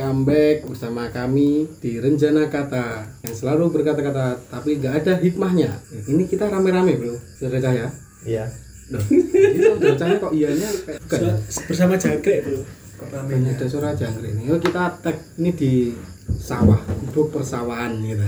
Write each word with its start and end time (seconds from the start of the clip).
comeback 0.00 0.64
bersama 0.64 1.12
kami 1.12 1.68
di 1.76 2.00
Renjana 2.00 2.48
Kata 2.48 3.04
yang 3.20 3.36
selalu 3.36 3.68
berkata-kata 3.68 4.40
tapi 4.48 4.80
nggak 4.80 5.04
ada 5.04 5.20
hikmahnya. 5.20 5.76
Ini 6.08 6.24
kita 6.24 6.48
rame-rame 6.48 6.96
bro, 6.96 7.12
saudara 7.36 7.60
cahaya. 7.60 7.92
Iya. 8.24 8.48
Loh, 8.88 9.04
itu 9.12 9.92
cahaya 10.00 10.16
kok 10.16 10.32
iyanya 10.32 10.68
kayak 10.88 10.98
bukan 11.04 11.20
ya? 11.20 11.32
bersama 11.68 11.94
jangkrik 12.00 12.42
itu 12.42 12.64
kok 12.96 13.08
rame 13.12 13.30
Hanya 13.36 13.52
ada 13.60 13.66
suara 13.68 13.92
jangkrik 13.92 14.32
ini. 14.32 14.48
Yuk 14.48 14.64
kita 14.64 14.96
tag 15.04 15.16
ini 15.36 15.52
di 15.52 15.72
sawah, 16.40 16.80
gubuk 17.04 17.36
persawahan 17.36 18.00
gitu. 18.00 18.24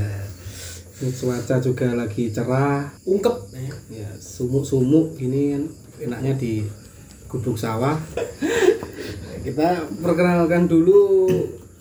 Ini 1.02 1.08
cuaca 1.18 1.56
juga 1.58 1.88
lagi 1.96 2.28
cerah, 2.30 2.84
ungkep 3.08 3.48
ya 3.88 4.08
sumuk-sumuk 4.20 5.16
gini 5.16 5.56
kan 5.56 5.64
enaknya 6.04 6.36
di 6.36 6.62
gubuk 7.32 7.56
sawah 7.56 7.96
kita 9.46 9.88
perkenalkan 9.98 10.70
dulu 10.70 11.32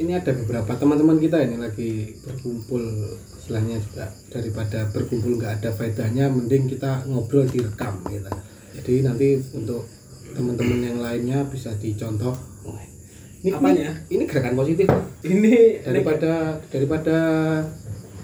ini 0.02 0.18
ada 0.18 0.32
beberapa 0.34 0.74
teman-teman 0.74 1.18
kita 1.18 1.38
ini 1.42 1.56
lagi 1.56 1.92
berkumpul 2.20 2.82
istilahnya 3.38 3.78
juga 3.78 4.06
daripada 4.28 4.90
berkumpul 4.90 5.38
nggak 5.38 5.62
ada 5.62 5.70
faedahnya 5.72 6.26
mending 6.28 6.66
kita 6.68 7.06
ngobrol 7.06 7.46
direkam 7.46 8.02
gitu 8.10 8.32
jadi 8.76 8.94
nanti 9.06 9.38
untuk 9.54 9.86
teman-teman 10.32 10.80
yang 10.82 11.00
lainnya 11.00 11.46
bisa 11.46 11.70
dicontoh 11.76 12.34
ini, 13.42 13.50
Apanya? 13.50 13.90
ini, 14.06 14.22
ini 14.22 14.24
gerakan 14.26 14.54
positif 14.54 14.86
ini 15.22 15.82
daripada 15.82 16.62
daripada 16.70 17.18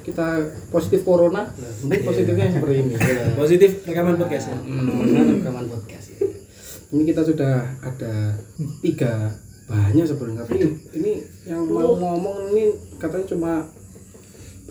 kita 0.01 0.27
positif 0.69 1.01
corona 1.03 1.49
mending 1.83 2.03
positifnya 2.03 2.47
seperti 2.47 2.75
ini 2.79 2.93
Ya. 2.95 3.25
positif 3.41 3.69
rekaman 3.83 4.15
podcast 4.15 4.45
ya 4.49 4.57
Hmm, 4.57 5.41
rekaman 5.41 5.65
podcast 5.67 6.05
ya. 6.13 6.17
Ini 6.87 7.03
kita 7.03 7.19
sudah 7.19 7.67
ada 7.83 8.31
tiga 8.79 9.27
banyak 9.67 10.05
sebenarnya 10.07 10.47
tapi 10.47 10.63
ini 10.95 11.19
yang 11.43 11.67
mau 11.67 11.91
ngomong 11.91 12.55
ini 12.55 12.71
katanya 12.95 13.27
cuma 13.27 13.51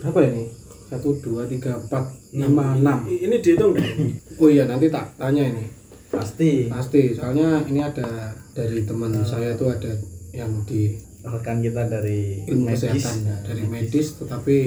berapa 0.01 0.19
ini? 0.25 0.49
Satu 0.89 1.13
dua 1.21 1.45
tiga 1.45 1.77
empat 1.77 2.09
lima 2.33 2.73
enam. 2.73 3.05
Ini 3.05 3.37
dihitung 3.37 3.77
oh 4.41 4.49
iya 4.49 4.65
nanti 4.65 4.89
tak 4.89 5.13
tanya 5.21 5.53
ini. 5.53 5.65
Pasti. 6.07 6.65
pasti 6.71 7.13
soalnya 7.13 7.61
ini 7.67 7.83
ada 7.83 8.33
dari 8.55 8.87
teman 8.87 9.13
saya 9.21 9.53
tuh 9.53 9.69
ada 9.69 9.91
yang 10.33 10.65
di 10.65 10.97
Rekan 11.27 11.59
kita 11.59 11.91
dari 11.91 12.47
ilmu 12.47 12.71
medis. 12.71 12.87
kesehatan 12.87 13.43
dari 13.43 13.63
medis. 13.67 14.15
tetapi 14.15 14.57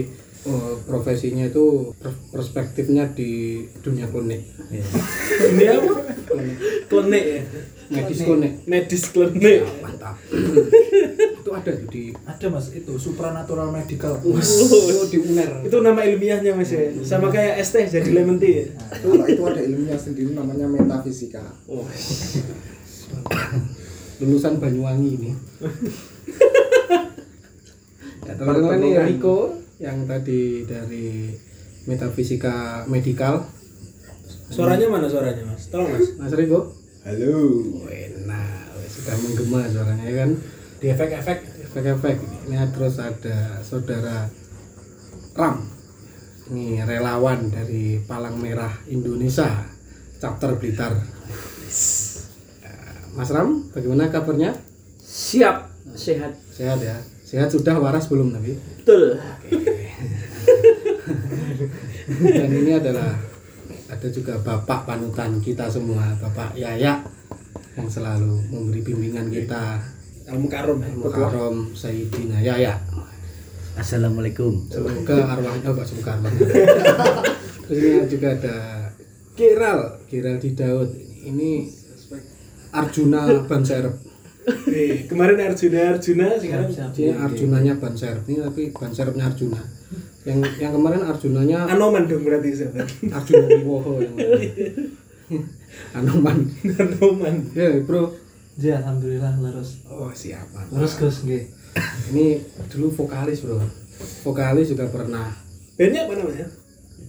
oh, 0.44 0.76
profesinya 0.84 1.48
itu 1.48 1.88
per- 1.96 2.20
perspektifnya 2.28 3.16
di 3.16 3.64
dunia 3.80 4.04
klinik. 4.12 4.44
Iya. 4.68 4.84
ini 5.56 5.64
apa? 5.72 5.94
Ya 6.36 7.42
medis 7.90 8.22
klinik 8.22 8.62
medis 8.70 9.10
klenik 9.10 9.66
mantap. 9.82 10.14
Itu 11.40 11.50
ada 11.56 11.72
tuh 11.74 11.88
di 11.90 12.14
ada 12.22 12.46
mas. 12.46 12.70
Itu 12.70 12.94
supranatural 12.94 13.74
medical. 13.74 14.22
Oh, 14.22 14.38
di 15.10 15.18
uner. 15.18 15.66
Itu 15.66 15.82
nama 15.82 16.06
ilmiahnya 16.06 16.54
mas 16.54 16.70
ya? 16.70 16.94
Sama 17.02 17.34
kayak 17.34 17.58
es 17.58 17.74
teh 17.74 17.90
jadi 17.90 18.06
lemon 18.14 18.38
tea 18.38 18.62
ya? 18.62 18.66
Itu 19.02 19.18
itu 19.26 19.42
ada 19.42 19.58
ilmunya 19.58 19.98
sendiri 19.98 20.30
namanya 20.36 20.70
metafisika. 20.70 21.42
Lulusan 24.22 24.62
Banyuwangi 24.62 25.10
ini. 25.18 25.30
Ya, 28.20 28.36
teman-teman 28.36 28.84
ini 28.84 29.00
Riko 29.00 29.48
yang 29.80 30.04
tadi 30.04 30.68
dari 30.68 31.32
metafisika 31.88 32.84
medikal 32.84 33.48
suaranya 34.52 34.92
mana 34.92 35.08
suaranya 35.08 35.40
mas? 35.48 35.72
Tolong 35.72 35.88
mas. 35.88 36.20
Mas 36.20 36.36
Riko 36.36 36.68
halo. 37.04 37.64
Enak. 37.88 38.68
Sudah 38.90 39.16
menggema 39.22 39.64
suaranya 39.70 40.04
ya 40.04 40.14
kan? 40.26 40.30
Di 40.80 40.86
efek-efek 40.92 41.38
efek-efek 41.70 42.16
ini. 42.50 42.56
Terus 42.74 42.96
ada 43.00 43.62
saudara 43.64 44.28
Ram. 45.36 45.64
Ini 46.50 46.82
relawan 46.82 47.46
dari 47.46 48.02
Palang 48.02 48.42
Merah 48.42 48.74
Indonesia 48.90 49.46
chapter 50.18 50.58
Blitar. 50.58 50.98
Eh, 50.98 51.02
Mas 53.14 53.30
Ram 53.30 53.70
bagaimana 53.70 54.10
kabarnya? 54.10 54.58
Siap, 55.00 55.70
sehat. 55.94 56.34
sehat 56.50 56.82
ya? 56.82 56.98
Sehat 57.22 57.54
sudah 57.54 57.78
waras 57.78 58.10
belum 58.10 58.34
tapi? 58.34 58.58
Betul. 58.82 59.14
dan 62.34 62.50
ini 62.50 62.74
adalah 62.74 63.29
ada 63.90 64.06
juga 64.06 64.38
bapak 64.38 64.86
panutan 64.86 65.42
kita 65.42 65.66
semua 65.66 66.14
bapak 66.22 66.54
Yaya 66.54 67.02
yang 67.74 67.88
selalu 67.90 68.38
memberi 68.46 68.86
bimbingan 68.86 69.26
kita. 69.26 69.82
Al 70.30 70.38
mukarom 70.38 70.78
ya 70.78 70.94
Mukarrom 70.94 71.74
Sayyidina 71.74 72.38
Yaya. 72.38 72.78
Assalamualaikum. 73.74 74.70
semoga 74.70 75.34
arwahnya 75.34 75.74
oh, 75.74 75.82
semoga 75.82 76.22
arwahnya. 76.22 76.46
Terus 77.66 77.78
ini 77.82 78.06
juga 78.06 78.28
ada 78.38 78.56
Kiral 79.34 80.06
Kiral 80.06 80.38
di 80.38 80.50
Daud. 80.54 80.90
Ini 81.20 81.50
Arjuna 82.70 83.42
Ban 83.50 83.66
Serep 83.66 83.94
Eh, 84.70 85.04
kemarin 85.10 85.36
Arjuna. 85.50 85.98
Arjuna. 85.98 86.38
Sekarang 86.38 86.70
ini 86.70 87.10
Arjunanya 87.10 87.74
Ban 87.76 87.94
Serep 87.98 88.22
ini 88.30 88.38
tapi 88.38 88.62
Ban 88.70 88.94
Serepnya 88.94 89.26
Arjuna 89.26 89.79
yang 90.28 90.38
yang 90.60 90.72
kemarin 90.76 91.00
Arjunanya 91.00 91.64
Anoman 91.64 92.04
dong 92.04 92.22
berarti 92.24 92.52
sahabat 92.52 92.88
Arjuna 93.08 93.46
Wiwoho 93.56 94.04
yang 94.04 94.14
Anoman. 95.98 96.50
Anoman. 96.66 97.34
Ya 97.54 97.78
bro. 97.86 98.10
Ya 98.58 98.82
alhamdulillah 98.82 99.38
leres 99.40 99.80
oh 99.86 100.10
siapa? 100.12 100.66
Leres 100.74 100.98
gus 100.98 101.24
nggih. 101.24 101.46
Ini 102.12 102.42
dulu 102.68 102.90
vokalis 102.92 103.46
bro. 103.46 103.62
Vokalis 104.26 104.74
juga 104.74 104.90
pernah. 104.90 105.30
Bandnya 105.78 106.04
apa 106.04 106.14
namanya 106.18 106.59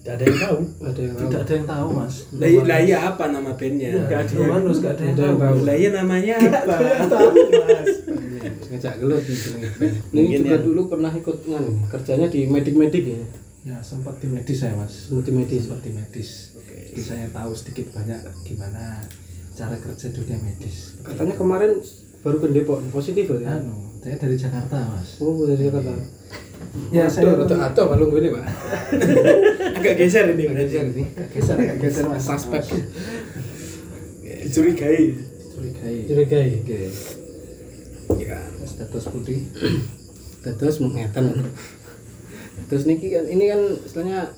Tidak 0.01 0.13
ada 0.13 0.23
yang 0.25 0.39
tahu. 0.39 0.57
ada 0.81 0.97
yang 0.97 1.13
tahu. 1.13 1.22
tidak 1.23 1.41
ada 1.41 1.53
yang 1.53 1.67
tahu 1.69 1.88
mas. 1.94 2.16
Lah 2.34 2.47
iya- 2.47 2.63
lah 2.66 2.79
iya 2.81 2.97
apa 3.06 3.23
nama 3.29 3.51
bandnya? 3.53 3.89
Nggak 4.01 4.19
ada 4.19 4.34
yang 4.34 4.50
manus 4.50 4.78
nggak 4.78 4.94
ada 4.94 5.03
yang 5.03 5.13
Ada 5.13 5.22
yang 5.22 5.38
tahu. 5.38 5.45
Tahu. 5.45 5.57
lah 5.62 5.75
iya 5.78 5.89
namanya 5.91 6.35
apa? 6.41 6.75
ngejak 8.72 8.94
gelut 8.97 9.23
ini 9.23 9.38
Mungkin 10.11 10.40
juga 10.41 10.56
yang- 10.56 10.66
dulu 10.66 10.81
pernah 10.88 11.11
ikut 11.11 11.38
nganu 11.44 11.72
kerjanya 11.88 12.28
di 12.28 12.41
medik-medik 12.45 13.03
ya? 13.06 13.22
Ya 13.61 13.78
sempat 13.79 14.17
di 14.17 14.25
medis 14.25 14.57
saya 14.57 14.73
mas. 14.73 15.06
Di 15.07 15.29
medis. 15.31 15.69
sempat 15.69 15.85
di 15.85 15.91
medis. 15.91 16.29
Jadi 16.91 16.97
saya 17.00 17.25
tahu 17.29 17.51
sedikit 17.53 17.94
banyak 17.94 18.17
gimana 18.41 19.06
cara 19.53 19.78
kerja 19.78 20.09
dunia 20.09 20.38
medis. 20.40 20.97
Katanya 21.00 21.35
kemarin 21.35 21.78
baru 22.19 22.38
ke 22.40 22.47
Depok 22.50 22.81
positif 22.90 23.29
ya? 23.29 23.53
Anu 23.53 24.01
saya 24.01 24.17
dari 24.17 24.34
Jakarta 24.34 24.81
mas. 24.88 25.22
Oh 25.22 25.45
dari 25.45 25.61
Jakarta 25.61 25.94
ya 26.91 27.05
saya 27.07 27.35
atau 27.35 27.57
atau 27.59 27.85
kalau 27.91 28.05
gue 28.11 28.31
pak? 28.31 28.44
Agak 29.79 29.95
geser 29.99 30.31
ini 30.33 30.47
geser 30.51 30.85
ini. 30.91 31.03
Geser 31.31 31.57
geser 31.79 32.05
mas. 32.07 32.23
Suspek. 32.23 32.63
Dicurigai 34.23 35.31
curigai. 35.61 35.97
Curigai. 36.09 36.49
Oke. 36.66 36.79
Ya. 38.25 38.39
Status 38.66 39.05
putih. 39.13 39.39
Terus 40.59 40.81
mengetan. 40.81 41.53
Terus 42.67 42.83
niki 42.89 43.13
kan 43.13 43.25
ini 43.29 43.45
kan 43.51 43.61
istilahnya 43.85 44.33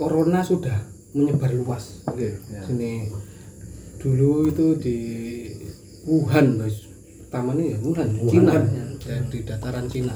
corona 0.00 0.40
sudah 0.40 0.88
menyebar 1.12 1.52
luas. 1.52 2.04
Oke. 2.08 2.40
Ya. 2.48 2.62
sini 2.64 3.12
dulu 3.96 4.46
itu 4.46 4.66
di 4.78 4.98
Wuhan 6.06 6.62
guys 6.62 6.86
pertama 7.26 7.58
nih 7.58 7.74
ya 7.74 7.78
Wuhan, 7.82 8.08
Cina. 8.30 8.54
Ya, 9.02 9.18
di 9.26 9.38
dataran 9.42 9.90
Cina 9.90 10.14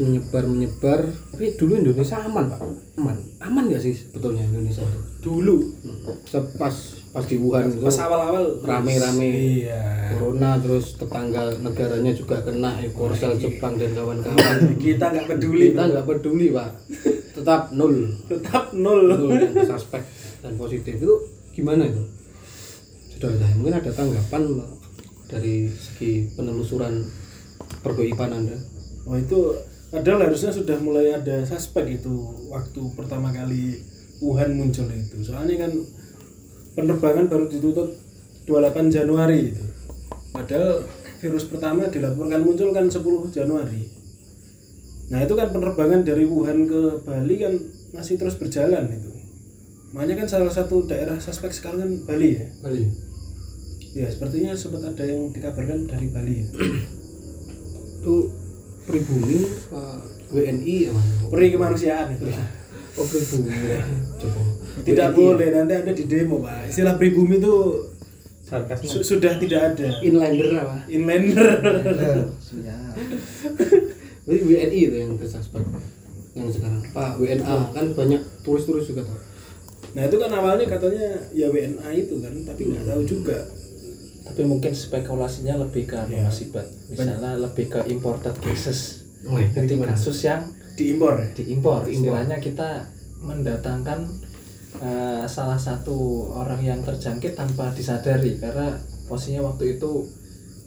menyebar 0.00 0.44
menyebar 0.44 1.00
tapi 1.32 1.56
dulu 1.56 1.72
Indonesia 1.80 2.16
aman 2.20 2.48
pak. 2.48 2.60
Aman. 2.96 3.16
Aman 3.40 3.68
gak 3.68 3.80
sih 3.80 3.92
sebetulnya 3.92 4.44
Indonesia? 4.44 4.80
Itu 4.82 5.40
dulu. 5.40 5.56
Se- 6.24 6.52
pas 6.56 6.72
pas 7.12 7.24
di 7.24 7.36
Wuhan 7.40 7.72
itu 7.72 7.84
pas 7.84 8.00
awal-awal. 8.04 8.60
rame-rame. 8.64 9.28
Iya. 9.64 10.12
Corona 10.16 10.60
terus 10.60 10.96
tetangga 11.00 11.48
negaranya 11.60 12.12
juga 12.12 12.40
kena 12.44 12.76
eh, 12.80 12.92
Korsel 12.92 13.36
Jepang 13.36 13.76
dan 13.76 13.92
kawan-kawan. 13.92 14.56
Kita 14.84 15.12
nggak 15.12 15.26
peduli 15.36 15.72
kita 15.72 15.82
nggak 15.92 16.06
peduli 16.08 16.46
pak. 16.52 16.70
Tetap 17.36 17.72
nol. 17.72 17.94
Tetap 18.28 18.72
nol. 18.76 19.00
Nol 19.12 19.32
suspek 19.64 20.02
dan 20.40 20.56
positif. 20.56 20.96
Itu 20.96 21.14
gimana 21.52 21.88
itu? 21.88 22.04
Sudah 23.16 23.32
ada 23.32 23.48
mungkin 23.56 23.80
ada 23.80 23.92
tanggapan 23.92 24.42
dari 25.26 25.68
segi 25.72 26.28
penelusuran 26.36 27.00
pergoipan 27.80 28.30
anda? 28.30 28.56
Oh 29.06 29.16
itu 29.16 29.54
padahal 29.90 30.30
harusnya 30.30 30.50
sudah 30.50 30.78
mulai 30.82 31.14
ada 31.14 31.46
suspek 31.46 32.02
itu 32.02 32.14
waktu 32.50 32.80
pertama 32.94 33.30
kali 33.30 33.80
Wuhan 34.16 34.56
muncul 34.56 34.88
itu. 34.88 35.20
Soalnya 35.20 35.68
kan 35.68 35.72
penerbangan 36.72 37.28
baru 37.28 37.52
ditutup 37.52 37.92
28 38.48 38.88
Januari 38.88 39.52
itu. 39.52 39.64
Padahal 40.32 40.84
virus 41.20 41.44
pertama 41.48 41.88
dilaporkan 41.88 42.40
muncul 42.40 42.72
kan 42.72 42.88
10 42.88 43.02
Januari. 43.32 43.82
Nah 45.12 45.22
itu 45.22 45.34
kan 45.36 45.52
penerbangan 45.52 46.02
dari 46.02 46.24
Wuhan 46.26 46.66
ke 46.66 46.80
Bali 47.04 47.36
kan 47.38 47.54
masih 47.94 48.16
terus 48.18 48.40
berjalan 48.40 48.88
itu. 48.90 49.12
Makanya 49.94 50.24
kan 50.24 50.28
salah 50.28 50.52
satu 50.52 50.84
daerah 50.84 51.16
suspek 51.20 51.52
sekarang 51.54 51.84
kan 51.84 51.92
Bali 52.04 52.40
ya? 52.40 52.46
Kali 52.64 52.84
ya 53.96 54.12
sepertinya 54.12 54.52
sempat 54.52 54.84
ada 54.84 55.08
yang 55.08 55.32
dikabarkan 55.32 55.88
dari 55.88 56.12
Bali 56.12 56.44
ya. 56.44 56.46
itu 57.96 58.28
pribumi 58.86 59.38
eh, 59.44 59.98
WNI 60.28 60.76
ya 60.80 60.90
Mas? 60.90 61.06
Peri 61.26 61.46
kemanusiaan 61.50 62.06
itu. 62.12 62.24
oh 62.94 63.04
pribumi 63.04 63.50
ya 63.50 63.82
coba 64.16 64.40
Tidak 64.78 65.08
WNI. 65.08 65.16
boleh 65.16 65.48
nanti 65.50 65.72
Anda 65.74 65.92
di 65.92 66.04
demo, 66.04 66.36
Pak. 66.38 66.68
Istilah 66.68 66.94
pribumi 66.94 67.36
itu 67.36 67.54
Sarkasme. 68.40 68.86
su- 68.86 69.02
sudah 69.04 69.34
tidak 69.36 69.74
ada. 69.74 69.88
inlander 70.00 70.54
apa 70.54 70.86
Inlander. 70.86 71.48
Jadi 74.22 74.40
WNI 74.48 74.78
itu 74.80 74.96
yang 74.96 75.12
bersuspek 75.14 75.62
yang 76.32 76.46
sekarang 76.48 76.82
Pak 76.90 77.16
WNA 77.16 77.54
kan 77.72 77.86
banyak 77.92 78.22
turis-turis 78.42 78.86
juga 78.86 79.02
tuh 79.02 79.18
Nah 79.92 80.04
itu 80.04 80.16
kan 80.16 80.28
awalnya 80.30 80.68
katanya 80.68 81.08
ya 81.32 81.48
WNA 81.48 81.88
itu 81.96 82.20
kan, 82.20 82.28
tapi 82.44 82.68
nggak 82.68 82.84
tahu 82.84 83.00
juga. 83.02 83.48
Tapi 84.26 84.42
mungkin 84.42 84.70
spekulasinya 84.70 85.54
lebih 85.58 85.86
ke 85.86 85.96
anu 85.96 86.12
Iya. 86.12 86.26
Mas 86.26 86.40
Ibat. 86.42 86.66
misalnya 86.88 87.32
lebih 87.36 87.66
ke 87.68 87.80
imported 87.86 88.34
cases 88.38 89.06
Oh, 89.24 89.38
iya. 89.38 89.48
jadi 89.50 89.74
Gimana? 89.74 89.90
kasus 89.92 90.18
yang 90.22 90.42
Diimpor 90.76 91.16
ya. 91.16 91.26
diimpor 91.32 91.82
istilahnya 91.86 92.36
kita 92.36 92.84
mendatangkan 93.18 94.04
eh, 94.76 95.24
salah 95.24 95.56
satu 95.56 95.96
orang 96.30 96.60
yang 96.60 96.80
terjangkit 96.80 97.32
tanpa 97.32 97.72
disadari 97.72 98.36
karena 98.36 98.76
posisinya 99.04 99.46
waktu 99.46 99.78
itu 99.78 100.04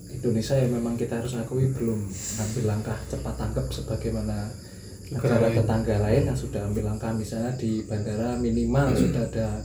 Indonesia 0.10 0.58
ya 0.58 0.66
memang 0.66 0.98
kita 0.98 1.22
harus 1.22 1.38
akui 1.38 1.70
belum 1.70 2.10
ambil 2.40 2.64
langkah 2.66 2.98
cepat 3.06 3.36
tanggap 3.36 3.70
sebagaimana 3.70 4.50
Negara 5.10 5.50
tetangga 5.50 5.98
lain 6.00 6.22
yang 6.24 6.38
sudah 6.38 6.62
ambil 6.64 6.86
langkah 6.86 7.10
misalnya 7.10 7.50
di 7.56 7.82
bandara 7.84 8.38
minimal 8.38 8.94
sudah 8.94 9.26
ada 9.26 9.58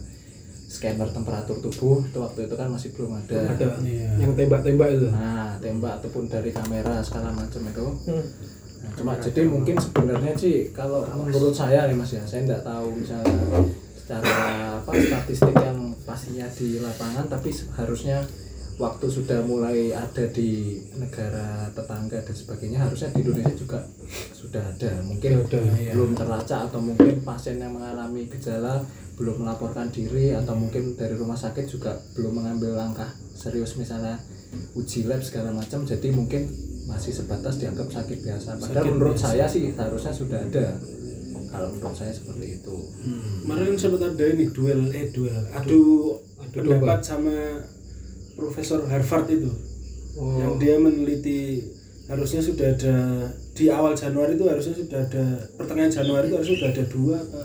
scanner 0.85 1.09
temperatur 1.09 1.57
tubuh 1.65 2.05
itu 2.05 2.19
waktu 2.21 2.45
itu 2.45 2.55
kan 2.61 2.69
masih 2.69 2.93
belum 2.93 3.17
ada. 3.17 3.57
Ada 3.57 3.81
Iya. 3.81 4.09
yang 4.21 4.37
tembak-tembak 4.37 4.89
itu. 4.93 5.09
Nah 5.09 5.57
tembak 5.65 6.05
ataupun 6.05 6.29
dari 6.29 6.53
kamera 6.53 7.01
segala 7.01 7.33
macam 7.33 7.65
itu. 7.65 7.87
Nah, 8.05 8.93
cuma 9.01 9.17
jadi 9.17 9.49
mungkin 9.49 9.81
sebenarnya 9.81 10.37
sih 10.37 10.69
kalau 10.77 11.09
menurut 11.09 11.57
saya 11.57 11.89
nih 11.89 11.97
mas 11.97 12.13
ya 12.13 12.21
saya 12.29 12.45
nggak 12.45 12.61
tahu 12.61 12.93
misalnya 12.93 13.33
secara 13.97 14.37
apa 14.85 14.93
statistik 14.93 15.57
yang 15.57 15.97
pastinya 16.05 16.45
di 16.53 16.77
lapangan 16.77 17.25
tapi 17.33 17.49
harusnya 17.81 18.21
waktu 18.77 19.07
sudah 19.09 19.41
mulai 19.49 19.95
ada 19.97 20.29
di 20.29 20.83
negara 21.01 21.73
tetangga 21.73 22.21
dan 22.21 22.35
sebagainya 22.37 22.79
harusnya 22.85 23.09
di 23.17 23.25
Indonesia 23.25 23.57
juga 23.57 23.81
sudah 24.37 24.61
ada. 24.61 25.01
Mungkin 25.01 25.49
iya. 25.81 25.97
belum 25.97 26.13
terlacak 26.13 26.69
atau 26.69 26.85
mungkin 26.85 27.25
pasien 27.25 27.57
yang 27.57 27.73
mengalami 27.73 28.29
gejala 28.29 28.85
belum 29.15 29.41
melaporkan 29.41 29.89
diri 29.89 30.31
atau 30.31 30.53
mungkin 30.53 30.95
dari 30.95 31.15
rumah 31.15 31.35
sakit 31.35 31.65
juga 31.65 31.95
belum 32.13 32.35
mengambil 32.35 32.75
langkah 32.75 33.07
serius 33.31 33.75
misalnya 33.75 34.19
uji 34.73 35.05
lab 35.05 35.21
segala 35.21 35.51
macam 35.51 35.83
jadi 35.83 36.11
mungkin 36.11 36.51
masih 36.85 37.11
sebatas 37.11 37.57
dianggap 37.57 37.89
sakit 37.89 38.19
biasa. 38.21 38.55
Padahal 38.55 38.75
Sakit 38.77 38.93
menurut 38.93 39.17
biasa. 39.17 39.27
saya 39.27 39.47
sih 39.47 39.73
harusnya 39.73 40.13
sudah 40.13 40.37
ada. 40.39 40.67
Kalau 41.49 41.69
menurut 41.71 41.95
saya 41.95 42.13
seperti 42.13 42.59
itu. 42.59 42.77
Kemarin 43.41 43.73
sempat 43.75 44.03
ada 44.05 44.25
ini 44.27 44.45
duel 44.51 44.91
eh 44.91 45.09
duel. 45.09 45.43
Adu 45.51 46.13
Adu 46.37 46.51
pendapat 46.53 46.99
domba. 46.99 47.01
sama 47.01 47.37
Profesor 48.35 48.83
Harvard 48.85 49.31
itu 49.31 49.51
Oh. 50.15 50.39
yang 50.39 50.55
dia 50.57 50.79
meneliti 50.79 51.59
harusnya 52.07 52.39
sudah 52.39 52.71
ada 52.71 53.27
di 53.51 53.67
awal 53.67 53.99
Januari 53.99 54.39
itu 54.39 54.47
harusnya 54.47 54.71
sudah 54.71 55.03
ada 55.03 55.25
pertengahan 55.59 55.91
Januari 55.91 56.31
itu 56.31 56.37
harusnya 56.39 56.55
sudah 56.55 56.71
ada 56.71 56.85
dua 56.87 57.17
apa 57.19 57.43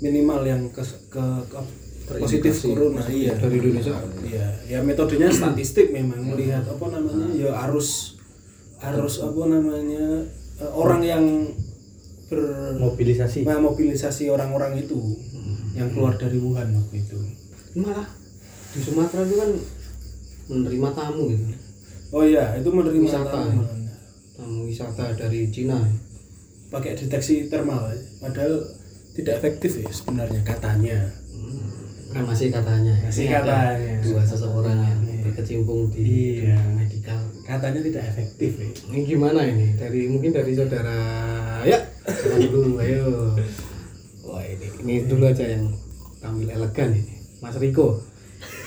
minimal 0.00 0.40
yang 0.44 0.62
ke, 0.70 0.82
ke, 1.08 1.24
ke 1.48 1.60
positif 2.06 2.54
corona 2.62 3.02
iya 3.10 3.34
dari 3.34 3.56
Indonesia 3.58 3.96
iya 4.22 4.46
ya 4.68 4.78
metodenya 4.84 5.26
statistik 5.32 5.90
memang 5.90 6.22
melihat 6.22 6.62
apa 6.62 6.86
namanya 6.92 7.26
ya 7.34 7.50
arus 7.66 8.14
arus 8.78 9.24
apa 9.24 9.42
namanya 9.48 10.22
eh, 10.60 10.70
orang 10.72 11.02
yang 11.02 11.24
ber 12.26 12.42
Mobilisasi. 12.76 13.46
Nah, 13.46 13.62
mobilisasi 13.62 14.26
orang-orang 14.34 14.82
itu 14.82 14.98
yang 15.78 15.86
keluar 15.94 16.18
dari 16.18 16.42
Wuhan 16.42 16.74
waktu 16.74 17.06
itu. 17.06 17.18
malah 17.78 18.08
di 18.74 18.80
Sumatera 18.82 19.22
itu 19.22 19.36
kan 19.36 19.50
menerima 20.50 20.88
tamu 20.96 21.28
gitu 21.30 21.44
Oh 22.10 22.24
iya, 22.24 22.56
itu 22.56 22.66
menerima 22.72 23.04
Wisata, 23.04 23.30
tamu. 23.30 23.62
ya? 23.62 23.94
tamu 24.34 24.60
wisata 24.66 25.04
dari 25.14 25.50
Cina 25.52 25.78
pakai 26.66 26.98
deteksi 26.98 27.46
thermal, 27.46 27.86
padahal 28.18 28.58
tidak 29.16 29.32
efektif 29.38 29.70
ya 29.76 29.88
sebenarnya 29.88 30.40
katanya. 30.42 30.98
kan 32.06 32.22
masih 32.24 32.48
katanya 32.48 32.94
Masih 33.02 33.24
Ini 33.24 33.32
katanya. 33.34 33.92
dua 34.00 34.22
seseorang 34.22 34.78
yang 34.78 34.98
Iya. 35.02 35.20
berkecimpung 35.22 35.80
di 35.90 36.06
Iya. 36.42 36.58
medikal 36.72 37.18
Katanya 37.42 37.80
tidak 37.82 38.02
efektif 38.06 38.50
ya. 38.56 38.66
ini 38.86 38.98
gimana 39.04 39.40
ini 39.42 39.66
dari 39.74 40.06
mungkin 40.06 40.30
dari 40.30 40.50
saudara 40.50 40.98
ya 41.62 41.78
dulu 42.42 42.78
ayo 42.78 43.34
wah 44.22 44.40
ini 44.40 44.66
ini 44.80 44.94
dulu 45.04 45.24
aja 45.24 45.44
yang 45.46 45.70
tampil 46.16 46.46
elegan 46.46 46.90
ini 46.90 47.14
Mas 47.38 47.54
Riko 47.56 48.02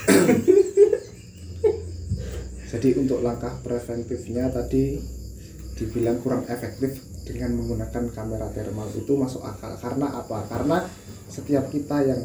Jadi 2.69 2.90
untuk 2.95 3.19
langkah 3.19 3.52
preventifnya 3.60 4.48
tadi 4.48 4.95
dibilang 5.80 6.20
kurang 6.20 6.44
efektif 6.52 7.00
dengan 7.24 7.56
menggunakan 7.56 8.12
kamera 8.12 8.52
thermal 8.52 8.92
itu 8.92 9.16
masuk 9.16 9.42
akal. 9.48 9.72
Karena 9.80 10.12
apa? 10.12 10.44
Karena 10.52 10.84
setiap 11.31 11.72
kita 11.72 12.04
yang 12.04 12.22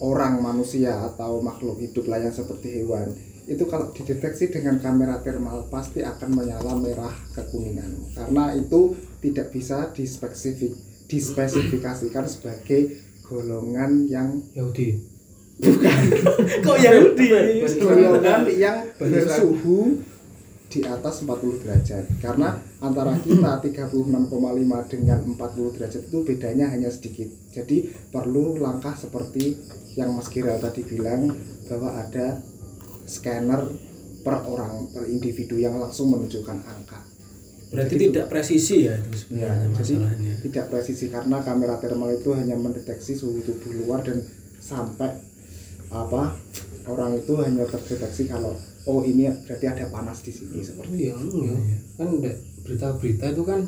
orang 0.00 0.40
manusia 0.40 0.92
atau 1.12 1.40
makhluk 1.40 1.80
hidup 1.80 2.08
lain 2.08 2.32
seperti 2.32 2.80
hewan 2.82 3.12
itu 3.46 3.62
kalau 3.70 3.94
dideteksi 3.94 4.50
dengan 4.50 4.82
kamera 4.82 5.22
thermal 5.22 5.70
pasti 5.70 6.02
akan 6.02 6.34
menyala 6.34 6.74
merah 6.82 7.14
kekuningan 7.30 7.94
karena 8.12 8.50
itu 8.58 8.98
tidak 9.22 9.54
bisa 9.54 9.94
dispesifik 9.94 10.74
dispesifikasikan 11.06 12.26
sebagai 12.26 12.98
golongan 13.22 14.10
yang 14.10 14.42
Yahudi 14.52 15.14
Kok 16.66 16.76
Yahudi? 16.76 17.26
golongan 17.80 18.44
yang 18.52 18.92
bersuhu 18.98 20.04
di 20.66 20.82
atas 20.82 21.22
40 21.22 21.62
derajat. 21.62 22.04
Karena 22.18 22.58
antara 22.82 23.14
kita 23.18 23.58
36,5 23.64 24.30
dengan 24.90 25.20
40 25.22 25.74
derajat 25.78 26.02
itu 26.10 26.18
bedanya 26.26 26.66
hanya 26.70 26.90
sedikit. 26.90 27.28
Jadi 27.54 27.90
perlu 28.10 28.58
langkah 28.58 28.94
seperti 28.94 29.54
yang 29.94 30.12
Mas 30.12 30.28
Giral 30.28 30.60
tadi 30.60 30.82
bilang 30.84 31.32
bahwa 31.66 31.96
ada 31.96 32.42
scanner 33.06 33.62
per 34.20 34.42
orang 34.42 34.90
per 34.90 35.06
individu 35.06 35.54
yang 35.56 35.78
langsung 35.78 36.10
menunjukkan 36.10 36.58
angka. 36.66 36.98
Berarti 37.66 37.94
tidak 37.98 38.30
presisi 38.30 38.86
ya 38.86 38.94
itu 38.94 39.10
Ya, 39.34 39.50
sebenarnya 39.50 39.66
jadi 39.82 39.94
masalahnya. 39.98 40.34
tidak 40.42 40.64
presisi 40.70 41.06
karena 41.10 41.36
kamera 41.42 41.74
thermal 41.82 42.14
itu 42.14 42.30
hanya 42.30 42.54
mendeteksi 42.54 43.18
suhu 43.18 43.42
tubuh 43.42 43.74
luar 43.82 44.06
dan 44.06 44.22
sampai 44.62 45.18
apa 45.90 46.34
orang 46.86 47.18
itu 47.18 47.34
hanya 47.42 47.66
terdeteksi 47.66 48.30
kalau 48.30 48.54
oh 48.86 49.02
ini 49.02 49.26
berarti 49.42 49.66
ada 49.66 49.84
panas 49.88 50.18
di 50.20 50.30
sini 50.30 50.58
seperti 50.60 50.94
iya 51.04 51.14
iya 51.14 51.54
kan 51.94 52.06
udah 52.08 52.34
berita-berita 52.62 53.26
itu 53.28 53.42
kan 53.42 53.60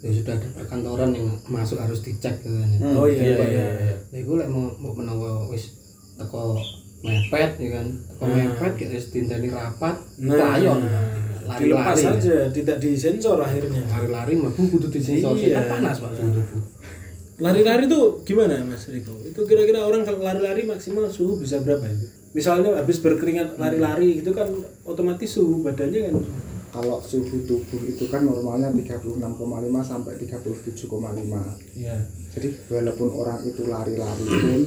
ya 0.00 0.10
sudah 0.10 0.32
ada 0.32 0.48
perkantoran 0.52 1.10
yang 1.12 1.28
masuk 1.46 1.76
harus 1.76 2.00
dicek 2.00 2.40
gitu 2.40 2.56
kan 2.56 2.68
ya. 2.72 2.78
Oh 2.94 3.04
iya, 3.04 3.20
Iya, 3.20 3.34
iya, 3.36 3.44
iya, 3.44 3.64
iya. 3.76 3.94
Nah, 4.00 4.18
iku 4.18 4.32
lek 4.34 4.48
mau 4.48 4.72
mau 4.74 4.92
menawa 4.92 5.44
wis 5.46 5.76
teko 6.16 6.56
mepet 7.00 7.52
ya 7.58 7.68
kan. 7.76 7.86
Teko 8.08 8.24
Hmm. 8.24 8.36
mepet 8.48 8.72
gak 8.76 8.90
wis 8.90 9.06
dinteni 9.08 9.48
rapat, 9.48 9.96
Nah, 10.18 10.56
layon. 10.56 10.80
dilepas 11.50 11.92
Lari-lari. 11.98 12.16
saja, 12.16 12.36
tidak 12.48 12.76
disensor 12.78 13.36
akhirnya. 13.36 13.82
Lari-lari 13.84 14.32
mlebu 14.34 14.62
kudu 14.70 14.88
disensor. 14.88 15.36
Iya. 15.36 15.60
Kan 15.60 15.84
panas 15.84 16.00
Pak. 16.00 16.10
Lari-lari 17.36 17.84
tuh 17.84 18.20
gimana 18.22 18.56
Mas 18.62 18.88
Riko? 18.88 19.12
Itu 19.40 19.48
kira-kira 19.48 19.88
orang 19.88 20.04
kalau 20.04 20.20
lari-lari 20.20 20.68
maksimal 20.68 21.08
suhu 21.08 21.40
bisa 21.40 21.64
berapa 21.64 21.80
itu? 21.88 22.12
Misalnya 22.36 22.76
habis 22.76 23.00
berkeringat 23.00 23.56
lari-lari 23.56 24.20
gitu 24.20 24.36
kan 24.36 24.52
otomatis 24.84 25.32
suhu 25.32 25.64
badannya 25.64 26.12
kan. 26.12 26.14
Kalau 26.76 27.00
suhu 27.00 27.40
tubuh 27.48 27.80
itu 27.88 28.04
kan 28.12 28.28
normalnya 28.28 28.68
36,5 28.68 29.16
sampai 29.80 30.12
37,5 30.20 30.76
ya 31.72 31.96
jadi 32.30 32.48
walaupun 32.70 33.08
orang 33.16 33.42
itu 33.48 33.64
lari-lari 33.66 34.22
pun 34.28 34.62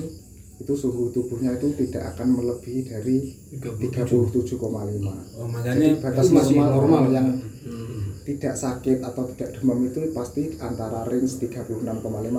itu 0.58 0.74
suhu 0.74 1.14
tubuhnya 1.14 1.56
itu 1.56 1.72
tidak 1.78 2.18
akan 2.18 2.34
melebihi 2.34 2.82
dari 2.92 3.38
37,5 3.54 4.58
oh, 4.58 4.74
jadi 4.74 5.06
makanya 5.48 5.90
batas 6.02 6.26
itu 6.28 6.34
masih 6.34 6.56
normal, 6.58 7.04
yang 7.14 7.28
Hmm. 7.64 8.13
Tidak 8.24 8.56
sakit 8.56 9.04
atau 9.04 9.28
tidak 9.36 9.60
demam 9.60 9.84
itu 9.84 10.00
pasti 10.16 10.56
antara 10.64 11.04
range 11.04 11.44
36,5 11.44 11.84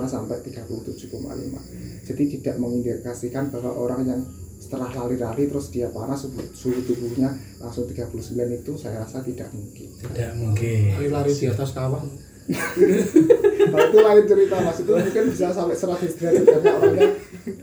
sampai 0.09 0.37
37,5 0.41 2.05
jadi 2.05 2.23
tidak 2.37 2.55
mengindikasikan 2.57 3.53
bahwa 3.53 3.71
orang 3.77 4.01
yang 4.09 4.21
setelah 4.55 4.89
lari-lari 4.89 5.45
terus 5.45 5.69
dia 5.69 5.93
panas 5.93 6.25
suhu, 6.57 6.81
tubuhnya 6.89 7.37
langsung 7.61 7.85
39 7.85 8.17
itu 8.33 8.73
saya 8.73 9.05
rasa 9.05 9.21
tidak 9.21 9.53
mungkin 9.53 9.93
tidak 10.01 10.33
mungkin 10.41 10.97
Lari-lari 10.97 11.31
di 11.37 11.45
atas 11.45 11.69
kawah. 11.77 12.01
kalau 12.45 13.85
itu 13.89 13.99
lain 14.05 14.25
cerita 14.29 14.55
mas 14.61 14.77
itu 14.77 14.91
mungkin 14.93 15.23
bisa 15.33 15.49
sampai 15.49 15.77
100 15.77 16.17
derajat 16.17 16.45
karena 16.45 16.71
orangnya 16.77 17.09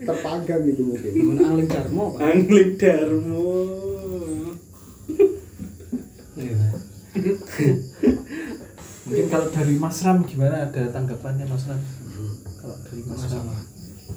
terpanggang 0.03 0.61
gitu 0.67 0.81
mungkin 0.83 1.11
Angling 1.39 1.69
Darmo? 1.71 2.05
Angling 2.19 2.71
Darmo 2.79 3.51
Iya. 6.33 6.65
Kalau 9.33 9.49
dari 9.49 9.75
Mas 9.81 9.97
Ram 10.05 10.21
gimana? 10.21 10.69
Ada 10.69 10.93
tanggapannya 10.93 11.45
Mas 11.49 11.65
Ram? 11.65 11.81
Kalau 12.61 12.77
dari 12.85 13.01
Mas 13.01 13.23
Ram. 13.33 13.45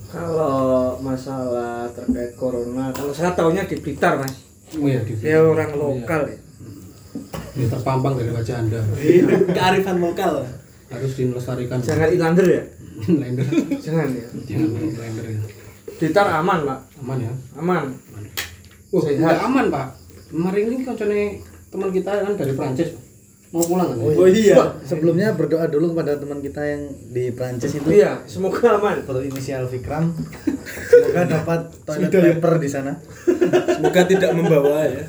Kalau 0.07 1.01
masalah 1.01 1.89
terkait 1.91 2.37
corona, 2.37 2.93
kalau 2.93 3.11
saya 3.11 3.33
tahunya 3.33 3.65
di 3.65 3.77
Blitar 3.81 4.21
mas. 4.21 4.45
oh 4.77 4.87
ya 4.87 5.01
di 5.03 5.17
Dia 5.19 5.41
orang 5.43 5.73
lokal 5.75 6.31
ya. 6.31 6.37
ini 7.57 7.65
terpampang 7.67 8.15
dari 8.21 8.29
wajah 8.29 8.61
anda. 8.61 8.81
Iya, 9.01 9.25
kearifan 9.57 9.99
lokal. 9.99 10.45
Harus 10.93 11.13
dilestarikan. 11.17 11.81
Jangan 11.81 12.13
ilander 12.13 12.47
ya. 12.47 12.63
lender 13.09 13.45
Jangan 13.85 14.09
ya. 14.13 14.27
jangan 14.45 14.69
lender 14.95 15.27
ya. 15.27 15.41
Blitar 15.97 16.27
aman 16.29 16.59
pak, 16.69 16.79
aman 17.03 17.19
ya? 17.25 17.33
Aman. 17.57 17.85
Wah, 18.93 19.01
Sehat. 19.03 19.17
nggak 19.17 19.39
aman 19.43 19.67
pak. 19.73 19.87
Kemarin 20.29 20.65
ini 20.71 20.77
koncone 20.85 21.21
teman 21.73 21.89
kita 21.91 22.11
kan 22.21 22.33
dari 22.37 22.53
Prancis 22.53 22.91
mau 23.49 23.63
pulang 23.63 23.89
kan 23.89 23.97
oh 24.01 24.27
iya 24.27 24.57
Sebelumnya 24.83 25.33
berdoa 25.33 25.67
dulu 25.67 25.93
kepada 25.93 26.15
teman 26.15 26.39
kita 26.39 26.61
yang 26.61 26.83
di 27.09 27.31
Prancis 27.31 27.73
itu 27.73 27.87
Iya, 27.89 28.21
semoga 28.25 28.75
aman. 28.75 29.03
berinisial 29.03 29.65
Vikram. 29.65 30.11
Semoga 30.85 31.23
dapat 31.25 31.61
toilet 31.83 32.09
Sudah 32.09 32.21
ya? 32.21 32.27
paper 32.33 32.55
di 32.57 32.69
sana. 32.69 32.93
semoga 33.71 34.03
tidak 34.03 34.31
membawa 34.33 34.83
ya 34.83 35.05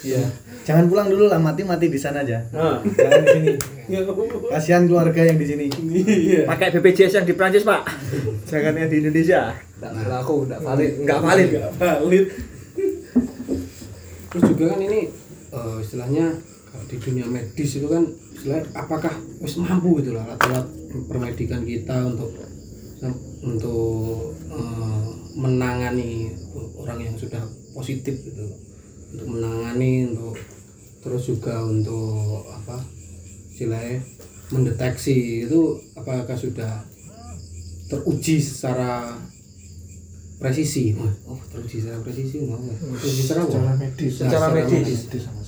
Iya. 0.00 0.22
Jangan 0.60 0.86
pulang 0.86 1.08
dulu 1.08 1.26
lah, 1.26 1.36
mati 1.36 1.60
mati 1.60 1.86
di 1.86 1.96
sana 1.96 2.20
aja. 2.20 2.40
Nah, 2.50 2.78
Jangan 2.80 3.20
di 3.20 3.28
sini. 3.34 3.50
Apa-apa. 3.98 4.54
Kasihan 4.54 4.84
keluarga 4.84 5.20
yang 5.20 5.36
di 5.36 5.44
sini. 5.44 5.66
iya 6.24 6.46
pakai 6.46 6.70
BPJS 6.70 7.12
yang 7.14 7.26
di 7.26 7.34
Prancis 7.34 7.64
pak. 7.64 7.84
Jangan 8.46 8.74
yang 8.76 8.88
di 8.88 8.96
Indonesia. 8.98 9.50
nggak 9.76 9.92
berlaku 9.98 10.34
nggak 10.46 10.60
valid 10.60 10.92
Nggak 11.00 11.20
valid. 11.20 11.48
nggak 11.50 11.72
valid 11.74 12.24
terus 14.30 14.44
juga 14.46 14.64
kan 14.68 14.80
ini 14.80 15.00
eh, 15.50 15.76
istilahnya 15.80 16.26
di 16.88 16.96
dunia 16.96 17.26
medis 17.26 17.76
itu 17.76 17.88
kan 17.90 18.04
apakah 18.76 19.12
wis 19.42 19.56
mampu 19.60 20.00
gitu 20.00 20.16
lah 20.16 20.24
alat-alat 20.24 20.66
permedikan 21.08 21.64
kita 21.64 22.06
untuk 22.06 22.30
untuk 23.40 24.36
eh, 24.52 25.06
menangani 25.36 26.36
orang 26.76 26.98
yang 27.00 27.16
sudah 27.16 27.40
positif 27.72 28.20
gitu. 28.24 28.44
Untuk 29.10 29.26
menangani 29.26 30.12
untuk 30.12 30.36
terus 31.00 31.32
juga 31.32 31.64
untuk 31.64 32.44
apa 32.46 32.76
istilahnya 33.50 34.04
mendeteksi 34.52 35.48
itu 35.48 35.80
apakah 35.96 36.36
sudah 36.36 36.84
teruji 37.88 38.36
secara 38.38 39.16
presisi 40.40 40.96
oh 40.96 41.40
teruji 41.52 41.84
secara 41.84 42.00
presisi 42.04 42.36
mau 42.44 42.60
nggak? 42.60 42.76
teruji 43.00 43.22
secara 43.24 43.42
secara 43.48 43.72
medis. 43.76 44.12
Secara 44.16 44.46
medis. 44.52 44.72
medis. 44.72 45.24
sih 45.24 45.39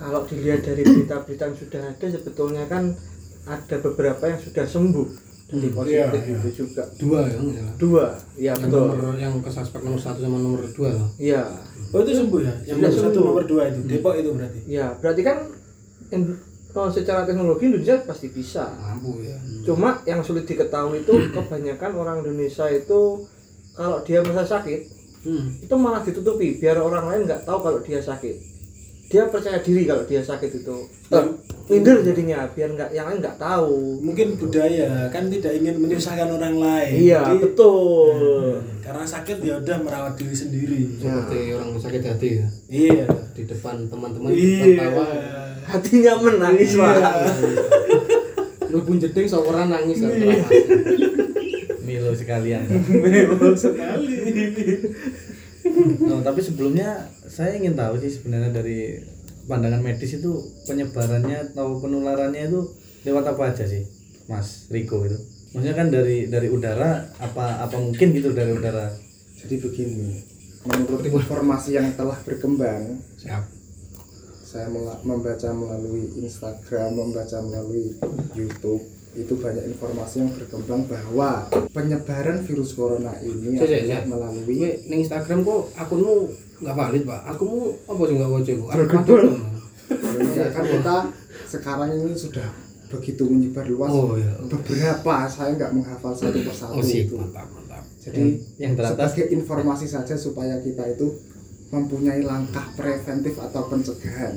Kalau 0.00 0.24
dilihat 0.24 0.64
dari 0.64 0.80
berita-berita 0.80 1.44
yang 1.44 1.58
sudah 1.58 1.82
ada, 1.84 2.06
sebetulnya 2.08 2.64
kan 2.64 2.96
ada 3.44 3.76
beberapa 3.78 4.24
yang 4.24 4.40
sudah 4.40 4.64
sembuh 4.64 5.08
dari 5.46 5.66
Hmm, 5.66 5.74
positif 5.74 6.14
iya, 6.14 6.36
itu 6.38 6.50
juga. 6.56 6.82
dua 6.94 7.20
ya 7.26 7.36
nggak 7.36 7.56
salah. 7.58 7.74
Dua, 7.76 8.04
ya 8.38 8.54
yang 8.54 8.58
betul. 8.62 8.86
nomor 8.86 9.14
yang 9.18 9.34
ke 9.36 9.50
suspek 9.50 9.80
nomor 9.82 9.98
satu 9.98 10.18
sama 10.22 10.38
nomor 10.38 10.62
dua 10.70 10.88
loh 10.94 11.08
Iya, 11.18 11.42
oh 11.90 11.98
itu 11.98 12.12
sembuh 12.14 12.40
ya 12.40 12.54
yang 12.64 12.76
Sudah 12.78 12.86
nomor 12.88 13.02
satu 13.02 13.18
nomor 13.20 13.44
dua 13.44 13.62
itu 13.66 13.80
Depok 13.84 14.14
itu 14.14 14.30
berarti 14.30 14.58
ya 14.64 14.86
berarti 14.94 15.20
kan 15.20 15.36
in- 16.08 16.38
kalau 16.70 16.86
secara 16.86 17.26
teknologi 17.26 17.66
Indonesia 17.66 17.98
pasti 18.06 18.30
bisa. 18.30 18.70
mampu 18.78 19.26
ya 19.26 19.34
Cuma 19.66 19.98
yang 20.06 20.22
sulit 20.22 20.46
diketahui 20.46 21.02
itu 21.02 21.12
kebanyakan 21.34 21.90
orang 21.92 22.16
Indonesia 22.22 22.70
itu 22.70 23.26
kalau 23.74 23.98
dia 24.00 24.22
merasa 24.22 24.54
sakit 24.54 24.80
hmm. 25.26 25.66
itu 25.66 25.74
malah 25.74 25.98
ditutupi 26.00 26.56
biar 26.56 26.78
orang 26.78 27.04
lain 27.04 27.20
nggak 27.26 27.42
tahu 27.42 27.58
kalau 27.58 27.82
dia 27.82 27.98
sakit. 27.98 28.38
Dia 29.10 29.26
percaya 29.26 29.58
diri 29.58 29.82
kalau 29.84 30.06
dia 30.06 30.22
sakit 30.22 30.50
itu. 30.54 30.76
Eh, 31.10 31.24
minder 31.68 31.98
jadinya 32.00 32.46
biar 32.46 32.70
nggak 32.70 32.90
yang 32.90 33.06
lain 33.06 33.18
nggak 33.18 33.36
tahu. 33.36 33.98
mungkin 34.00 34.34
budaya 34.36 35.06
kan 35.08 35.26
tidak 35.26 35.50
ingin 35.52 35.76
menyusahkan 35.76 36.26
orang 36.28 36.56
lain 36.56 36.94
Iya 37.00 37.22
Jadi, 37.28 37.38
betul. 37.44 38.18
karena 38.80 39.04
sakit 39.04 39.36
ya 39.40 39.54
udah 39.56 39.76
merawat 39.80 40.14
diri 40.14 40.30
sendiri 40.32 40.80
seperti 40.96 41.38
orang 41.52 41.68
sakit 41.76 42.02
hati 42.04 42.28
ya 42.32 42.46
iya 42.68 43.02
di 43.30 43.42
depan 43.44 43.86
teman-teman 43.86 44.30
iya 44.30 44.82
tertawa 44.82 45.06
Hatinya 45.64 46.12
menangis 46.18 46.70
Iya. 46.72 46.82
pak. 46.84 47.14
lu 48.66 48.78
pun 48.80 48.96
jeding 48.96 49.26
seorang 49.26 49.66
nangis 49.68 49.98
Iya. 50.00 50.42
Milo 51.80 52.10
sekalian. 52.12 52.66
memang 52.88 53.54
sekali 53.54 54.14
Oh, 56.12 56.20
tapi 56.20 56.40
sebelumnya 56.42 57.08
saya 57.26 57.56
ingin 57.56 57.74
tahu 57.74 57.96
sih 58.00 58.10
sebenarnya 58.12 58.50
dari 58.52 59.00
pandangan 59.48 59.82
medis 59.82 60.20
itu 60.20 60.30
penyebarannya 60.68 61.52
atau 61.52 61.80
penularannya 61.82 62.50
itu 62.50 62.60
lewat 63.08 63.34
apa 63.34 63.54
aja 63.54 63.64
sih, 63.66 63.82
Mas 64.28 64.68
Riko 64.70 65.02
itu? 65.08 65.18
Maksudnya 65.50 65.74
kan 65.74 65.88
dari 65.90 66.30
dari 66.30 66.46
udara 66.46 67.10
apa 67.18 67.64
apa 67.66 67.76
mungkin 67.80 68.14
gitu 68.14 68.30
dari 68.30 68.54
udara? 68.54 68.92
Jadi 69.40 69.56
begini, 69.58 70.20
menurut 70.68 71.02
informasi 71.02 71.74
yang 71.74 71.90
telah 71.96 72.14
berkembang, 72.22 73.00
siap 73.18 73.48
saya 74.50 74.66
membaca 75.06 75.48
melalui 75.54 76.10
Instagram, 76.26 76.98
membaca 76.98 77.38
melalui 77.38 77.94
YouTube, 78.34 78.82
itu 79.10 79.34
banyak 79.34 79.66
informasi 79.74 80.22
yang 80.22 80.30
berkembang 80.30 80.86
bahwa 80.86 81.50
penyebaran 81.74 82.46
virus 82.46 82.78
corona 82.78 83.10
ini 83.18 83.58
adalah 83.58 84.06
melalui 84.06 84.54
Gue 84.54 84.70
ning 84.86 85.02
Instagram 85.02 85.42
kok 85.42 85.74
akunmu 85.74 86.30
nggak 86.62 86.76
valid 86.78 87.02
pak? 87.02 87.20
Akunmu 87.26 87.74
apa 87.90 88.02
nggak 88.06 88.30
wajib 88.30 88.56
aku 88.70 88.86
ya 90.30 90.46
kan 90.54 90.62
kita 90.62 90.96
sekarang 91.50 91.90
ini 91.98 92.14
sudah 92.14 92.46
begitu 92.90 93.22
menyebar 93.26 93.66
luas. 93.70 93.90
oh 93.90 94.18
iya. 94.18 94.34
Beberapa 94.46 95.26
saya 95.30 95.54
nggak 95.54 95.72
menghafal 95.74 96.14
satu 96.14 96.38
persatu 96.42 96.78
oh 96.78 96.82
itu. 96.82 97.14
mantap 97.14 97.46
mantap. 97.54 97.82
Jadi 98.02 98.38
Yang 98.58 98.72
teratas. 98.78 98.94
sebagai 99.14 99.26
informasi 99.34 99.86
saja 99.86 100.14
supaya 100.18 100.58
kita 100.58 100.86
itu 100.90 101.06
mempunyai 101.70 102.26
langkah 102.26 102.66
preventif 102.74 103.38
atau 103.38 103.70
pencegahan. 103.70 104.34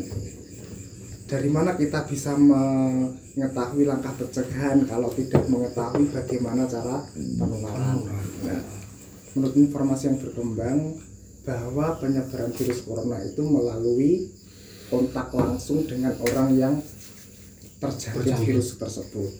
Dari 1.24 1.48
mana 1.48 1.80
kita 1.80 2.04
bisa 2.04 2.36
mengetahui 2.36 3.88
langkah 3.88 4.12
pencegahan 4.20 4.84
kalau 4.84 5.08
tidak 5.16 5.48
mengetahui 5.48 6.12
bagaimana 6.12 6.68
cara 6.68 7.08
penularan? 7.16 8.04
Nah, 8.44 8.62
menurut 9.34 9.56
informasi 9.56 10.12
yang 10.12 10.20
berkembang 10.20 11.00
bahwa 11.48 11.96
penyebaran 12.00 12.52
virus 12.56 12.84
corona 12.84 13.24
itu 13.24 13.40
melalui 13.44 14.32
kontak 14.92 15.32
langsung 15.32 15.88
dengan 15.88 16.16
orang 16.20 16.50
yang 16.56 16.76
terjangkit 17.80 18.36
virus 18.44 18.76
tersebut. 18.80 19.32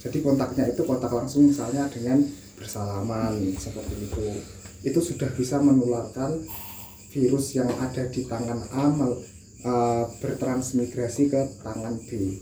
Jadi 0.00 0.18
kontaknya 0.24 0.72
itu 0.72 0.80
kontak 0.88 1.12
langsung 1.12 1.48
misalnya 1.48 1.84
dengan 1.92 2.24
bersalaman 2.56 3.56
seperti 3.60 4.08
itu. 4.08 4.24
Itu 4.80 5.00
sudah 5.04 5.28
bisa 5.36 5.60
menularkan 5.60 6.40
virus 7.12 7.52
yang 7.56 7.68
ada 7.76 8.08
di 8.08 8.24
tangan 8.24 8.60
A 8.72 8.88
eh, 9.64 10.04
bertransmigrasi 10.20 11.32
ke 11.32 11.40
tangan 11.64 11.96
B. 12.06 12.40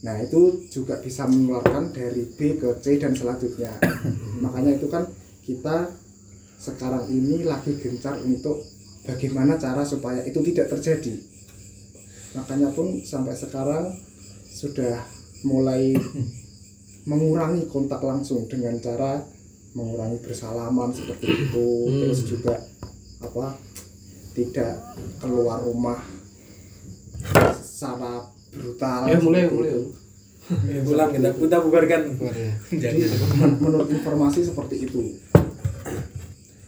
Nah, 0.00 0.16
itu 0.16 0.64
juga 0.72 0.96
bisa 1.04 1.28
menularkan 1.28 1.92
dari 1.92 2.24
B 2.24 2.56
ke 2.56 2.80
C 2.80 2.96
dan 2.96 3.12
selanjutnya. 3.12 3.76
Makanya 4.44 4.80
itu 4.80 4.88
kan 4.88 5.04
kita 5.44 5.92
sekarang 6.60 7.08
ini 7.08 7.44
lagi 7.44 7.76
gencar 7.76 8.16
untuk 8.20 8.64
bagaimana 9.04 9.56
cara 9.60 9.84
supaya 9.84 10.24
itu 10.24 10.40
tidak 10.40 10.72
terjadi. 10.72 11.14
Makanya 12.36 12.72
pun 12.72 13.00
sampai 13.04 13.34
sekarang 13.36 13.92
sudah 14.48 15.04
mulai 15.44 15.96
mengurangi 17.10 17.64
kontak 17.68 18.00
langsung 18.04 18.44
dengan 18.48 18.76
cara 18.80 19.24
mengurangi 19.72 20.18
bersalaman 20.20 20.90
seperti 20.90 21.26
itu 21.30 21.68
terus 21.86 22.20
juga 22.26 22.58
apa 23.22 23.54
tidak 24.34 24.82
keluar 25.22 25.62
rumah 25.62 25.98
secara 27.80 28.28
brutal. 28.52 29.00
Ya 29.08 29.16
mulai 29.24 29.48
mulai. 29.48 29.72
Ya, 30.68 30.82
pulang 30.84 31.08
kita 31.16 31.30
kita 31.32 31.56
bubarkan. 31.64 32.02
Keluarnya. 32.20 32.52
jadi 32.68 33.00
Men- 33.40 33.56
menurut 33.56 33.88
informasi 33.88 34.44
seperti 34.44 34.84
itu. 34.84 35.16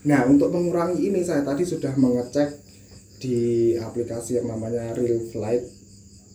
Nah 0.09 0.25
untuk 0.25 0.49
mengurangi 0.49 1.12
ini 1.12 1.21
saya 1.21 1.45
tadi 1.45 1.69
sudah 1.69 1.92
mengecek 2.00 2.64
di 3.21 3.76
aplikasi 3.76 4.40
yang 4.40 4.49
namanya 4.49 4.97
real 4.97 5.21
flight 5.28 5.69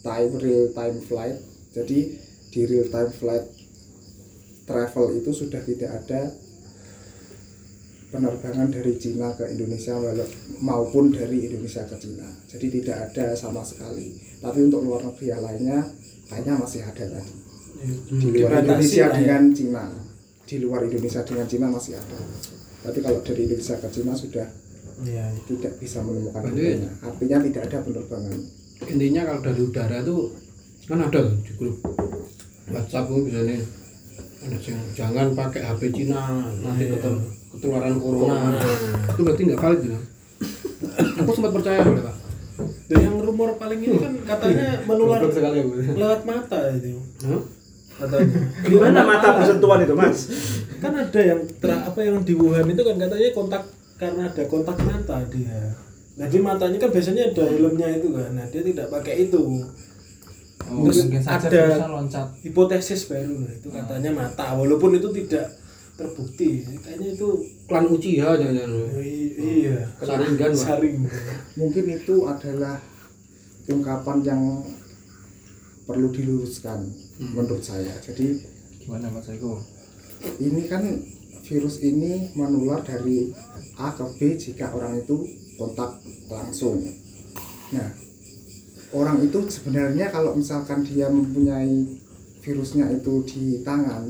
time 0.06 0.38
real 0.38 0.70
time 0.78 1.02
flight. 1.02 1.42
Jadi 1.74 2.14
di 2.54 2.62
real 2.70 2.88
time 2.94 3.10
flight 3.10 3.46
travel 4.70 5.18
itu 5.18 5.32
sudah 5.34 5.64
tidak 5.66 5.90
ada 6.04 6.30
penerbangan 8.08 8.72
dari 8.72 8.96
Cina 8.96 9.36
ke 9.36 9.44
Indonesia 9.48 10.00
maupun 10.60 11.12
dari 11.12 11.44
Indonesia 11.44 11.84
ke 11.84 11.96
Cina. 11.98 12.28
Jadi 12.48 12.80
tidak 12.80 13.12
ada 13.12 13.36
sama 13.36 13.60
sekali. 13.62 14.16
Tapi 14.40 14.60
untuk 14.64 14.82
luar 14.82 15.04
negeri 15.04 15.26
yang 15.28 15.44
lainnya 15.44 15.80
kayaknya 16.26 16.54
masih 16.56 16.82
ada 16.82 17.04
tadi. 17.04 17.34
Di 18.10 18.28
luar 18.34 18.64
Indonesia 18.64 19.06
ya. 19.06 19.14
dengan 19.14 19.44
Cina. 19.52 19.86
Di 20.48 20.56
luar 20.58 20.82
Indonesia 20.84 21.22
dengan 21.22 21.46
Cina 21.46 21.68
masih 21.68 21.94
ada. 21.94 22.20
Tapi 22.82 23.00
kalau 23.02 23.20
dari 23.22 23.42
Indonesia 23.44 23.76
ke 23.76 23.88
Cina 23.92 24.14
sudah 24.16 24.48
Iya. 24.98 25.30
tidak 25.46 25.78
bisa 25.78 26.02
menemukan 26.02 26.42
Berarti- 26.42 26.90
artinya 27.06 27.38
tidak 27.46 27.64
ada 27.70 27.78
penerbangan. 27.86 28.34
intinya 28.82 29.22
kalau 29.26 29.42
dari 29.44 29.62
udara 29.62 29.98
tuh 30.02 30.34
kan 30.90 30.98
ada 31.02 31.22
di 31.38 31.52
grup 31.54 31.78
WhatsApp 32.66 33.06
yang 33.10 33.62
jangan 34.94 35.34
pakai 35.34 35.62
HP 35.62 35.82
Cina 35.94 36.42
nanti 36.58 36.90
ketel- 36.90 37.37
ketularan 37.58 37.98
corona 37.98 38.54
itu 39.10 39.22
berarti 39.22 39.42
nggak 39.44 39.60
valid 39.60 39.82
ya 39.84 40.00
aku 41.18 41.32
sempat 41.34 41.52
percaya 41.52 41.82
loh 41.82 41.98
kak 42.00 42.18
Dan 42.88 42.98
yang 43.04 43.18
rumor 43.20 43.54
paling 43.58 43.78
ini 43.78 43.98
kan 44.00 44.14
katanya 44.24 44.82
menular 44.82 45.22
sekali 45.28 45.60
aku 45.60 45.78
lewat 45.94 46.22
mata 46.24 46.60
itu 46.72 46.98
Hah? 47.22 47.42
katanya. 47.98 48.38
Gimana 48.62 49.00
mata 49.04 49.28
bersentuhan 49.36 49.82
itu, 49.82 49.94
Mas? 49.98 50.20
kan 50.78 50.94
ada 50.94 51.18
yang 51.20 51.42
ter- 51.58 51.82
apa 51.82 52.00
yang 52.00 52.22
di 52.22 52.38
Wuhan 52.38 52.70
itu 52.70 52.82
kan 52.82 52.96
katanya 52.96 53.30
kontak 53.34 53.64
karena 53.98 54.30
ada 54.30 54.44
kontak 54.46 54.78
mata 54.80 55.18
dia. 55.34 55.74
Jadi 56.14 56.38
matanya 56.38 56.78
kan 56.78 56.90
biasanya 56.90 57.34
ada 57.34 57.44
helmnya 57.50 57.90
itu 57.90 58.14
kan. 58.14 58.30
Nah, 58.38 58.46
dia 58.50 58.62
tidak 58.62 58.88
pakai 58.90 59.26
itu. 59.30 59.42
Oh, 60.70 60.86
Terus 60.90 61.10
ada- 61.26 61.90
loncat. 61.90 62.28
Hipotesis 62.42 63.10
baru 63.10 63.34
nah, 63.42 63.50
itu 63.50 63.68
katanya 63.70 64.12
mata 64.14 64.54
walaupun 64.54 64.98
itu 64.98 65.10
tidak 65.14 65.50
terbukti. 65.98 66.62
Kayaknya 66.78 67.10
itu 67.12 67.30
klan 67.66 67.86
Uchiha 67.90 68.30
jangan-jangan 68.38 69.02
i- 69.02 69.34
iya 69.36 69.78
Saringan, 69.98 70.54
saring. 70.54 70.98
mungkin 71.54 71.86
itu 71.90 72.16
adalah 72.24 72.78
ungkapan 73.68 74.18
yang 74.24 74.42
perlu 75.84 76.12
diluruskan 76.12 76.84
menurut 77.18 77.60
saya 77.60 77.96
jadi 78.00 78.40
Gimana 78.78 79.08
Mas 79.10 79.28
Eko? 79.28 79.60
ini 80.40 80.64
kan 80.66 80.84
virus 81.44 81.80
ini 81.80 82.32
menular 82.34 82.80
dari 82.80 83.32
A 83.76 83.92
ke 83.92 84.04
B 84.16 84.36
jika 84.36 84.72
orang 84.72 84.96
itu 84.98 85.28
kontak 85.56 85.96
langsung. 86.28 86.80
Nah, 87.72 87.88
orang 88.92 89.24
itu 89.24 89.40
sebenarnya 89.48 90.08
kalau 90.08 90.36
misalkan 90.36 90.84
dia 90.84 91.08
mempunyai 91.08 91.88
virusnya 92.40 92.88
itu 92.92 93.24
di 93.24 93.44
tangan, 93.62 94.08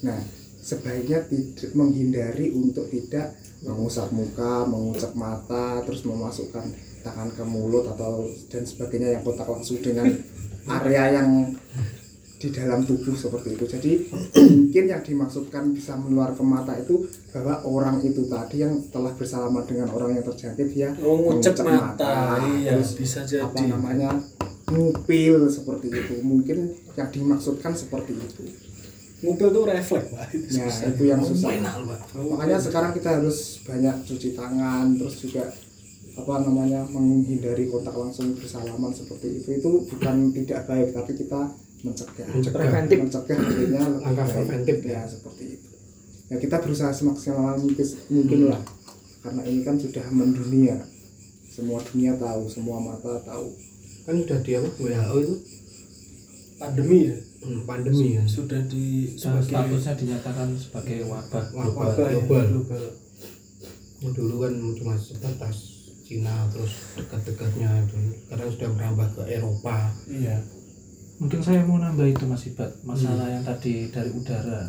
nah 0.00 0.20
sebaiknya 0.62 1.26
tidak 1.26 1.74
menghindari 1.74 2.54
untuk 2.54 2.86
tidak 2.86 3.34
mengusap 3.66 4.14
muka, 4.14 4.62
mengucap 4.66 5.12
mata, 5.18 5.82
terus 5.82 6.06
memasukkan 6.06 6.70
tangan 7.02 7.28
ke 7.34 7.42
mulut 7.42 7.90
atau 7.90 8.30
dan 8.46 8.62
sebagainya 8.62 9.18
yang 9.18 9.22
kontak 9.26 9.50
langsung 9.50 9.82
dengan 9.82 10.06
area 10.78 11.18
yang 11.18 11.50
di 12.42 12.50
dalam 12.50 12.82
tubuh 12.82 13.14
seperti 13.14 13.54
itu. 13.54 13.64
Jadi 13.70 13.92
mungkin 14.66 14.84
yang 14.90 15.02
dimaksudkan 15.02 15.70
bisa 15.70 15.94
menular 15.94 16.34
ke 16.34 16.42
mata 16.42 16.74
itu 16.74 17.06
bahwa 17.30 17.62
orang 17.62 17.96
itu 18.02 18.26
tadi 18.26 18.66
yang 18.66 18.82
telah 18.90 19.14
bersalaman 19.14 19.62
dengan 19.62 19.90
orang 19.94 20.18
yang 20.18 20.26
terjangkit 20.26 20.68
dia 20.74 20.90
Oh, 21.06 21.18
ngucap 21.22 21.54
mengucap 21.62 21.66
mata. 21.66 22.42
Iya, 22.58 22.78
terus 22.78 22.98
bisa 22.98 23.22
apa 23.22 23.54
jadi. 23.62 23.70
namanya 23.70 24.10
ngupil 24.66 25.46
seperti 25.46 25.86
itu. 25.94 26.14
Mungkin 26.22 26.58
yang 26.98 27.08
dimaksudkan 27.14 27.78
seperti 27.78 28.18
itu. 28.18 28.42
Ngupil 29.22 29.48
tuh 29.54 29.62
refleks, 29.64 30.08
Pak. 30.10 30.34
Itu 30.34 30.46
Nah, 30.58 30.66
susah. 30.66 30.86
itu 30.90 31.02
yang 31.06 31.22
susah. 31.22 31.50
Pak. 31.54 32.00
Makanya 32.18 32.58
sekarang 32.58 32.90
kita 32.90 33.22
harus 33.22 33.62
banyak 33.62 33.96
cuci 34.02 34.34
tangan, 34.34 34.98
terus 34.98 35.14
juga 35.22 35.46
apa 36.12 36.44
namanya 36.44 36.84
menghindari 36.84 37.72
kontak 37.72 37.96
langsung 37.96 38.36
bersalaman 38.36 38.92
seperti 38.92 39.40
itu 39.40 39.48
itu 39.56 39.70
bukan 39.88 40.28
tidak 40.36 40.68
baik 40.68 40.92
tapi 40.92 41.16
kita 41.16 41.40
mencegah 41.80 42.28
Mencegah. 42.28 42.60
Preventif. 42.60 42.96
mencegah 43.00 43.36
artinya 43.40 43.80
lebih 43.88 44.04
Langkah 44.04 44.26
preventif, 44.28 44.76
ya 44.84 45.00
seperti 45.08 45.44
itu 45.56 45.68
ya 46.28 46.36
kita 46.36 46.60
berusaha 46.60 46.92
semaksimal 46.92 47.56
mungkin, 47.56 47.86
mungkin 48.12 48.40
lah 48.52 48.60
karena 49.24 49.42
ini 49.48 49.60
kan 49.64 49.80
sudah 49.80 50.04
mendunia 50.12 50.84
semua 51.48 51.80
dunia 51.80 52.12
tahu 52.20 52.44
semua 52.44 52.76
mata 52.76 53.16
tahu 53.24 53.48
kan 54.04 54.12
udah 54.12 54.38
di 54.44 54.52
apa 54.52 54.68
WHO 54.68 55.16
itu 55.16 55.34
pandemi 56.60 57.08
ya. 57.08 57.16
Hmm, 57.42 57.62
pandemi 57.66 58.16
ya 58.16 58.24
Sudah 58.24 58.62
di 58.70 59.10
Dan 59.18 59.42
sebagai 59.42 59.76
statusnya 59.76 59.94
dinyatakan 59.98 60.48
sebagai 60.54 60.98
wabah 61.06 61.44
Wabah. 61.50 61.74
wabah 61.74 62.08
global. 62.14 62.44
global. 62.48 62.84
Dulu 64.02 64.34
kan 64.42 64.52
cuma 64.78 64.94
sebatas 64.98 65.56
Cina 66.02 66.44
terus 66.50 66.98
dekat-dekatnya 66.98 67.86
itu 67.86 67.96
sekarang 68.26 68.48
sudah 68.50 68.68
merambah 68.74 69.08
ke 69.14 69.22
Eropa 69.30 69.94
Iya. 70.10 70.36
Mungkin 71.22 71.38
saya 71.38 71.62
mau 71.62 71.78
nambah 71.78 72.02
itu 72.10 72.26
Mas 72.26 72.50
Ibat, 72.50 72.66
masalah 72.82 73.30
yang 73.30 73.46
tadi 73.46 73.86
dari 73.94 74.10
udara 74.10 74.66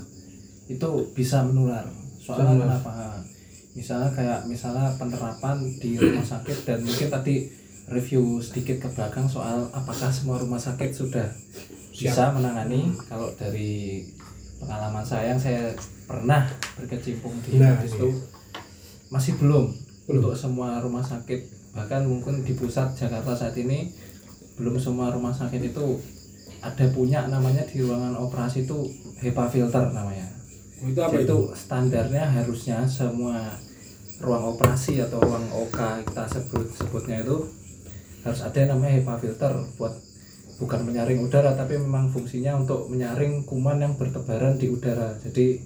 itu 0.70 0.90
bisa 1.18 1.42
menular. 1.42 1.82
Soalnya 2.22 2.54
menular. 2.54 2.78
kenapa? 2.78 2.94
Misalnya 3.74 4.10
kayak 4.14 4.46
misalnya 4.46 4.94
penerapan 5.02 5.58
di 5.82 5.98
rumah 5.98 6.22
sakit 6.22 6.58
dan 6.62 6.86
mungkin 6.86 7.10
tadi 7.10 7.50
review 7.90 8.38
sedikit 8.38 8.86
ke 8.86 8.88
belakang 8.94 9.26
soal 9.26 9.66
apakah 9.74 10.14
semua 10.14 10.38
rumah 10.38 10.62
sakit 10.62 10.94
sudah 10.94 11.26
bisa 11.94 12.34
menangani 12.34 12.90
kalau 13.06 13.30
dari 13.34 14.02
pengalaman 14.58 15.02
saya 15.02 15.30
yang 15.30 15.40
saya 15.40 15.70
pernah 16.04 16.42
berkecimpung 16.76 17.38
di 17.42 17.56
Nah, 17.56 17.78
medis 17.78 17.94
iya. 17.94 18.00
itu 18.00 18.10
masih 19.08 19.38
belum, 19.38 19.66
Belum. 20.04 20.20
untuk 20.20 20.34
semua 20.34 20.80
rumah 20.80 21.02
sakit 21.02 21.42
bahkan 21.72 22.02
mungkin 22.04 22.42
di 22.42 22.54
pusat 22.54 22.94
Jakarta 22.94 23.34
saat 23.34 23.54
ini 23.56 23.90
belum 24.54 24.78
semua 24.78 25.10
rumah 25.10 25.30
sakit 25.30 25.58
itu 25.64 25.98
ada 26.60 26.86
punya 26.90 27.26
namanya 27.26 27.66
di 27.66 27.82
ruangan 27.82 28.14
operasi 28.16 28.64
itu 28.64 28.78
HEPA 29.20 29.46
filter 29.48 29.86
namanya 29.90 30.30
Oh, 30.78 30.88
itu 30.88 31.00
apa 31.00 31.16
itu? 31.16 31.24
itu 31.24 31.38
standarnya 31.54 32.24
harusnya 32.28 32.84
semua 32.84 33.56
ruang 34.20 34.52
operasi 34.52 35.00
atau 35.00 35.18
ruang 35.18 35.44
OK 35.50 35.80
kita 36.04 36.24
sebut 36.28 36.68
sebutnya 36.70 37.24
itu 37.24 37.40
harus 38.22 38.40
ada 38.42 38.56
yang 38.56 38.76
namanya 38.76 39.00
HEPA 39.00 39.16
filter 39.18 39.54
buat 39.76 39.94
bukan 40.62 40.86
menyaring 40.86 41.20
udara 41.24 41.58
tapi 41.58 41.82
memang 41.82 42.14
fungsinya 42.14 42.62
untuk 42.62 42.86
menyaring 42.88 43.42
kuman 43.44 43.82
yang 43.82 43.94
bertebaran 43.98 44.56
di 44.56 44.70
udara 44.70 45.18
jadi 45.18 45.58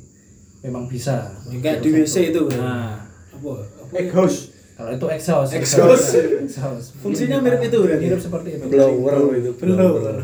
memang 0.64 0.90
bisa 0.90 1.32
kayak 1.62 1.84
di 1.84 1.90
WC 1.94 2.34
itu. 2.34 2.44
nah 2.58 2.98
Apa? 3.36 3.62
apa 3.62 3.94
Egos. 4.00 4.56
kalau 4.78 4.90
itu 4.94 5.06
exhaust 5.10 5.52
Exhaust. 5.54 6.08
exhaust 6.46 6.88
Fungsinya 7.02 7.44
mirip 7.44 7.62
itu 7.68 7.78
berarti? 7.78 8.04
mirip 8.10 8.22
seperti 8.22 8.50
itu 8.58 8.66
blower 8.70 9.16
itu 9.38 9.52
Blower. 9.58 10.16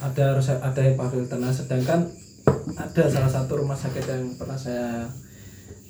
Ada 0.00 0.22
harus 0.36 0.46
ada 0.52 0.80
HEPA 0.80 1.06
filter. 1.12 1.36
Nah, 1.36 1.52
sedangkan 1.52 2.00
ada 2.76 3.04
salah 3.08 3.28
satu 3.28 3.60
rumah 3.60 3.76
sakit 3.76 4.04
yang 4.04 4.24
pernah 4.40 4.56
saya 4.56 5.04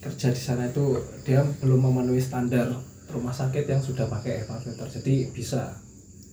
kerja 0.02 0.30
di 0.34 0.42
sana 0.42 0.68
itu 0.70 0.98
dia 1.22 1.42
belum 1.62 1.86
memenuhi 1.90 2.18
standar 2.18 2.66
rumah 3.10 3.30
sakit 3.34 3.62
yang 3.66 3.78
sudah 3.78 4.10
pakai 4.10 4.42
HEPA 4.42 4.56
filter. 4.62 4.86
Jadi 5.00 5.30
bisa. 5.30 5.78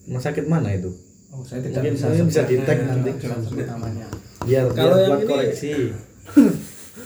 rumah 0.02 0.18
sakit 0.18 0.50
mana 0.50 0.74
itu 0.74 0.90
Oh, 1.32 1.42
saya 1.42 1.60
tidak 1.60 1.80
Mungkin 1.82 1.94
bisa 1.96 2.08
bisa 2.22 2.42
di-tag 2.44 2.78
tidak 2.78 2.88
nanti. 2.92 3.64
namanya. 3.64 4.08
biar 4.42 4.66
Kalau 4.70 4.76
biar 4.76 4.92
yang 4.98 5.10
buat 5.10 5.20
ini- 5.20 5.30
koreksi 5.30 5.72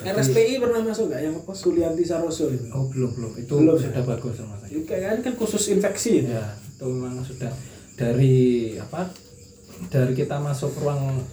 RSPI 0.05 0.53
pernah 0.57 0.81
masuk 0.81 1.09
nggak 1.09 1.21
yang 1.23 1.35
apa 1.35 1.49
Sulianti 1.51 2.03
Saroso 2.03 2.45
itu? 2.47 2.65
Oh, 2.69 2.85
belum 2.85 3.09
belum. 3.11 3.31
Itu 3.35 3.53
Belum, 3.57 3.73
sudah 3.73 3.95
ya? 3.95 4.05
bagus 4.07 4.37
rumah 4.37 4.57
sakit. 4.59 4.69
Itu 4.71 4.81
kayaknya 4.83 5.19
kan 5.19 5.33
khusus 5.35 5.63
infeksi. 5.71 6.25
Ya, 6.25 6.45
itu 6.53 6.85
memang 6.85 7.21
sudah 7.21 7.49
dari 7.93 8.35
apa? 8.75 9.09
Dari 9.87 10.13
kita 10.13 10.37
masuk 10.37 10.77
ruang 10.77 11.25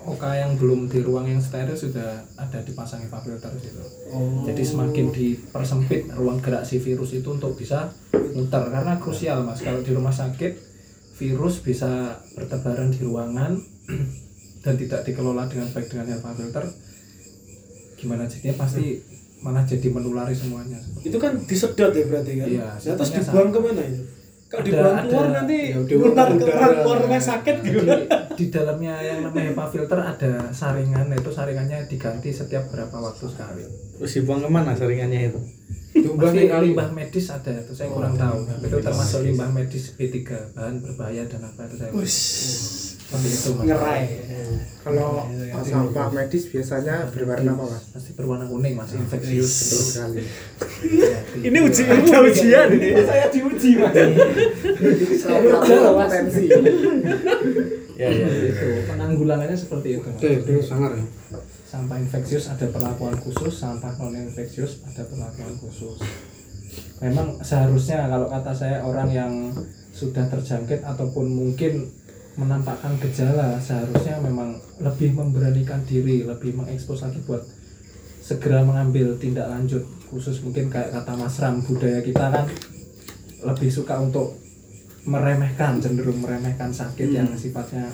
OK 0.00 0.22
yang 0.24 0.54
belum 0.54 0.86
di 0.86 1.02
ruang 1.02 1.26
yang 1.26 1.36
steril 1.38 1.74
sudah 1.74 2.22
ada 2.34 2.58
dipasang 2.60 3.02
HEPA 3.02 3.18
filter 3.20 3.50
gitu. 3.58 3.82
Oh. 4.08 4.46
Jadi 4.46 4.62
semakin 4.62 5.06
dipersempit 5.10 6.08
ruang 6.14 6.38
gerak 6.38 6.62
si 6.62 6.78
virus 6.78 7.12
itu 7.12 7.28
untuk 7.28 7.52
bisa 7.52 7.90
muter 8.30 8.62
karena 8.64 8.94
krusial 8.96 9.42
mas 9.42 9.58
kalau 9.58 9.82
di 9.82 9.90
rumah 9.90 10.08
sakit 10.08 10.69
virus 11.20 11.60
bisa 11.60 11.90
bertebaran 12.32 12.88
di 12.88 13.00
ruangan 13.00 13.60
dan 14.64 14.74
tidak 14.74 15.04
dikelola 15.04 15.44
dengan 15.44 15.68
baik 15.68 15.86
dengan 15.86 16.08
HEPA 16.08 16.32
filter 16.34 16.64
gimana 17.94 18.24
jadinya 18.24 18.56
pasti 18.56 18.96
malah 19.40 19.60
jadi 19.62 19.88
menulari 19.88 20.32
semuanya. 20.32 20.76
Itu 20.98 21.16
kan 21.16 21.36
disedot 21.40 21.88
ya 21.90 22.04
berarti 22.06 22.32
kan? 22.34 22.46
Iya, 22.46 22.68
Nah, 22.70 22.94
terus 22.94 23.10
dibuang 23.10 23.48
ke 23.48 23.58
mana 23.58 23.82
itu? 23.82 24.02
Kalau 24.46 24.60
Ada- 24.60 24.66
dibuang 24.66 24.96
keluar 25.00 25.22
ada- 25.22 25.34
nanti 25.38 25.56
ya, 25.62 25.76
nular 25.78 26.28
ke 26.28 26.44
orang 26.44 26.72
keluar 26.74 26.98
rumah 26.98 27.22
sakit 27.22 27.56
Di, 27.56 27.68
gitu. 27.70 27.84
di 28.34 28.44
dalamnya 28.48 28.94
yang 28.98 29.18
namanya 29.22 29.48
HEPA 29.48 29.64
filter 29.70 29.98
ada 29.98 30.32
saringan, 30.50 31.04
nah 31.06 31.14
itu 31.14 31.30
saringannya 31.30 31.78
diganti 31.86 32.28
setiap 32.30 32.66
berapa 32.66 32.92
waktu 32.92 33.24
sekali. 33.26 33.62
terus 33.94 34.12
dibuang 34.12 34.40
ke 34.40 34.50
mana 34.50 34.72
saringannya 34.72 35.28
itu 35.28 35.40
Pasti 35.90 36.46
limbah 36.46 36.88
medis 36.94 37.26
ada, 37.34 37.50
itu 37.50 37.72
saya 37.74 37.90
kurang 37.90 38.14
tahu. 38.14 38.46
Itu 38.62 38.78
termasuk 38.78 39.20
limbah 39.26 39.50
medis 39.50 39.94
B3, 39.98 40.16
bahan 40.54 40.74
berbahaya 40.78 41.26
dan 41.26 41.42
apa 41.50 41.66
itu 41.66 41.76
saya. 41.78 41.90
Wis. 41.92 42.16
Seperti 43.10 43.28
itu 43.34 43.50
mas. 43.58 43.64
Ngerai. 43.66 44.02
kalau 44.80 45.26
sampah 45.66 46.08
medis 46.14 46.46
biasanya 46.46 47.10
berwarna 47.10 47.58
apa 47.58 47.64
mas? 47.74 47.84
Pasti 47.90 48.10
berwarna 48.14 48.46
kuning 48.46 48.78
mas, 48.78 48.94
infeksius 48.94 49.50
betul 49.50 49.82
terus. 49.82 49.90
sekali 49.90 50.22
Ini 51.42 51.58
uji 51.58 51.82
ada 51.90 52.18
ujian 52.22 52.68
ini. 52.70 52.88
Saya 53.02 53.26
diuji, 53.28 53.70
Mas. 53.82 53.94
Selalu 55.20 55.48
potensi 55.98 56.44
ya 58.00 58.08
ya 58.08 58.28
itu 58.48 58.68
penanggulangannya 58.88 59.52
seperti 59.52 60.00
itu 60.00 60.08
oke 60.08 60.28
itu 60.40 60.52
sangar 60.64 60.96
ya 60.96 61.04
sampah 61.70 62.02
infeksius 62.02 62.50
ada 62.50 62.66
perlakuan 62.66 63.14
khusus 63.22 63.62
sampah 63.62 63.94
non 64.02 64.10
infeksius 64.10 64.82
ada 64.90 65.06
perlakuan 65.06 65.54
khusus. 65.62 66.02
Memang 66.98 67.38
seharusnya 67.46 68.10
kalau 68.10 68.26
kata 68.26 68.50
saya 68.50 68.82
orang 68.82 69.08
yang 69.14 69.32
sudah 69.94 70.26
terjangkit 70.26 70.82
ataupun 70.82 71.30
mungkin 71.30 71.86
menampakkan 72.34 72.98
gejala 72.98 73.54
seharusnya 73.62 74.18
memang 74.18 74.58
lebih 74.82 75.14
memberanikan 75.14 75.78
diri 75.86 76.26
lebih 76.26 76.58
mengekspos 76.58 77.06
lagi 77.06 77.22
buat 77.22 77.46
segera 78.18 78.66
mengambil 78.66 79.14
tindak 79.22 79.46
lanjut. 79.46 79.86
Khusus 80.10 80.42
mungkin 80.42 80.66
kayak 80.66 80.90
kata 80.90 81.14
Mas 81.14 81.38
Ram 81.38 81.62
budaya 81.62 82.02
kita 82.02 82.34
kan 82.34 82.50
lebih 83.46 83.70
suka 83.70 83.94
untuk 84.02 84.34
meremehkan 85.06 85.78
cenderung 85.78 86.18
meremehkan 86.18 86.74
sakit 86.74 87.14
yang 87.14 87.30
sifatnya 87.38 87.86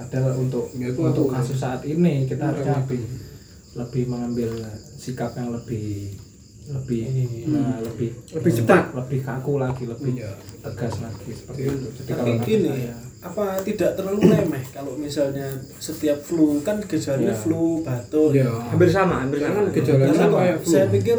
padahal 0.00 0.32
untuk 0.38 0.64
Ya, 0.72 0.88
itu 0.88 1.00
untuk 1.02 1.26
kasus 1.28 1.56
saat 1.56 1.84
ini 1.84 2.24
kita 2.24 2.40
harusnya 2.46 2.72
Meremehkan. 2.74 2.88
lebih 2.88 3.02
lebih 3.72 4.02
mengambil 4.06 4.50
sikap 4.96 5.30
yang 5.32 5.50
lebih 5.50 6.16
lebih 6.66 7.02
nah, 7.46 7.78
lebih 7.80 8.14
Lebih 8.30 8.52
cepat. 8.56 8.94
lebih 8.94 9.20
kaku 9.20 9.52
lagi 9.56 9.84
lebih 9.84 10.12
Iya. 10.16 10.32
tegas 10.60 10.94
lagi 11.00 11.30
seperti 11.30 11.60
Iya. 11.60 11.72
itu 11.72 11.86
jadi 11.92 12.10
tapi 12.10 12.30
kalau 12.30 12.36
gini 12.40 12.70
apa 13.20 13.44
tidak 13.60 13.90
terlalu 13.92 14.20
remeh 14.24 14.64
kalau 14.70 14.92
misalnya 14.94 15.44
setiap 15.76 16.16
flu 16.18 16.56
kan 16.60 16.80
gejalanya 16.80 17.30
Iya. 17.30 17.42
flu 17.42 17.82
batuk 17.82 18.30
ya 18.32 18.48
hampir 18.64 18.88
sama 18.88 19.14
hampir 19.20 19.38
sama 19.38 19.60
kan 19.60 19.64
Gejala 19.72 19.98
Karena 20.00 20.14
sama 20.16 20.38
saya 20.62 20.86
pikir 20.88 21.18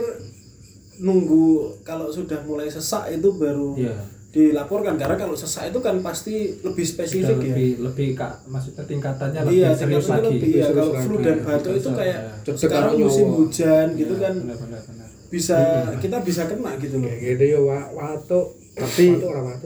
nunggu 1.00 1.46
kalau 1.82 2.08
sudah 2.08 2.39
mulai 2.41 2.67
sesak 2.67 3.10
itu 3.12 3.28
baru 3.34 3.74
Iya. 3.76 3.96
Dilaporkan. 4.32 4.96
Karena 4.96 5.15
kalau 5.15 5.36
sesak 5.36 5.70
itu 5.70 5.80
kan 5.80 6.00
pasti 6.00 6.36
lebih 6.58 6.82
sudah 6.82 7.04
spesifik 7.04 7.36
ya. 7.36 7.36
lebih 7.46 7.70
lebih 7.82 8.08
kak 8.13 8.34
maksudnya 8.46 8.84
tingkatannya 8.84 9.41
lebih 9.44 9.58
iya 9.58 9.70
serius 9.72 10.08
lagi. 10.08 10.28
lebih 10.32 10.52
ya 10.54 10.65
Serius 10.65 10.78
kalau 10.78 10.91
flu 10.98 11.15
dan 11.17 11.36
Iya, 11.36 11.44
batuk 11.44 11.74
itu 11.76 11.89
kayak 11.91 12.17
iya. 12.17 12.32
Cedek 12.41 12.58
sekarang 12.58 12.94
musim 12.98 13.26
nyawa. 13.26 13.38
hujan 13.38 13.88
gitu 13.94 14.13
Iya, 14.13 14.22
kan 14.22 14.34
benar 14.38 14.58
benar 14.58 14.82
benar. 14.82 15.08
bisa 15.28 15.58
kita 15.98 16.17
bisa 16.22 16.41
kena 16.46 16.72
gitu 16.78 16.96
loh. 16.98 17.08
Kayak 17.10 17.22
gitu 17.30 17.44
ya 17.46 17.60
wa 17.60 17.80
watuk. 17.91 18.46
Tapi 18.72 19.06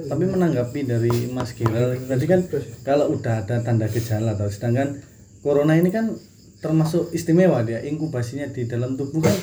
tapi 0.03 0.23
menanggapi 0.25 0.79
dari 0.83 1.29
Mas 1.29 1.53
Giral 1.53 1.89
tadi 2.01 2.25
kan 2.25 2.41
kalau 2.81 3.13
udah 3.13 3.35
ada 3.39 3.61
tanda 3.61 3.85
gejala 3.85 4.33
atau 4.33 4.49
sedangkan 4.49 4.97
corona 5.39 5.73
ini 5.73 5.89
kan 5.89 6.09
termasuk 6.57 7.13
istimewa 7.13 7.61
dia 7.61 7.77
inkubasinya 7.79 8.49
di 8.49 8.65
dalam 8.65 8.97
tubuh 8.97 9.21
kan 9.21 9.37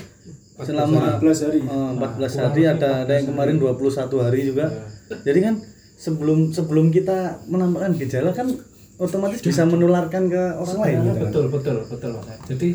selama 0.58 1.18
14 1.18 1.46
hari. 1.46 1.58
eh, 1.60 1.90
14 1.94 2.34
hari 2.36 2.62
ada 2.64 3.06
ada 3.06 3.12
yang 3.12 3.26
kemarin 3.28 3.56
21 3.56 3.78
hari 4.20 4.40
juga. 4.44 4.66
Jadi 5.20 5.40
kan 5.44 5.54
sebelum 6.00 6.50
sebelum 6.50 6.88
kita 6.88 7.44
menampakkan 7.46 7.94
gejala 8.00 8.32
kan 8.32 8.48
otomatis 8.98 9.42
bisa 9.42 9.62
menularkan 9.66 10.30
ke 10.30 10.42
orang 10.58 10.78
lain 10.78 10.96
gitu 11.02 11.10
kan. 11.10 11.22
betul 11.28 11.44
betul 11.52 11.76
betul 11.86 12.10
Mas. 12.18 12.38
Jadi 12.48 12.68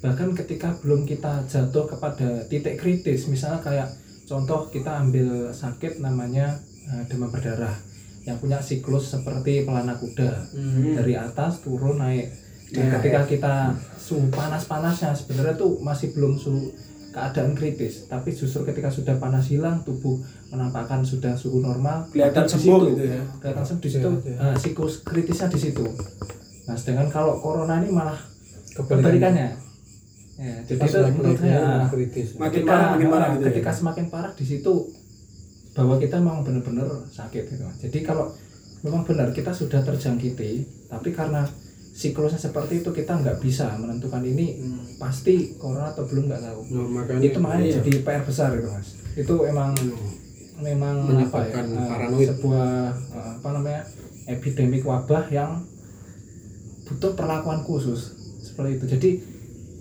bahkan 0.00 0.32
ketika 0.32 0.72
belum 0.80 1.04
kita 1.04 1.44
jatuh 1.44 1.84
kepada 1.84 2.44
titik 2.48 2.80
kritis, 2.80 3.28
misalnya 3.28 3.60
kayak 3.60 3.88
contoh 4.24 4.68
kita 4.72 5.02
ambil 5.02 5.52
sakit 5.52 6.00
namanya 6.00 6.56
eh, 6.88 7.02
demam 7.08 7.28
berdarah 7.28 7.74
yang 8.24 8.36
punya 8.36 8.60
siklus 8.60 9.16
seperti 9.16 9.64
pelana 9.64 9.96
kuda 9.96 10.52
dari 11.00 11.16
atas 11.16 11.64
turun 11.64 12.00
naik. 12.00 12.28
Dan 12.70 12.86
ketika 12.86 13.26
kita 13.26 13.54
suhu 13.98 14.30
panas-panasnya 14.30 15.10
sebenarnya 15.10 15.58
tuh 15.58 15.82
masih 15.82 16.14
belum 16.14 16.38
suhu 16.38 16.70
keadaan 17.10 17.52
kritis, 17.52 18.06
tapi 18.06 18.30
justru 18.30 18.62
ketika 18.62 18.86
sudah 18.86 19.14
panas 19.16 19.46
hilang 19.46 19.82
tubuh 19.82 20.18
menampakkan 20.48 21.02
sudah 21.02 21.34
suhu 21.34 21.58
normal 21.58 22.06
Kelihatan 22.08 22.46
sembuh 22.46 22.80
gitu 22.88 23.02
ya. 23.04 23.22
kelihatan 23.38 23.64
sembuh 23.64 23.82
di 23.82 23.90
situ 23.90 24.08
eh, 24.30 24.56
siklus 24.56 24.94
kritisnya 25.02 25.46
di 25.46 25.58
situ. 25.60 25.84
Nah, 26.64 26.74
sedangkan 26.74 27.08
kalau 27.08 27.38
corona 27.38 27.78
ini 27.78 27.90
malah 27.90 28.14
kebalikannya. 28.72 29.58
Ya, 30.40 30.56
jadi 30.64 30.80
itu 30.80 30.98
menurut 31.12 31.36
saya 31.36 31.84
kritis. 31.86 32.28
Makin 32.34 32.48
ketika- 32.56 32.70
parah, 32.72 32.88
makin 32.94 33.08
parah 33.10 33.28
gitu 33.28 33.42
ya? 33.42 33.48
ketika 33.52 33.70
semakin 33.74 34.06
parah 34.08 34.32
di 34.32 34.44
situ 34.46 34.72
bahwa 35.70 35.94
kita 35.98 36.16
memang 36.16 36.40
benar-benar 36.40 36.88
sakit 37.06 37.44
gitu. 37.46 37.64
Jadi 37.78 37.98
kalau 38.00 38.32
memang 38.80 39.04
benar 39.04 39.28
kita 39.30 39.52
sudah 39.52 39.82
terjangkiti, 39.82 40.52
tapi 40.86 41.10
karena 41.10 41.44
siklusnya 41.90 42.38
seperti 42.40 42.80
itu 42.80 42.90
kita 42.94 43.18
nggak 43.18 43.42
bisa 43.42 43.74
menentukan 43.76 44.22
ini 44.22 44.56
pasti 44.96 45.58
corona 45.58 45.90
atau 45.90 46.06
belum 46.06 46.30
nggak 46.30 46.42
tahu. 46.42 46.60
Nah, 46.72 46.86
makanya 47.02 47.26
itu 47.26 47.38
makanya 47.42 47.66
iya. 47.66 47.74
jadi 47.82 47.92
PR 48.06 48.22
besar 48.24 48.48
itu 48.56 48.68
mas. 48.70 48.88
Itu 49.18 49.34
emang 49.44 49.74
memang 50.60 50.96
apa 51.08 51.40
ya, 51.48 51.64
eh, 51.64 51.88
paranoid. 51.88 52.26
sebuah 52.36 52.70
eh, 52.94 53.30
apa 53.40 53.48
namanya 53.52 53.82
epidemik 54.28 54.84
wabah 54.84 55.24
yang 55.32 55.64
butuh 56.86 57.12
perlakuan 57.18 57.66
khusus 57.66 58.16
seperti 58.40 58.80
itu. 58.80 58.84
Jadi 58.96 59.10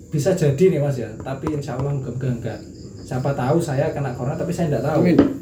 bisa 0.09 0.33
jadi 0.33 0.63
nih 0.73 0.79
mas 0.81 0.97
ya, 0.97 1.09
tapi 1.21 1.53
insya 1.53 1.77
Allah 1.77 1.93
enggak 1.93 2.17
enggak, 2.17 2.33
enggak. 2.41 2.59
Siapa 3.05 3.33
tahu 3.33 3.57
saya 3.61 3.93
kena 3.93 4.13
corona 4.17 4.35
tapi 4.35 4.51
saya 4.51 4.73
enggak 4.73 4.85
tahu. 4.85 5.01
Amin. 5.05 5.38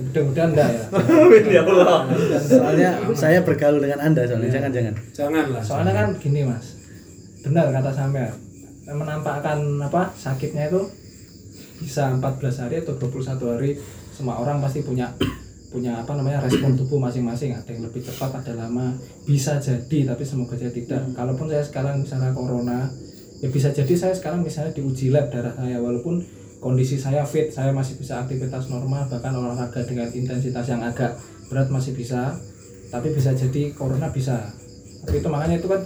Mudah-mudahan 0.00 0.50
enggak 0.56 0.68
ya. 0.72 0.84
Amin 1.20 1.44
ya 1.44 1.62
Allah. 1.68 1.98
Soalnya 2.40 2.90
saya 3.12 3.38
bergaul 3.44 3.78
dengan 3.78 4.00
Anda 4.00 4.24
soalnya. 4.24 4.48
Jangan-jangan. 4.48 4.94
janganlah 5.12 5.62
Soalnya 5.62 5.92
kan 5.92 6.08
gini 6.16 6.40
mas, 6.48 6.80
benar 7.44 7.68
kata 7.68 7.90
sampean. 7.92 8.32
Menampakkan 8.90 9.58
apa 9.78 10.10
sakitnya 10.16 10.66
itu 10.66 10.82
bisa 11.80 12.12
14 12.18 12.62
hari 12.66 12.82
atau 12.82 12.98
21 12.98 13.52
hari 13.54 13.70
semua 14.10 14.36
orang 14.36 14.60
pasti 14.60 14.84
punya 14.84 15.08
punya 15.70 15.96
apa 16.02 16.12
namanya 16.18 16.42
respon 16.42 16.74
tubuh 16.74 16.98
masing-masing. 16.98 17.54
Ada 17.54 17.70
yang 17.70 17.86
lebih 17.86 18.02
cepat 18.02 18.42
ada 18.42 18.52
lama. 18.66 18.96
Bisa 19.22 19.60
jadi 19.62 20.10
tapi 20.10 20.26
semoga 20.26 20.58
saja 20.58 20.74
tidak. 20.74 21.00
Kalaupun 21.14 21.46
saya 21.46 21.62
sekarang 21.62 22.02
misalnya 22.02 22.34
corona 22.34 22.90
ya 23.40 23.48
bisa 23.48 23.72
jadi 23.72 23.94
saya 23.94 24.12
sekarang 24.12 24.42
misalnya 24.42 24.74
diuji 24.74 25.14
lab 25.14 25.30
darah 25.30 25.54
saya. 25.54 25.78
Walaupun 25.78 26.39
kondisi 26.60 27.00
saya 27.00 27.24
fit 27.24 27.48
saya 27.48 27.72
masih 27.72 27.96
bisa 27.96 28.20
aktivitas 28.20 28.68
normal 28.68 29.08
bahkan 29.08 29.32
olahraga 29.32 29.80
dengan 29.82 30.12
intensitas 30.12 30.68
yang 30.68 30.84
agak 30.84 31.16
berat 31.48 31.72
masih 31.72 31.96
bisa 31.96 32.36
tapi 32.90 33.14
bisa 33.14 33.30
jadi 33.32 33.70
corona 33.72 34.10
bisa. 34.10 34.50
Tapi 35.06 35.22
itu 35.22 35.28
makanya 35.30 35.56
itu 35.62 35.68
kan 35.70 35.80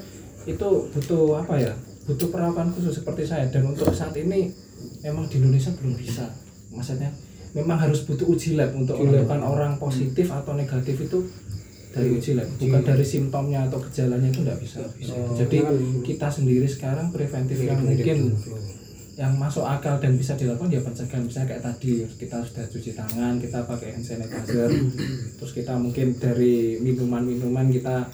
itu 0.44 0.68
butuh 0.90 1.40
apa 1.40 1.54
ya 1.60 1.72
butuh 2.04 2.28
perawatan 2.32 2.72
khusus 2.72 3.00
seperti 3.00 3.28
saya. 3.28 3.46
Dan 3.52 3.70
untuk 3.70 3.92
saat 3.92 4.16
ini 4.16 4.50
memang 5.04 5.28
di 5.28 5.38
Indonesia 5.38 5.70
belum 5.76 5.94
bisa. 6.00 6.26
Maksudnya 6.72 7.12
memang 7.54 7.78
harus 7.78 8.02
butuh 8.08 8.26
uji 8.26 8.58
lab 8.58 8.74
untuk 8.74 8.98
menentukan 8.98 9.40
orang 9.44 9.78
positif 9.78 10.32
atau 10.32 10.56
negatif 10.56 10.96
itu 11.06 11.28
dari 11.92 12.08
uji 12.10 12.34
lab. 12.34 12.48
Bukan 12.56 12.82
dari 12.82 13.04
simptomnya 13.04 13.68
atau 13.68 13.78
gejalanya 13.84 14.28
itu 14.32 14.40
tidak 14.42 14.58
bisa. 14.58 14.80
Jadi 15.38 15.58
kita 16.02 16.28
sendiri 16.32 16.66
sekarang 16.66 17.12
preventif 17.12 17.60
yang 17.62 17.84
mungkin 17.84 18.32
yang 19.14 19.38
masuk 19.38 19.62
akal 19.62 20.02
dan 20.02 20.18
bisa 20.18 20.34
dilakukan 20.34 20.74
ya 20.74 20.82
pencegahan. 20.82 21.22
Misalnya 21.22 21.54
kayak 21.54 21.62
tadi 21.62 22.02
kita 22.18 22.42
sudah 22.42 22.64
cuci 22.66 22.90
tangan 22.98 23.38
kita 23.38 23.62
pakai 23.62 23.94
hand 23.94 24.06
sanitizer. 24.06 24.70
Terus 25.38 25.52
kita 25.54 25.78
mungkin 25.78 26.18
dari 26.18 26.82
minuman-minuman 26.82 27.70
kita 27.70 28.10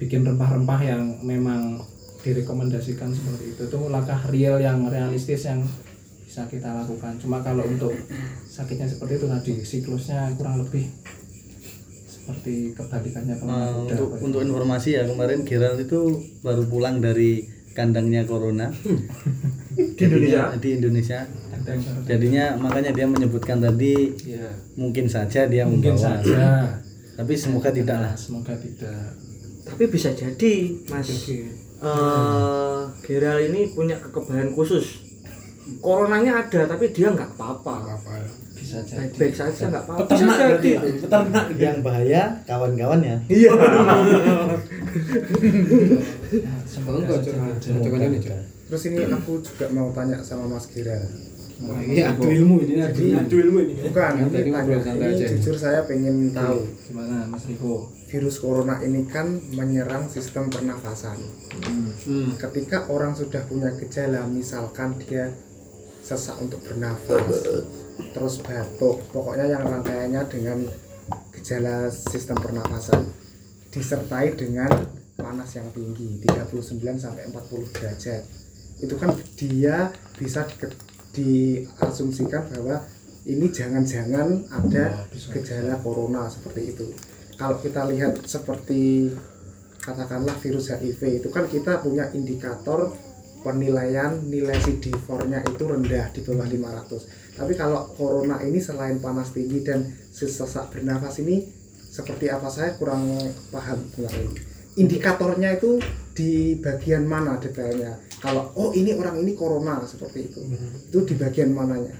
bikin 0.00 0.24
rempah-rempah 0.24 0.80
yang 0.80 1.02
memang 1.20 1.84
direkomendasikan 2.24 3.12
seperti 3.12 3.52
itu. 3.52 3.62
Itu 3.68 3.78
langkah 3.92 4.18
real 4.32 4.56
yang 4.56 4.88
realistis 4.88 5.44
yang 5.44 5.60
bisa 6.24 6.48
kita 6.48 6.72
lakukan. 6.72 7.20
Cuma 7.20 7.44
kalau 7.44 7.68
untuk 7.68 7.92
sakitnya 8.48 8.88
seperti 8.88 9.20
itu 9.20 9.26
tadi 9.28 9.52
siklusnya 9.60 10.32
kurang 10.40 10.64
lebih 10.64 10.88
seperti 12.08 12.72
kebalikannya 12.72 13.36
pelana 13.36 13.68
kuda. 13.68 13.94
untuk 14.00 14.08
untuk 14.24 14.40
informasi 14.40 14.96
ya 14.96 15.04
kemarin 15.04 15.44
Gerald 15.44 15.76
itu 15.84 16.24
baru 16.40 16.64
pulang 16.64 16.96
dari 17.04 17.44
kandangnya 17.74 18.22
corona. 18.22 18.70
Di 19.74 20.00
Indonesia? 20.00 20.54
di 20.56 20.78
Indonesia. 20.78 21.26
Jadinya 22.04 22.54
makanya 22.54 22.90
dia 22.90 23.04
menyebutkan 23.04 23.58
tadi 23.58 24.14
Iya. 24.22 24.46
mungkin 24.74 25.10
saja 25.10 25.46
dia 25.46 25.66
mungkin 25.66 25.98
membawa. 25.98 26.22
saja. 26.22 26.42
Tapi 27.14 27.34
semoga 27.34 27.70
tidak 27.70 27.98
lah. 28.00 28.14
semoga 28.14 28.54
tidak. 28.54 29.18
Tapi 29.64 29.82
bisa 29.88 30.12
jadi 30.12 30.54
Mas. 30.86 31.08
Eh 31.10 32.80
Geral 33.02 33.38
ini 33.44 33.70
punya 33.70 33.98
kekebalan 33.98 34.54
khusus. 34.54 35.02
Coronanya 35.80 36.44
ada 36.44 36.68
tapi 36.68 36.92
dia 36.92 37.10
nggak 37.10 37.34
apa-apa 37.34 37.96
ya 38.74 38.82
jadi 38.82 38.98
Baik-baik 39.06 39.34
saja 39.38 39.62
nggak 39.70 39.84
apa-apa 39.86 40.00
peternak 40.02 40.36
berarti 40.42 40.70
itu 40.74 41.06
peternak 41.06 41.46
yang 41.54 41.78
bahaya 41.86 42.22
kawan-kawan 42.42 43.00
ya 43.00 43.16
Iya 43.30 43.50
Nah, 46.34 46.58
saja 46.66 47.30
ini 47.30 48.18
jangan 48.18 48.42
Terus 48.64 48.82
ini 48.90 49.06
aku 49.06 49.38
juga 49.44 49.66
mau 49.70 49.92
tanya 49.92 50.18
sama 50.24 50.48
Mas 50.48 50.66
Gira. 50.72 50.96
Wah, 51.62 51.78
ini 51.78 52.02
adu 52.02 52.26
ilmu 52.26 52.66
ini 52.66 52.82
adu 52.82 52.98
ilmu 52.98 53.18
adu 53.22 53.36
ilmu 53.38 53.58
ini 53.62 53.72
ya. 53.78 53.82
Bukan, 53.86 54.12
ini 54.18 54.50
tanya. 54.50 54.76
Ini 54.82 55.06
aja. 55.14 55.26
jujur 55.30 55.54
saya 55.54 55.86
pengen 55.86 56.34
tahu. 56.34 56.66
gimana 56.90 57.30
Mas 57.30 57.46
Riko 57.46 57.94
Virus 58.10 58.42
corona 58.42 58.82
ini 58.82 59.06
kan 59.06 59.38
menyerang 59.54 60.10
sistem 60.10 60.50
pernafasan. 60.50 61.14
hmm. 61.62 62.34
Ketika 62.34 62.90
orang 62.90 63.14
sudah 63.14 63.46
punya 63.46 63.70
gejala, 63.78 64.26
misalkan 64.26 64.98
dia 64.98 65.30
sesak 66.04 66.36
untuk 66.44 66.60
bernafas, 66.60 67.40
terus 68.12 68.34
batuk, 68.44 69.00
pokoknya 69.08 69.56
yang 69.56 69.64
rangkaiannya 69.64 70.22
dengan 70.28 70.58
gejala 71.32 71.88
sistem 71.88 72.36
pernafasan 72.36 73.08
disertai 73.72 74.36
dengan 74.36 74.68
panas 75.16 75.50
yang 75.56 75.72
tinggi 75.72 76.20
39 76.28 77.00
sampai 77.00 77.24
40 77.32 77.74
derajat. 77.74 78.22
Itu 78.84 78.94
kan 79.00 79.16
dia 79.40 79.88
bisa 80.20 80.44
di- 80.44 80.76
diasumsikan 81.14 82.52
bahwa 82.52 82.84
ini 83.24 83.48
jangan-jangan 83.48 84.44
ada 84.52 85.08
gejala 85.08 85.80
corona 85.80 86.28
seperti 86.28 86.76
itu. 86.76 86.86
Kalau 87.40 87.56
kita 87.58 87.88
lihat 87.88 88.20
seperti 88.28 89.10
katakanlah 89.80 90.36
virus 90.40 90.72
HIV 90.72 91.24
itu 91.24 91.28
kan 91.32 91.48
kita 91.48 91.80
punya 91.80 92.08
indikator 92.12 92.92
penilaian 93.44 94.16
nilai 94.24 94.56
CD4-nya 94.56 95.44
itu 95.44 95.62
rendah 95.68 96.08
di 96.16 96.20
bawah 96.24 96.48
500 96.48 97.24
tapi 97.34 97.52
kalau 97.58 97.90
corona 97.98 98.38
ini 98.46 98.62
selain 98.62 99.02
panas 99.02 99.34
tinggi 99.34 99.66
dan 99.66 99.90
sesak 100.14 100.70
bernafas 100.70 101.18
ini 101.18 101.42
seperti 101.94 102.30
apa 102.30 102.46
saya 102.50 102.74
kurang 102.78 103.10
paham. 103.50 103.78
Indikatornya 104.74 105.58
itu 105.58 105.78
di 106.14 106.58
bagian 106.58 107.06
mana 107.06 107.38
detailnya? 107.38 107.98
Kalau 108.18 108.54
oh 108.54 108.70
ini 108.74 108.94
orang 108.94 109.18
ini 109.22 109.34
corona 109.34 109.82
seperti 109.82 110.30
itu. 110.30 110.42
Itu 110.90 111.02
di 111.06 111.14
bagian 111.18 111.50
mananya? 111.54 111.94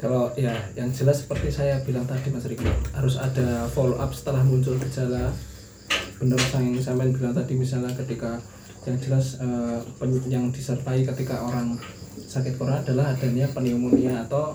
Kalau 0.00 0.32
ya 0.36 0.52
yang 0.76 0.92
jelas 0.92 1.24
seperti 1.24 1.52
saya 1.52 1.80
bilang 1.84 2.06
tadi 2.08 2.30
Mas 2.30 2.46
Riko 2.46 2.70
harus 2.94 3.18
ada 3.18 3.66
follow 3.72 3.96
up 4.00 4.12
setelah 4.12 4.44
muncul 4.44 4.76
gejala. 4.80 5.32
Benar 6.20 6.40
yang 6.60 6.76
sampean 6.80 7.12
bilang 7.12 7.32
tadi 7.36 7.56
misalnya 7.56 7.92
ketika 7.96 8.40
yang 8.84 8.96
jelas 8.96 9.26
pen- 9.94 10.26
yang 10.26 10.44
disertai 10.48 11.02
ketika 11.04 11.40
orang 11.40 11.74
sakit 12.20 12.54
corona 12.54 12.78
adalah 12.78 13.10
adanya 13.10 13.46
pneumonia 13.48 14.22
atau 14.22 14.52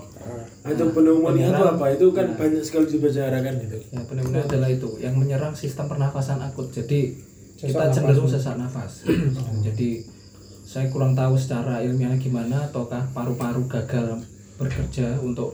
Nah, 0.62 0.70
itu 0.70 0.84
pneumonia 0.90 1.50
itu 1.50 1.64
apa? 1.66 1.84
Itu 1.90 2.06
kan 2.10 2.26
Nah. 2.26 2.36
banyak 2.38 2.62
sekali 2.62 2.86
dibicarakan 2.88 3.54
itu. 3.58 3.76
ya 3.88 4.00
pneumonia 4.02 4.42
adalah 4.42 4.68
itu 4.68 4.88
yang 4.96 5.14
menyerang 5.14 5.52
sistem 5.52 5.84
pernafasan 5.84 6.40
akut. 6.40 6.70
Jadi 6.70 7.12
kita 7.54 7.84
Sesak 7.84 7.92
cenderung 7.94 8.24
nafas. 8.24 8.34
sesak 8.34 8.56
nafas. 8.56 8.92
Jadi 9.62 9.88
saya 10.64 10.88
kurang 10.88 11.12
tahu 11.12 11.34
secara 11.34 11.78
ilmiah 11.78 12.16
gimana 12.16 12.64
ataukah 12.64 13.04
paru-paru 13.10 13.64
gagal 13.66 14.22
bekerja 14.54 15.18
untuk 15.18 15.52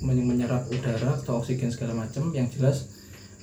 men- 0.00 0.24
menyerap 0.24 0.66
udara 0.66 1.14
atau 1.14 1.38
oksigen 1.38 1.68
segala 1.68 1.94
macam 1.96 2.30
yang 2.30 2.48
jelas 2.48 2.90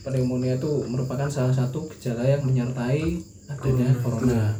pneumonia 0.01 0.55
itu 0.55 0.83
merupakan 0.83 1.27
salah 1.27 1.51
satu 1.51 1.87
gejala 1.89 2.25
yang 2.25 2.41
menyertai 2.41 3.21
adanya 3.49 3.89
corona. 3.99 4.53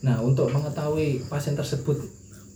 Nah, 0.00 0.16
untuk 0.24 0.48
mengetahui 0.48 1.28
pasien 1.28 1.52
tersebut 1.52 2.00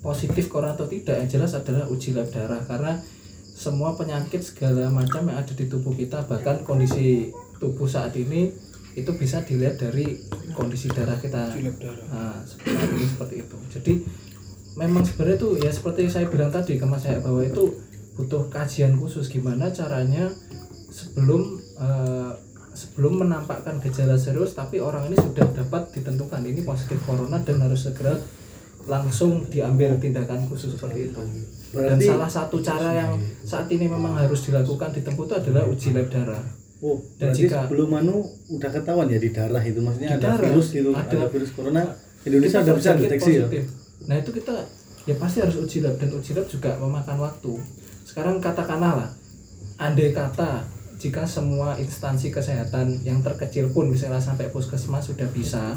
positif 0.01 0.49
corona 0.49 0.73
atau 0.73 0.89
tidak 0.89 1.21
yang 1.21 1.29
jelas 1.29 1.53
adalah 1.53 1.85
uji 1.93 2.17
lab 2.17 2.29
darah. 2.33 2.65
Karena 2.65 2.97
semua 3.55 3.95
penyakit 3.95 4.41
segala 4.43 4.89
macam 4.91 5.29
yang 5.29 5.39
ada 5.39 5.53
di 5.53 5.69
tubuh 5.69 5.93
kita 5.95 6.25
bahkan 6.27 6.65
kondisi 6.65 7.31
tubuh 7.61 7.87
saat 7.87 8.17
ini 8.17 8.51
itu 8.95 9.11
bisa 9.15 9.43
dilihat 9.45 9.79
dari 9.79 10.19
kondisi 10.57 10.89
darah 10.91 11.21
kita. 11.21 11.53
Nah, 12.11 12.41
seperti 12.43 12.85
ini 12.97 13.07
seperti 13.07 13.35
itu. 13.45 13.57
Jadi 13.71 13.93
memang 14.75 15.07
sebenarnya 15.07 15.39
tuh 15.39 15.53
ya 15.59 15.71
seperti 15.71 16.11
saya 16.11 16.27
bilang 16.27 16.51
tadi 16.51 16.79
ke 16.79 16.87
Mas 16.87 17.07
saya 17.07 17.23
bahwa 17.23 17.43
itu 17.43 17.75
butuh 18.15 18.47
kajian 18.51 18.95
khusus 18.95 19.27
gimana 19.27 19.71
caranya 19.75 20.31
sebelum 20.95 21.59
eh, 21.59 22.33
sebelum 22.75 23.23
menampakkan 23.23 23.79
gejala 23.79 24.19
serius 24.19 24.53
tapi 24.53 24.83
orang 24.83 25.07
ini 25.07 25.17
sudah 25.17 25.47
dapat 25.55 25.95
ditentukan 25.95 26.43
ini 26.43 26.61
positif 26.61 26.99
corona 27.07 27.39
dan 27.41 27.63
harus 27.63 27.87
segera 27.87 28.19
langsung 28.85 29.47
diambil 29.49 29.97
tindakan 29.97 30.45
khusus 30.45 30.77
seperti 30.77 31.09
itu 31.09 31.17
dan 31.17 31.97
Berarti- 31.97 32.07
salah 32.07 32.29
satu 32.29 32.61
cara 32.61 32.91
yang 32.93 33.13
saat 33.41 33.67
ini 33.67 33.89
memang 33.89 34.13
harus 34.15 34.45
dilakukan 34.45 34.93
ditempuh 34.93 35.25
itu 35.25 35.35
adalah 35.35 35.63
uji 35.65 35.89
lab 35.91 36.11
darah 36.11 36.45
Oh, 36.85 37.01
Dan 37.17 37.33
jika- 37.33 37.65
sebelum 37.65 37.97
anu 37.97 38.21
udah 38.53 38.69
ketahuan 38.69 39.09
ya 39.09 39.17
di 39.17 39.33
darah 39.33 39.63
itu 39.65 39.81
maksudnya 39.81 40.21
ada 40.21 40.37
darah, 40.37 40.53
virus 40.53 40.69
itu, 40.77 40.93
ada. 40.93 41.17
ada, 41.17 41.33
virus 41.33 41.51
corona. 41.57 41.81
Indonesia 42.29 42.61
udah 42.61 42.75
bisa 42.77 42.91
deteksi 42.93 43.33
ya. 43.41 43.47
Nah 44.05 44.21
itu 44.21 44.31
kita 44.37 44.53
ya 45.09 45.17
pasti 45.17 45.41
harus 45.41 45.57
uji 45.57 45.81
lab 45.81 45.97
dan 45.97 46.13
uji 46.13 46.37
lab 46.37 46.45
juga 46.45 46.77
memakan 46.77 47.25
waktu. 47.25 47.53
Sekarang 48.05 48.37
katakanlah 48.37 49.01
lah, 49.01 49.11
andai 49.81 50.13
kata 50.13 50.61
jika 50.99 51.27
semua 51.27 51.75
instansi 51.77 52.31
kesehatan 52.31 53.03
yang 53.03 53.21
terkecil 53.21 53.71
pun 53.75 53.91
misalnya 53.91 54.23
sampai 54.23 54.49
puskesmas 54.49 55.11
sudah 55.11 55.27
bisa 55.35 55.77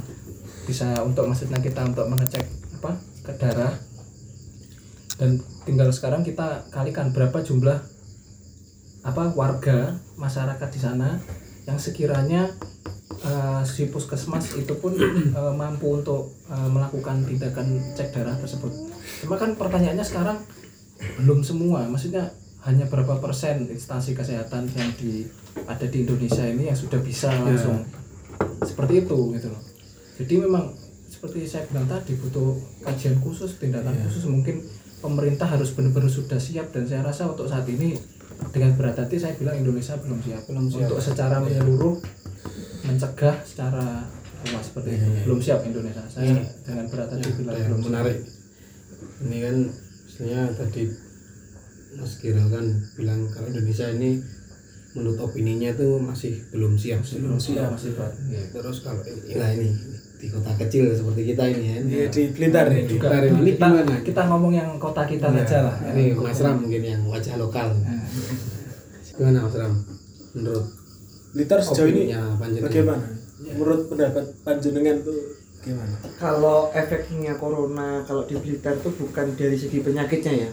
bisa 0.68 1.00
untuk 1.04 1.26
maksudnya 1.26 1.58
kita 1.64 1.84
untuk 1.88 2.06
mengecek 2.12 2.44
apa 2.78 2.92
ke 3.26 3.32
darah 3.40 3.74
dan 5.18 5.42
tinggal 5.66 5.90
sekarang 5.90 6.22
kita 6.22 6.70
kalikan 6.70 7.10
berapa 7.10 7.42
jumlah 7.42 7.82
apa 9.08 9.24
warga 9.34 9.98
masyarakat 10.20 10.70
di 10.70 10.80
sana 10.80 11.18
yang 11.66 11.80
sekiranya 11.80 12.52
eh, 13.24 13.62
si 13.68 13.88
puskesmas 13.92 14.56
itu 14.56 14.76
pun 14.80 14.96
eh, 15.40 15.54
mampu 15.56 16.00
untuk 16.00 16.36
eh, 16.48 16.70
melakukan 16.70 17.24
tindakan 17.28 17.68
cek 17.96 18.16
darah 18.16 18.36
tersebut. 18.40 18.72
Cuma 19.24 19.36
kan 19.36 19.56
pertanyaannya 19.56 20.06
sekarang 20.06 20.38
belum 21.24 21.44
semua, 21.44 21.86
maksudnya 21.88 22.32
hanya 22.68 22.84
berapa 22.92 23.24
persen 23.24 23.64
instansi 23.72 24.12
kesehatan 24.12 24.68
yang 24.76 24.92
di 25.00 25.24
ada 25.64 25.88
di 25.88 26.04
Indonesia 26.04 26.44
ini 26.44 26.68
yang 26.68 26.76
sudah 26.76 27.00
bisa 27.00 27.32
langsung 27.40 27.88
seperti 28.60 29.08
itu 29.08 29.18
gitu 29.40 29.48
loh. 29.48 29.64
Jadi 30.20 30.34
memang 30.44 30.76
seperti 31.08 31.48
saya 31.48 31.64
bilang 31.72 31.88
tadi 31.88 32.20
butuh 32.20 32.60
kajian 32.84 33.18
khusus, 33.24 33.56
tindakan 33.56 33.96
khusus. 34.04 34.28
Mungkin 34.28 34.60
pemerintah 35.00 35.48
harus 35.48 35.72
benar-benar 35.72 36.12
sudah 36.12 36.36
siap. 36.36 36.76
Dan 36.76 36.84
saya 36.84 37.08
rasa 37.08 37.32
untuk 37.32 37.48
saat 37.48 37.64
ini 37.72 37.96
dengan 38.52 38.76
berat 38.76 39.00
hati 39.00 39.16
saya 39.18 39.34
bilang 39.40 39.58
Indonesia 39.58 39.96
belum 39.98 40.20
siap, 40.22 40.44
belum 40.46 40.68
siap. 40.68 40.92
untuk 40.92 41.00
secara 41.02 41.42
menyeluruh 41.42 41.96
mencegah 42.86 43.36
secara 43.48 44.06
luas 44.52 44.66
seperti 44.68 44.90
itu. 45.00 45.08
Belum 45.24 45.40
siap 45.40 45.64
Indonesia. 45.64 46.04
Saya 46.12 46.36
dengan 46.68 46.86
berat 46.92 47.10
hati 47.16 47.28
bilang 47.32 47.56
Ada 47.56 47.60
yang 47.64 47.70
belum 47.72 47.82
siap. 47.82 47.90
menarik. 47.90 48.18
Ini 49.18 49.38
kan 49.42 49.56
istilahnya 50.06 50.42
tadi 50.54 51.07
Mas 51.98 52.14
Giral 52.16 52.48
kan 52.48 52.66
bilang 52.94 53.26
kalau 53.28 53.48
Indonesia 53.48 53.90
ini 53.90 54.22
menurut 54.94 55.18
opininya 55.20 55.74
tuh 55.74 55.98
masih 56.00 56.42
belum 56.48 56.74
siap 56.74 57.02
belum 57.04 57.38
siap 57.38 57.70
masih 57.70 57.94
berat 57.94 58.14
Iya. 58.24 58.42
terus 58.52 58.78
kalau 58.82 59.02
ya 59.24 59.46
ini 59.52 59.70
di 60.18 60.28
kota 60.28 60.50
kecil 60.56 60.90
seperti 60.90 61.22
kita 61.28 61.44
ini 61.48 61.66
ya 61.68 61.78
Iya, 61.80 62.06
di 62.08 62.22
Blitar 62.32 62.66
ya. 62.68 62.82
Juga 62.84 63.06
Nah, 63.08 63.22
ini 63.22 63.54
kita, 63.54 63.68
gimana? 63.68 63.96
kita 64.02 64.22
ngomong 64.26 64.50
yang 64.52 64.70
kota 64.78 65.06
kita 65.06 65.28
Iya, 65.28 65.42
aja 65.44 65.58
lah 65.64 65.76
ini 65.92 66.14
Mas 66.14 66.40
Ram 66.40 66.58
mungkin 66.60 66.82
yang 66.84 67.02
wajah 67.04 67.36
lokal 67.36 67.68
gimana 69.12 69.38
Mas 69.40 69.56
Ram 69.56 69.74
menurut 70.34 70.66
Blitar 71.30 71.60
sejauh 71.60 71.88
ini 71.88 72.14
bagaimana? 72.60 73.06
Menurut 73.38 73.86
pendapat 73.86 74.26
panjenengan 74.42 74.98
tuh 75.00 75.18
gimana? 75.60 75.94
kalau 76.16 76.72
efeknya 76.72 77.36
corona 77.36 78.02
kalau 78.02 78.24
di 78.24 78.34
Blitar 78.36 78.74
itu 78.76 78.90
bukan 78.92 79.28
dari 79.34 79.54
segi 79.54 79.78
penyakitnya 79.80 80.34
ya 80.40 80.50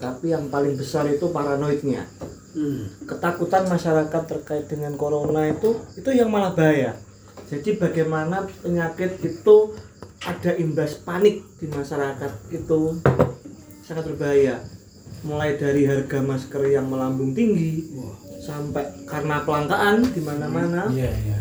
tapi 0.00 0.32
yang 0.32 0.48
paling 0.48 0.74
besar 0.74 1.04
itu 1.06 1.28
paranoidnya. 1.28 2.08
Hmm. 2.50 2.90
ketakutan 3.06 3.62
masyarakat 3.70 4.22
terkait 4.26 4.66
dengan 4.66 4.98
corona 4.98 5.46
itu 5.46 5.78
itu 5.94 6.10
yang 6.10 6.34
malah 6.34 6.50
bahaya. 6.50 6.98
Jadi 7.46 7.78
bagaimana 7.78 8.42
penyakit 8.58 9.22
itu 9.22 9.70
ada 10.26 10.58
imbas 10.58 10.98
panik 10.98 11.46
di 11.62 11.70
masyarakat 11.70 12.50
itu. 12.50 12.98
Sangat 13.86 14.02
berbahaya. 14.02 14.66
Mulai 15.22 15.62
dari 15.62 15.86
harga 15.86 16.18
masker 16.26 16.74
yang 16.74 16.90
melambung 16.90 17.38
tinggi 17.38 17.86
sampai 18.42 19.06
karena 19.06 19.46
kelangkaan 19.46 20.02
di 20.10 20.20
mana-mana. 20.24 20.90
Iya, 20.90 21.12
iya. 21.12 21.36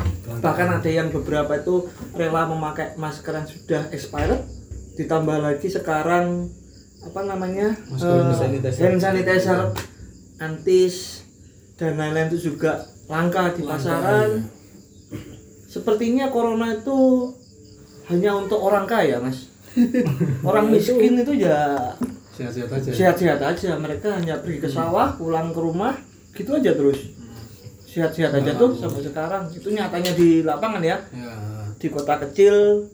bahkan 0.45 0.77
ada 0.77 0.89
yang 0.93 1.09
beberapa 1.09 1.57
itu 1.57 1.89
rela 2.13 2.45
memakai 2.45 2.93
masker 3.01 3.33
yang 3.33 3.47
sudah 3.49 3.81
expired 3.89 4.45
ditambah 4.93 5.41
lagi 5.41 5.71
sekarang 5.71 6.51
apa 6.99 7.19
namanya? 7.25 7.67
Eh, 7.75 7.99
hand 7.99 8.35
sanitizer. 8.35 8.81
hand 8.83 8.99
sanitizer 8.99 9.59
antis 10.39 10.95
dan 11.79 11.95
lain-lain 11.95 12.27
itu 12.31 12.51
juga 12.51 12.83
langka 13.07 13.55
di 13.55 13.63
pasaran. 13.63 14.45
sepertinya 15.69 16.33
corona 16.33 16.73
itu 16.73 17.29
hanya 18.09 18.33
untuk 18.41 18.57
orang 18.57 18.89
kaya 18.89 19.21
mas. 19.21 19.53
Orang 20.49 20.73
miskin 20.73 21.13
itu 21.13 21.45
ya 21.45 21.93
sehat-sehat 22.33 22.73
aja. 22.73 22.89
sehat-sehat 22.89 23.37
aja. 23.37 23.77
Mereka 23.77 24.17
hanya 24.17 24.41
pergi 24.41 24.65
ke 24.65 24.69
sawah 24.69 25.13
pulang 25.13 25.53
ke 25.53 25.61
rumah 25.61 25.93
gitu 26.33 26.57
aja 26.57 26.73
terus. 26.73 27.13
Sehat-sehat 27.85 28.33
aja 28.33 28.57
tuh 28.57 28.73
sampai 28.73 29.05
sekarang. 29.05 29.45
Itu 29.53 29.69
nyatanya 29.69 30.17
di 30.17 30.41
lapangan 30.41 30.81
ya. 30.81 30.97
Ya 31.13 31.49
di 31.79 31.87
kota 31.87 32.19
kecil 32.19 32.85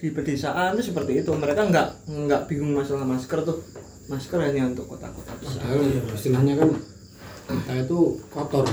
di 0.00 0.08
pedesaan 0.08 0.72
itu 0.72 0.88
seperti 0.88 1.20
itu 1.20 1.30
mereka 1.32 1.62
nggak 1.62 1.88
nggak 2.08 2.42
bingung 2.46 2.72
masalah 2.72 3.04
masker 3.04 3.44
tuh 3.44 3.60
masker 4.08 4.40
hanya 4.40 4.66
untuk 4.66 4.88
kota-kota 4.88 5.28
besar 5.36 5.60
padahal 5.60 5.84
istilahnya 6.10 6.54
kan 6.56 6.70
kita 7.46 7.72
itu 7.82 7.98
kotor 8.26 8.64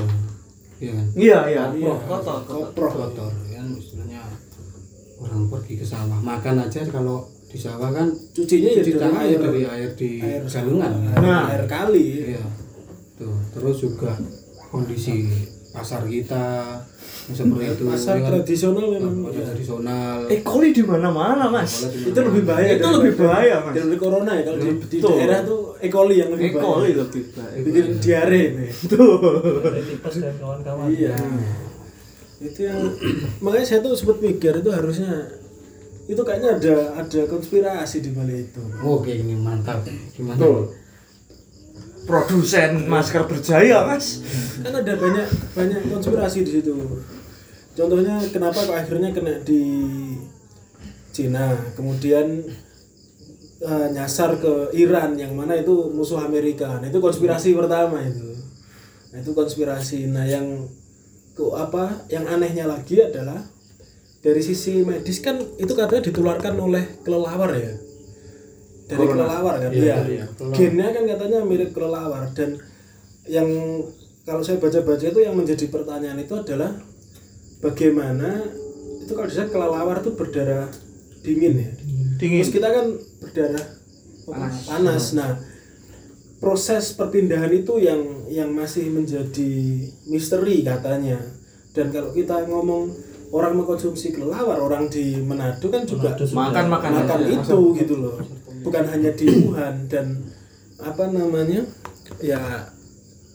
ya 0.78 0.92
kan 0.94 1.06
iya 1.14 1.40
iya 1.46 1.64
Iya. 1.76 1.94
kotor 2.02 2.42
kotor 2.42 2.72
kotor 2.72 2.90
kotor 2.96 3.32
kan 3.46 3.68
istilahnya 3.74 4.22
orang 5.18 5.44
pergi 5.48 5.74
ke 5.76 5.86
sawah 5.86 6.18
makan 6.18 6.64
aja 6.64 6.82
kalau 6.88 7.26
di 7.48 7.58
sawah 7.58 7.90
kan 7.90 8.08
Cucinya 8.32 8.70
ya 8.70 8.76
cuci 8.78 8.92
dari 8.92 9.02
tangan 9.02 9.22
ya 9.22 9.28
air. 9.28 9.40
dari 9.42 9.62
air 9.66 9.90
di 9.94 10.10
Air 10.20 10.44
galungan 10.44 10.92
Nah. 11.12 11.44
air 11.50 11.66
kali. 11.66 12.06
iya 12.30 12.44
tuh 13.16 13.34
terus 13.52 13.78
juga 13.82 14.14
kondisi 14.70 15.26
pasar 15.78 16.02
kita 16.04 16.46
seperti 17.28 17.66
itu 17.70 17.84
Pasar 17.86 18.14
ya 18.14 18.22
kan? 18.24 18.30
tradisional 18.34 18.86
memang 18.90 19.14
pasar 19.24 19.44
tradisional 19.48 20.18
eh 20.26 20.40
koli 20.42 20.70
di 20.72 20.82
mana-mana 20.82 21.46
mas 21.48 21.74
Kalau 21.84 21.94
di 21.94 22.10
itu 22.10 22.20
lebih 22.24 22.44
bahaya 22.44 22.70
itu 22.74 22.88
lebih 22.90 23.14
bahaya 23.16 23.56
mas 23.62 23.74
dari 23.76 23.98
corona 23.98 24.32
ya 24.32 24.44
kalau 24.44 24.58
di, 24.58 24.70
di 24.82 24.98
Betul. 24.98 25.10
daerah 25.14 25.40
tuh 25.44 25.60
E. 25.78 25.88
coli 25.88 26.16
yang 26.18 26.30
lebih 26.32 26.48
eh 26.48 26.54
koli 26.54 26.64
bahaya. 26.66 26.94
lebih 27.00 27.24
bahaya 27.30 27.60
Bikin 27.62 27.86
diare 28.00 28.42
itu. 28.42 28.58
ya. 28.58 28.72
tuh 28.90 29.14
Dari 29.62 29.82
tipes 29.86 30.16
dan 30.18 30.34
kawan-kawan 30.36 30.86
Iya. 30.90 31.16
itu 32.40 32.60
yang 32.64 32.80
makanya 33.40 33.66
saya 33.68 33.80
tuh 33.82 33.94
sempat 33.94 34.18
mikir 34.20 34.54
itu 34.56 34.70
harusnya 34.70 35.14
itu 36.08 36.22
kayaknya 36.24 36.50
ada 36.56 36.76
ada 36.98 37.22
konspirasi 37.28 38.00
di 38.00 38.12
balik 38.12 38.48
itu 38.48 38.62
Oke 38.80 39.12
ini 39.12 39.36
mantap. 39.36 39.84
Gimana? 40.12 40.38
Betul. 40.38 40.72
Produsen 42.08 42.88
masker 42.88 43.28
berjaya, 43.28 43.84
Mas. 43.84 44.24
kan 44.64 44.72
ada 44.72 44.94
banyak 44.96 45.28
banyak 45.52 45.82
konspirasi 45.92 46.48
di 46.48 46.52
situ. 46.60 46.72
Contohnya 47.76 48.18
kenapa 48.32 48.64
kok 48.64 48.80
akhirnya 48.80 49.12
kena 49.12 49.44
di 49.44 49.62
Cina? 51.12 51.52
Kemudian 51.76 52.48
eh, 53.60 53.88
nyasar 53.92 54.40
ke 54.40 54.72
Iran 54.72 55.20
yang 55.20 55.36
mana 55.36 55.60
itu 55.60 55.92
musuh 55.92 56.24
Amerika. 56.24 56.80
Nah 56.80 56.88
itu 56.88 57.04
konspirasi 57.04 57.52
pertama 57.54 58.00
itu. 58.02 58.40
Nah 59.12 59.18
itu 59.20 59.36
konspirasi. 59.36 60.08
Nah 60.08 60.24
yang 60.24 60.66
kok 61.38 61.54
apa 61.54 62.08
yang 62.10 62.26
anehnya 62.26 62.66
lagi 62.66 63.04
adalah 63.04 63.44
dari 64.24 64.42
sisi 64.42 64.82
medis 64.82 65.22
kan 65.22 65.38
itu 65.62 65.76
katanya 65.78 66.10
ditularkan 66.10 66.58
oleh 66.58 66.98
kelelawar 67.06 67.54
ya 67.54 67.87
dari 68.88 69.04
kelelawar 69.04 69.56
kan? 69.60 69.70
Iya, 69.76 69.84
iya. 69.84 69.96
iya, 70.08 70.26
gennya 70.56 70.88
kan 70.96 71.04
katanya 71.04 71.40
mirip 71.44 71.76
kelelawar. 71.76 72.32
Dan 72.32 72.56
yang 73.28 73.48
kalau 74.24 74.40
saya 74.40 74.58
baca-baca 74.64 75.04
itu 75.04 75.20
yang 75.20 75.36
menjadi 75.36 75.68
pertanyaan 75.68 76.20
itu 76.24 76.34
adalah 76.36 76.72
bagaimana 77.60 78.48
itu 79.04 79.12
kalau 79.12 79.28
disebut 79.28 79.52
kelelawar 79.52 80.00
itu 80.00 80.12
berdarah 80.16 80.68
dingin 81.24 81.54
ya? 81.60 81.70
Dingin. 82.18 82.40
terus 82.42 82.52
kita 82.56 82.68
kan 82.72 82.86
berdarah 83.20 83.66
panas. 84.24 84.56
panas. 84.64 85.04
Nah 85.20 85.32
proses 86.40 86.96
perpindahan 86.96 87.52
itu 87.52 87.84
yang 87.84 88.28
yang 88.32 88.50
masih 88.56 88.88
menjadi 88.88 89.84
misteri 90.08 90.64
katanya. 90.64 91.20
Dan 91.76 91.92
kalau 91.92 92.10
kita 92.16 92.48
ngomong 92.48 92.90
orang 93.36 93.60
mengkonsumsi 93.60 94.16
kelelawar 94.16 94.64
orang 94.64 94.88
di 94.88 95.20
Manado 95.20 95.68
kan 95.68 95.84
juga 95.84 96.16
Makan 96.16 96.66
makan 96.72 96.92
makan 97.04 97.20
itu 97.28 97.60
gitu 97.76 97.96
loh 98.00 98.16
bukan 98.64 98.84
hanya 98.88 99.12
di 99.14 99.26
Wuhan 99.28 99.90
dan 99.90 100.22
apa 100.78 101.10
namanya 101.10 101.66
ya 102.22 102.70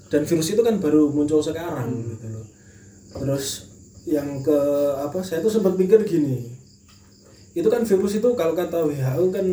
dan 0.08 0.22
virus 0.28 0.54
itu 0.54 0.62
kan 0.62 0.78
baru 0.78 1.10
muncul 1.10 1.42
sekarang 1.42 2.16
gitu 2.16 2.26
loh. 2.30 2.46
Terus 3.12 3.70
yang 4.08 4.42
ke 4.42 4.58
apa 4.98 5.22
saya 5.22 5.38
tuh 5.42 5.52
sempat 5.52 5.78
pikir 5.78 6.02
gini 6.02 6.58
itu 7.52 7.68
kan 7.68 7.84
virus 7.84 8.18
itu 8.18 8.28
kalau 8.34 8.56
kata 8.56 8.82
WHO 8.88 9.28
kan 9.30 9.46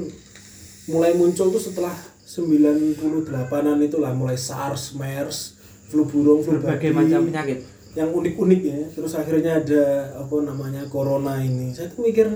mulai 0.90 1.14
muncul 1.14 1.52
tuh 1.52 1.62
setelah 1.62 1.94
98an 2.30 3.78
itulah 3.82 4.14
mulai 4.14 4.38
SARS, 4.38 4.94
MERS, 4.94 5.58
flu 5.90 6.06
burung, 6.06 6.46
flu 6.46 6.62
Berbagai 6.62 6.94
babi, 6.94 7.10
macam 7.10 7.22
penyakit. 7.26 7.60
yang 7.98 8.14
unik-unik 8.14 8.62
ya. 8.62 8.82
Terus 8.94 9.18
akhirnya 9.18 9.58
ada 9.58 10.14
apa 10.22 10.36
namanya 10.46 10.86
corona 10.88 11.42
ini. 11.42 11.74
Saya 11.74 11.90
tuh 11.90 12.06
mikir 12.06 12.30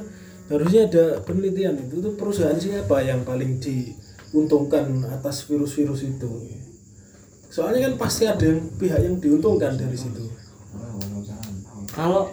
harusnya 0.46 0.82
ada 0.86 1.06
penelitian 1.22 1.76
itu 1.78 1.96
tuh 2.00 2.14
perusahaan 2.14 2.56
siapa 2.56 3.00
yang 3.00 3.22
paling 3.22 3.58
diuntungkan 3.58 4.86
atas 5.08 5.46
virus-virus 5.46 6.04
itu 6.06 6.32
soalnya 7.48 7.88
kan 7.88 7.94
pasti 7.98 8.26
ada 8.26 8.44
yang 8.44 8.60
pihak 8.74 9.00
yang 9.00 9.16
diuntungkan 9.18 9.74
dari 9.74 9.96
situ 9.96 10.26
Kalau 11.88 12.26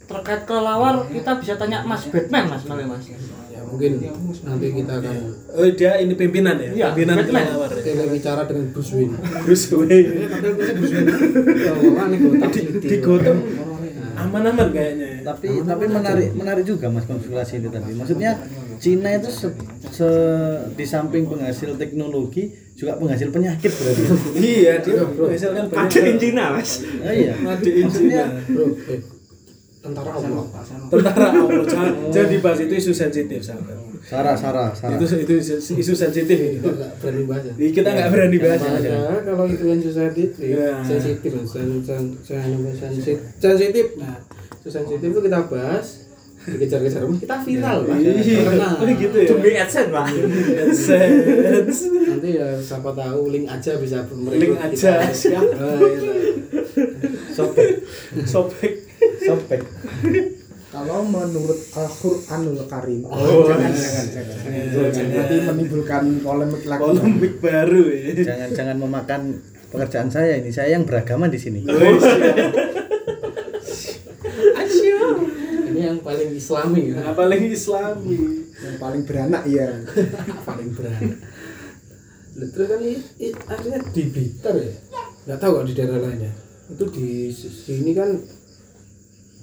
terkait 0.00 0.46
kelelawar 0.46 1.04
kita 1.04 1.36
bisa 1.36 1.54
tanya 1.54 1.82
Mas 1.82 2.06
Batman, 2.06 2.46
Mas 2.46 2.62
Male, 2.64 2.86
Mas. 2.86 3.02
Ya 3.50 3.60
mungkin 3.60 3.98
nanti 4.46 4.66
kita 4.72 4.92
akan 4.96 5.16
oh 5.50 5.68
dia 5.68 5.98
ini 5.98 6.14
pimpinan 6.14 6.54
ya 6.56 6.70
Iya, 6.70 6.86
pimpinan 6.94 7.18
Batman. 7.18 7.42
kelelawar 7.44 7.70
ya 7.74 7.82
kita 7.82 8.04
bicara 8.06 8.42
dengan 8.46 8.64
Bruce 8.70 8.92
Wayne. 8.94 9.16
Bruce 9.42 9.66
Wayne 9.74 10.08
Ya, 10.14 11.72
di, 12.08 12.18
City. 12.54 12.78
di 12.80 12.96
Gotham 13.02 13.38
aman-aman 14.20 14.68
kayaknya 14.68 15.06
ya. 15.08 15.18
tapi 15.24 15.62
tapi 15.62 15.84
menarik 15.86 16.28
menarik 16.32 16.64
juga 16.64 16.86
mas 16.88 17.04
konspirasi 17.04 17.58
itu 17.58 17.68
tadi 17.68 17.90
maksudnya 17.92 18.32
Cina 18.78 19.10
itu 19.10 19.26
se, 19.28 19.48
se- 19.90 20.62
di 20.72 20.84
samping 20.84 21.26
penghasil 21.26 21.74
teknologi 21.74 22.46
juga 22.74 22.94
penghasil 22.94 23.28
penyakit 23.28 23.70
berarti 23.70 24.02
iya 24.38 24.78
dia 24.78 25.02
menghasilkan 25.02 25.64
banyak 25.66 25.82
Ada 25.84 26.00
di 26.00 26.12
Cina, 26.16 26.44
Mas. 26.52 26.70
oh, 26.80 27.10
iya. 27.10 27.34
Bro, 28.46 28.64
eh, 28.86 29.00
tentara 29.88 30.10
Allah. 30.12 30.44
tentara 30.88 31.26
Allah 31.30 31.64
jangan, 31.72 31.92
jangan 32.08 32.28
dibahas 32.28 32.58
itu 32.60 32.74
isu 32.76 32.92
sensitif 32.92 33.40
sahabat 33.40 33.76
Sarah 33.98 34.32
Sarah 34.32 34.70
Sarah 34.72 34.96
itu 34.96 35.04
itu 35.20 35.32
isu, 35.36 35.54
isu 35.74 35.92
sensitif 35.92 36.38
itu 36.38 36.64
nggak 36.64 36.92
berani 36.98 37.24
bahas 37.24 37.44
ya. 37.44 37.52
Kita 37.58 37.88
nggak 37.92 38.08
berani 38.08 38.38
bahas 38.40 38.60
ya. 38.80 39.00
Kalau 39.20 39.44
itu 39.44 39.64
yang 39.64 39.80
sensitif, 39.82 40.28
Ya. 40.38 40.80
sensitif, 40.80 41.32
sen, 41.44 41.68
sen, 41.82 42.02
sen, 42.22 42.48
sensitif, 42.72 43.16
sensitif. 43.36 43.86
Nah, 44.00 44.16
itu 44.54 44.68
sensitif 44.72 45.08
itu 45.08 45.20
kita 45.20 45.40
bahas 45.44 46.08
dikejar-kejar 46.48 47.04
rumah 47.04 47.20
kita 47.20 47.36
viral 47.44 47.78
lah 47.84 47.96
Iya. 48.00 48.40
terkenal 48.40 48.72
Oh, 48.80 48.88
gitu 48.88 49.16
ya? 49.20 49.28
Demi 49.28 49.50
AdSense, 49.52 49.90
Pak. 49.92 50.06
AdSense. 50.08 51.82
nanti 52.08 52.28
ya 52.32 52.48
siapa 52.56 52.90
tahu 52.96 53.20
link 53.28 53.44
aja 53.44 53.76
bisa 53.76 54.00
Link 54.08 54.56
aja, 54.56 54.92
siap. 55.12 55.44
Sobek 57.36 57.84
Sobek. 58.24 58.87
Sobek 59.30 59.62
Kalau 60.68 61.00
menurut 61.00 61.56
Al-Qur'anul 61.72 62.60
Karim, 62.66 63.00
Oh, 63.02 63.40
jangan, 63.42 63.72
iya. 63.72 63.80
jangan, 63.80 64.06
jangan, 64.06 64.36
Jangan, 64.36 64.90
jangan. 64.92 65.16
Nanti 65.16 65.36
menimbulkan 65.42 66.02
polemik 66.20 66.62
lagi. 66.62 66.80
Polemik 66.82 67.34
baru 67.38 67.82
ya. 67.88 68.00
jangan 68.22 68.48
jangan 68.52 68.76
memakan 68.78 69.20
pekerjaan 69.68 70.08
saya 70.08 70.36
ini 70.36 70.48
saya 70.48 70.72
yang 70.74 70.84
beragama 70.84 71.24
di 71.26 71.36
sini 71.36 71.64
Oh. 71.64 71.96
Asyik. 74.54 75.16
ini 75.68 75.80
yang 75.82 75.98
paling 75.98 76.30
islami 76.32 76.92
ya. 76.92 77.00
Apalagi 77.06 77.48
Islami. 77.48 78.18
Yang 78.54 78.76
paling 78.76 79.02
beranak 79.04 79.42
ya. 79.46 79.68
paling 80.42 80.68
berani 80.70 81.14
Lah, 82.34 82.48
terus 82.48 82.66
kan 82.68 82.80
i- 82.80 83.02
i- 83.20 83.34
akhirnya 83.44 83.78
di 83.88 84.02
Blitar 84.06 84.54
ya 84.54 84.70
nggak 85.24 85.38
tahu 85.38 85.50
kok 85.54 85.66
di 85.66 85.74
daerah 85.74 85.98
lainnya 85.98 86.30
itu 86.68 86.84
di 86.88 87.08
sini 87.34 87.90
kan 87.92 88.14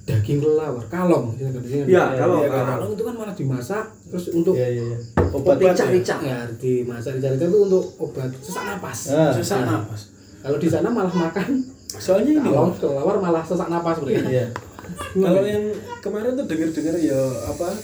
daging 0.06 0.38
kelelawar 0.38 0.86
kalong 0.86 1.34
gitu 1.34 1.50
kan 1.50 1.60
di 1.60 1.68
sini 1.68 1.80
kan. 1.82 1.88
Iya, 1.88 2.04
kalong, 2.16 2.40
Iya, 2.40 2.48
kalong. 2.48 2.68
kalong 2.70 2.90
itu 2.92 3.02
kan 3.02 3.14
malah 3.16 3.34
dimasak 3.34 3.84
terus 4.06 4.24
untuk 4.30 4.54
iya 4.54 4.68
iya 4.70 4.82
iya 4.86 4.98
Obat 5.28 5.56
Rica-rica. 5.58 6.16
ya 6.22 6.38
dimasak 6.54 7.18
rica-rica 7.18 7.44
itu 7.44 7.58
untuk 7.60 7.84
obat 7.98 8.30
sesak 8.38 8.64
napas 8.64 8.98
Ah. 9.10 9.34
Susah 9.34 9.58
Nah, 9.60 9.82
napas. 9.82 10.00
kalau 10.40 10.56
di 10.56 10.68
sana 10.68 10.88
malah 10.88 11.10
makan 11.10 11.48
Soalnya 11.88 12.30
ini 12.32 12.40
kalong 12.40 12.70
kelelawar 12.72 13.16
malah 13.18 13.42
sesak 13.42 13.66
napas 13.66 13.98
mereka 13.98 14.28
iya 14.28 14.46
kalau 15.12 15.42
yang 15.42 15.64
kemarin 15.98 16.32
tuh 16.32 16.46
denger-denger 16.46 16.94
ya 17.02 17.18
apa 17.44 17.74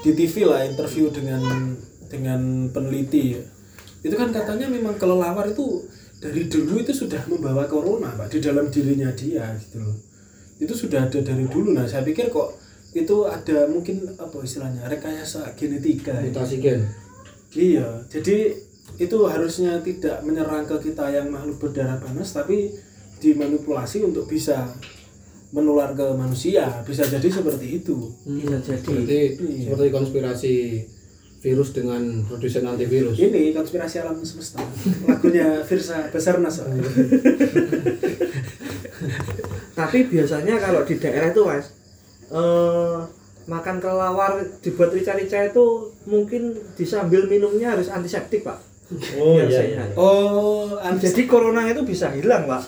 di 0.00 0.10
TV 0.14 0.34
lah 0.42 0.64
interview 0.64 1.12
dengan 1.12 1.76
dengan 2.06 2.40
peneliti 2.66 3.36
ya. 3.36 3.42
Itu 4.00 4.16
kan 4.16 4.32
katanya 4.32 4.64
memang 4.66 4.96
kelelawar 4.96 5.44
itu 5.44 5.84
dari 6.16 6.48
dulu 6.48 6.80
itu 6.80 6.90
sudah 6.90 7.20
membawa 7.26 7.64
corona 7.64 8.08
pak 8.14 8.32
di 8.32 8.40
dalam 8.40 8.66
dirinya 8.66 9.12
dia 9.12 9.52
gitu 9.54 9.76
loh. 9.78 9.92
Itu 10.60 10.76
sudah 10.76 11.08
ada 11.08 11.18
dari 11.24 11.48
dulu. 11.48 11.72
Nah 11.72 11.88
saya 11.88 12.04
pikir 12.04 12.28
kok 12.28 12.60
itu 12.92 13.26
ada 13.26 13.70
mungkin 13.70 14.04
apa 14.18 14.36
istilahnya 14.44 14.86
rekayasa 14.86 15.56
genetika. 15.56 16.14
ya. 16.14 16.30
mutasi 16.30 16.56
gen 16.60 16.82
Iya, 17.50 18.06
jadi 18.06 18.54
itu 18.94 19.18
harusnya 19.26 19.82
tidak 19.82 20.22
menyerang 20.22 20.70
ke 20.70 20.90
kita 20.90 21.10
yang 21.10 21.26
makhluk 21.34 21.58
berdarah 21.58 21.98
panas, 21.98 22.30
tapi 22.30 22.70
dimanipulasi 23.18 24.06
untuk 24.06 24.30
bisa 24.30 24.70
menular 25.50 25.90
ke 25.98 26.06
manusia. 26.14 26.70
Bisa 26.86 27.02
jadi 27.02 27.26
seperti 27.26 27.82
itu. 27.82 27.98
Bisa 28.22 28.62
jadi. 28.62 28.86
berarti 28.86 29.20
Iya. 29.34 29.74
seperti 29.74 29.88
konspirasi 29.90 30.54
virus 31.40 31.72
dengan 31.72 32.20
produsen 32.28 32.68
antivirus 32.68 33.16
Ini 33.16 33.56
konspirasi 33.56 34.04
alam 34.04 34.20
semesta. 34.20 34.60
Lagunya 35.08 35.64
Firsa 35.64 36.12
Basarnas. 36.12 36.60
Tapi 39.78 39.98
biasanya 40.12 40.60
kalau 40.60 40.84
di 40.84 41.00
daerah 41.00 41.32
itu, 41.32 41.40
Mas, 41.40 41.72
eh, 42.28 42.98
makan 43.48 43.76
kelelawar 43.80 44.44
dibuat 44.60 44.92
rica-rica 44.92 45.48
itu 45.48 45.88
mungkin 46.04 46.52
disambil 46.76 47.24
minumnya 47.24 47.72
harus 47.72 47.88
antiseptik, 47.88 48.44
Pak. 48.44 48.60
oh 49.16 49.38
iya 49.40 49.46
sehat. 49.48 49.94
iya 49.94 49.96
Oh, 49.96 50.76
Jadi 51.00 51.24
corona 51.24 51.64
itu 51.64 51.80
bisa 51.88 52.12
hilang, 52.12 52.44
Pak. 52.44 52.62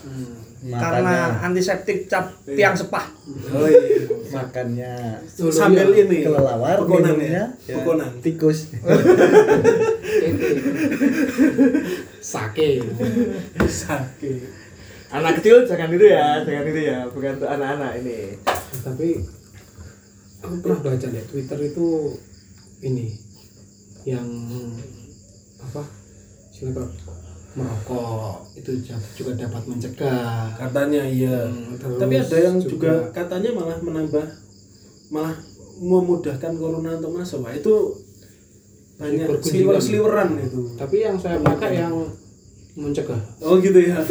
Makanya- 0.63 0.79
Karena 0.79 1.19
antiseptik 1.43 2.07
cap 2.07 2.31
tiang 2.47 2.71
sepah. 2.73 3.11
Oh 3.51 3.67
iya. 3.67 4.07
makannya 4.31 4.95
Sambil 5.27 5.91
ini 5.93 6.23
kelelawar 6.23 6.79
pekonan 6.79 7.19
minumnya 7.19 7.51
ya. 7.63 7.77
Pekonan. 7.77 8.11
tikus 8.23 8.71
sake 12.23 12.79
Sakit. 13.59 14.39
Anak 15.11 15.39
kecil 15.39 15.67
jangan 15.67 15.91
itu 15.91 16.07
ya, 16.09 16.41
jangan 16.41 16.65
itu 16.65 16.81
ya, 16.83 16.99
bukan 17.07 17.37
untuk 17.37 17.51
anak-anak 17.51 18.01
ini. 18.01 18.39
tapi 18.81 19.21
aku 20.41 20.55
pernah 20.59 20.81
baca 20.81 21.07
deh 21.07 21.25
Twitter 21.29 21.59
itu 21.61 22.17
ini 22.81 23.13
yang 24.03 24.25
apa 25.61 25.85
selebgram 26.51 26.89
merokok. 27.53 28.49
Itu 28.57 28.71
juga 29.15 29.33
dapat 29.37 29.63
mencegah. 29.67 30.53
Katanya 30.57 31.03
iya. 31.05 31.47
Hmm, 31.47 31.77
terus 31.77 31.99
tapi 31.99 32.15
ada 32.17 32.37
yang 32.39 32.57
juga, 32.59 32.71
juga 32.71 32.93
katanya 33.13 33.51
malah 33.53 33.79
menambah 33.79 34.27
malah 35.13 35.37
memudahkan 35.83 36.53
corona 36.57 36.97
untuk 36.97 37.13
masuk 37.13 37.43
Wah, 37.43 37.53
itu 37.53 37.75
banyak 38.97 39.27
Berkunjungan. 39.27 39.51
sliwer-sliweran 39.83 40.31
itu. 40.39 40.61
Tapi 40.79 40.97
yang 41.03 41.17
saya 41.19 41.37
pakai 41.43 41.81
yang 41.81 41.95
mencegah. 42.73 43.19
Oh 43.41 43.59
gitu 43.59 43.77
ya. 43.79 43.99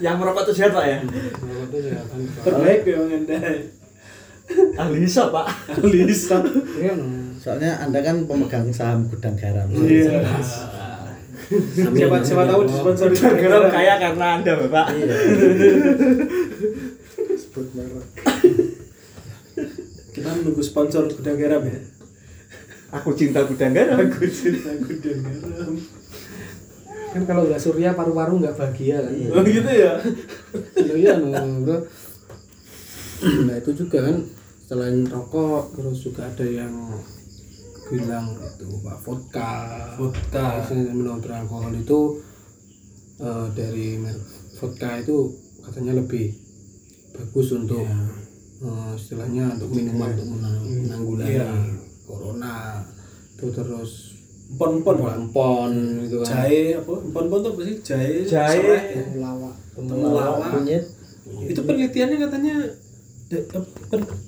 Yang 0.00 0.16
merokok 0.16 0.48
itu 0.48 0.52
sehat 0.56 0.72
pak 0.72 0.84
ya? 0.88 0.96
merokok 1.04 1.76
itu 1.76 1.92
ya 1.92 2.00
kan 2.00 2.20
terbaik 2.40 2.88
ya 2.88 2.96
Bang 2.96 3.12
Enda. 3.12 3.36
Ahli 4.80 4.98
hisap 5.04 5.28
pak. 5.28 5.44
Lisa 5.84 6.40
Iya, 6.80 6.96
Soalnya 7.36 7.76
Anda 7.78 8.00
kan 8.00 8.24
pemegang 8.24 8.72
saham 8.72 9.04
gudang 9.12 9.36
garam. 9.36 9.68
iya 9.68 10.24
siapa 11.50 12.16
siapa 12.22 12.42
tahu 12.46 12.62
disponsori 12.62 13.14
Garam 13.18 13.66
kaya 13.66 13.94
karena 13.98 14.26
anda 14.38 14.52
bapak. 14.54 14.86
Iya. 14.94 15.14
sebut 17.34 17.66
merek 17.74 18.06
kita 20.10 20.28
menunggu 20.36 20.62
sponsor 20.62 21.06
gudang 21.10 21.38
garam 21.38 21.62
ya 21.66 21.80
Aku 22.90 23.14
cinta 23.14 23.46
gudang 23.46 23.70
garam. 23.70 23.98
aku 23.98 24.26
cinta 24.26 24.70
gudang 24.78 25.18
garam 25.22 25.74
kan 27.10 27.22
kalau 27.26 27.42
nggak 27.46 27.58
surya 27.58 27.90
paru-paru 27.94 28.38
nggak 28.38 28.54
bahagia 28.54 29.02
kan 29.02 29.14
oh 29.34 29.42
gitu 29.42 29.70
ya 29.70 29.94
Loh, 30.86 30.96
iya 30.96 31.14
bro. 31.18 31.76
nah 33.50 33.54
itu 33.58 33.70
juga 33.74 33.98
kan 34.06 34.16
selain 34.70 35.02
rokok 35.10 35.74
terus 35.74 35.98
juga 36.06 36.30
ada 36.30 36.46
yang 36.46 36.70
bilang 37.90 38.26
itu 38.32 38.66
pak. 38.80 38.96
Vodka. 39.00 39.50
Vodka. 39.96 40.46
Minum 40.70 41.18
beralkohol 41.18 41.74
itu 41.74 42.22
eh, 43.18 43.46
dari 43.52 43.98
merek 43.98 44.22
vodka 44.54 44.90
itu 44.96 45.16
katanya 45.60 45.92
lebih 45.96 46.32
bagus 47.12 47.52
untuk 47.52 47.82
eh, 47.82 48.92
istilahnya 48.94 49.54
untuk 49.54 49.68
minuman 49.70 50.08
untuk 50.12 50.28
menang- 50.30 50.64
menanggulangi 50.80 51.34
Iya. 51.34 51.48
corona. 52.02 52.84
Itu 53.34 53.50
terus 53.50 53.90
pon-pon 54.50 54.96
Pak. 54.98 55.14
empon 55.16 55.72
gitu 56.02 56.20
kan. 56.20 56.28
Jahe 56.42 56.74
apa? 56.76 56.92
Pon-pon 57.06 57.38
tuh 57.40 57.50
apa 57.52 57.62
sih? 57.62 57.76
Jahe 57.80 58.24
Jahe. 58.24 59.06
temulawak. 59.06 59.54
Itu 61.42 61.60
penelitiannya 61.62 62.18
katanya 62.20 62.54
de- 63.28 63.46
eh, 63.46 63.64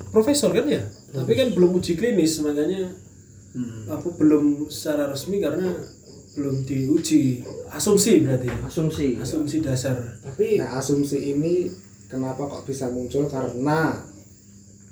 profesor 0.08 0.50
kan 0.50 0.64
ya? 0.64 0.80
Tapi 1.10 1.32
kan 1.32 1.50
belum 1.50 1.74
uji 1.74 1.92
klinis 1.92 2.40
makanya 2.40 2.88
Hmm. 3.52 3.84
apa 3.84 4.08
belum 4.16 4.64
secara 4.72 5.12
resmi 5.12 5.36
karena 5.36 5.76
belum 6.32 6.64
diuji 6.64 7.44
asumsi 7.68 8.24
berarti 8.24 8.48
Asumsi. 8.64 9.20
asumsi 9.20 9.60
dasar 9.60 10.00
tapi 10.24 10.56
Nah 10.56 10.80
asumsi 10.80 11.36
ini 11.36 11.68
kenapa 12.08 12.48
kok 12.48 12.64
bisa 12.64 12.88
muncul 12.88 13.28
karena 13.28 14.00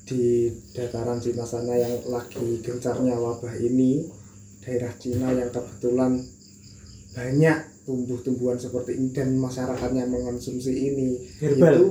di 0.04 0.52
dataran 0.76 1.16
Cina 1.16 1.46
sana 1.46 1.72
yang 1.72 2.04
lagi 2.08 2.60
gencarnya 2.60 3.16
wabah 3.16 3.56
ini 3.56 4.04
daerah 4.60 4.92
Cina 5.00 5.32
yang 5.32 5.48
kebetulan 5.48 6.20
banyak 7.16 7.58
tumbuh-tumbuhan 7.88 8.60
seperti 8.60 9.00
ini 9.00 9.08
dan 9.10 9.34
masyarakatnya 9.34 10.04
mengonsumsi 10.04 10.72
ini 10.92 11.08
Herbal. 11.40 11.74
itu 11.74 11.86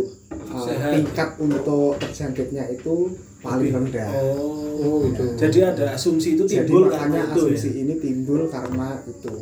uh, 0.53 0.63
Sehat. 0.69 0.91
tingkat 0.95 1.29
untuk 1.41 1.97
terjangkitnya 1.97 2.69
itu 2.71 3.17
paling 3.39 3.71
rendah. 3.71 4.09
Oh, 4.15 4.55
Oh, 4.79 5.03
gitu. 5.11 5.35
jadi 5.35 5.75
ada 5.75 5.91
asumsi 5.91 6.39
itu 6.39 6.47
jadi 6.47 6.63
timbul 6.63 6.87
makanya 6.87 7.03
karena 7.03 7.19
itu 7.27 7.41
asumsi 7.51 7.67
ya 7.67 7.79
ini 7.83 7.93
timbul 7.99 8.41
karena 8.47 8.87
itu. 9.03 9.33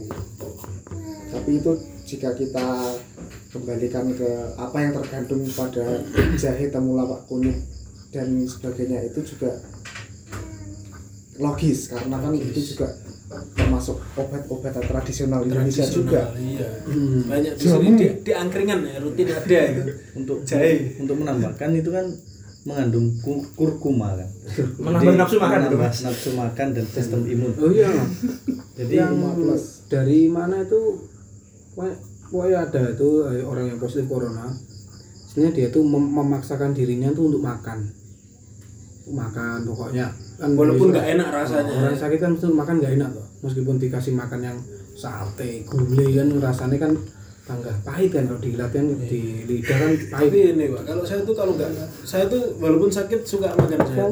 Tapi 1.30 1.50
itu 1.62 1.72
jika 2.10 2.30
kita 2.34 2.68
kembalikan 3.54 4.18
ke 4.18 4.30
apa 4.58 4.78
yang 4.82 4.98
tergantung 4.98 5.46
pada 5.54 6.02
jahe 6.36 6.74
temulawak 6.74 7.22
kunyit 7.30 7.54
dan 8.10 8.34
sebagainya 8.50 9.06
itu 9.06 9.22
juga 9.22 9.62
logis. 11.38 11.94
Karena 11.94 12.18
kan 12.18 12.34
itu 12.34 12.74
juga 12.74 12.90
termasuk 13.54 14.00
obat-obatan 14.16 14.84
tradisional 14.88 15.46
Indonesia 15.46 15.86
juga. 15.86 16.32
Tradisional, 16.32 16.58
iya. 16.58 16.70
Hmm. 16.88 17.22
banyak 17.28 17.54
di 17.54 17.66
sini 17.68 17.90
di, 17.94 18.08
di 18.24 18.32
angkringan 18.34 18.80
ya 18.88 18.98
rutin 19.04 19.28
ada 19.30 19.60
itu 19.70 19.82
Untuk 20.16 20.38
jahe. 20.48 20.98
untuk 20.98 21.16
menambahkan 21.20 21.70
itu 21.76 21.90
kan 21.94 22.08
mengandung 22.68 23.16
ku- 23.18 23.48
kurkuma 23.56 24.12
kan. 24.14 24.28
Menambah 24.78 25.16
nafsu 25.16 25.40
makan, 25.40 25.60
menambah 25.64 25.88
nafsu 26.04 26.30
makan 26.36 26.68
dan 26.76 26.86
sistem 26.86 27.24
imun. 27.24 27.56
oh 27.56 27.72
iya. 27.72 27.88
Jadi 28.76 28.94
yang 28.94 29.16
15. 29.16 29.88
dari 29.88 30.28
mana 30.28 30.62
itu 30.62 31.08
pokoknya- 31.74 32.68
ada 32.68 32.92
itu 32.92 33.08
eh, 33.26 33.40
orang 33.42 33.72
yang 33.72 33.80
positif 33.80 34.06
corona. 34.06 34.52
Sebenarnya 35.26 35.54
dia 35.56 35.68
tuh 35.72 35.82
mem- 35.82 36.12
memaksakan 36.12 36.76
dirinya 36.76 37.16
tuh 37.16 37.32
untuk 37.32 37.40
makan. 37.40 37.88
Makan 39.08 39.64
pokoknya. 39.64 40.12
Kan 40.36 40.54
walaupun 40.54 40.92
nggak 40.92 41.08
enak 41.16 41.28
rasanya. 41.32 41.72
Orang 41.72 41.96
sakit 41.96 42.20
kan 42.20 42.36
makan 42.36 42.76
nggak 42.78 42.94
enak 43.00 43.10
tuh 43.16 43.26
meskipun 43.38 43.78
dikasih 43.78 44.12
makan 44.12 44.40
yang 44.44 44.58
sate 44.98 45.62
gulai 45.64 46.10
kan 46.12 46.28
rasanya 46.42 46.78
kan 46.82 46.92
tangga 47.48 47.72
pahit 47.82 48.12
kan 48.12 48.24
kalau 48.24 48.38
dilihat 48.38 48.68
kan 48.70 48.84
di 49.02 49.22
lidah 49.44 49.78
kan 49.78 49.92
pahit 50.12 50.28
tapi 50.28 50.40
ini 50.52 50.66
pak 50.68 50.82
kalau 50.84 51.02
saya 51.02 51.24
tuh 51.24 51.32
kalau 51.32 51.56
nggak 51.56 51.72
saya 52.04 52.28
tuh 52.28 52.44
walaupun 52.58 52.92
sakit 52.92 53.24
suka 53.24 53.48
makan 53.56 53.80
saya 53.82 54.06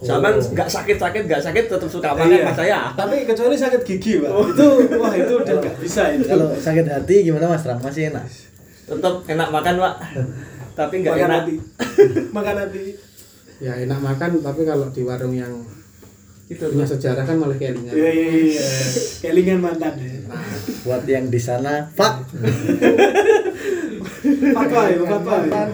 Zaman 0.00 0.32
nggak 0.36 0.68
sakit 0.68 0.96
sakit 0.96 1.22
nggak 1.24 1.40
sakit 1.40 1.64
tetap 1.66 1.88
suka 1.88 2.12
makan 2.12 2.28
Iya. 2.30 2.44
mas 2.44 2.54
saya. 2.54 2.78
tapi 2.92 3.24
kecuali 3.24 3.56
sakit 3.56 3.80
gigi 3.80 4.20
pak 4.20 4.28
itu 4.28 4.68
wah 4.94 5.12
itu 5.14 5.32
udah 5.34 5.54
nggak 5.56 5.76
bisa 5.78 6.02
itu 6.12 6.24
kalau 6.26 6.52
sakit 6.52 6.84
hati 6.84 7.16
gimana 7.22 7.48
Mas 7.48 7.64
Ram? 7.64 7.80
Masih 7.80 8.12
enak. 8.12 8.28
Tetap 8.84 9.14
enak 9.24 9.48
makan 9.48 9.74
pak. 9.80 9.94
Tapi 10.76 10.94
nggak 11.00 11.16
enak. 11.16 11.30
hati 11.40 11.54
makan 12.36 12.54
hati 12.60 12.84
ya 13.58 13.72
enak 13.78 13.98
makan 13.98 14.30
tapi 14.38 14.62
kalau 14.64 14.88
di 14.88 15.00
warung 15.00 15.32
yang 15.32 15.52
Itu 16.50 16.66
punya 16.66 16.82
sejarah 16.82 17.22
kan 17.22 17.38
malah 17.38 17.54
kelingan 17.54 17.94
iya 17.94 18.10
iya 18.10 18.26
iya. 18.58 18.66
Kelingan 19.22 19.62
mantan 19.62 19.94
ya 20.02 20.18
Buat 20.82 21.06
yang 21.06 21.30
di 21.30 21.38
sana, 21.38 21.86
fuck. 21.94 22.26
fatwa 24.54 24.82
ya 24.90 25.02
fatwa 25.06 25.36
ya. 25.42 25.50
Kan, 25.50 25.70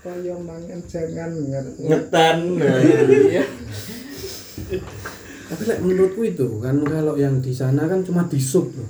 koyo 0.00 0.34
mangan 0.40 0.80
jangan 0.88 1.30
ngerti 1.36 1.82
ngetan. 1.92 2.38
Nah, 2.56 2.78
iya. 2.80 3.44
tapi 5.50 5.62
like, 5.66 5.82
menurutku 5.84 6.22
itu 6.24 6.48
kan 6.62 6.80
kalau 6.88 7.14
yang 7.20 7.36
di 7.44 7.52
sana 7.52 7.84
kan 7.84 8.00
cuma 8.00 8.24
di 8.26 8.40
sup 8.40 8.72
loh. 8.72 8.88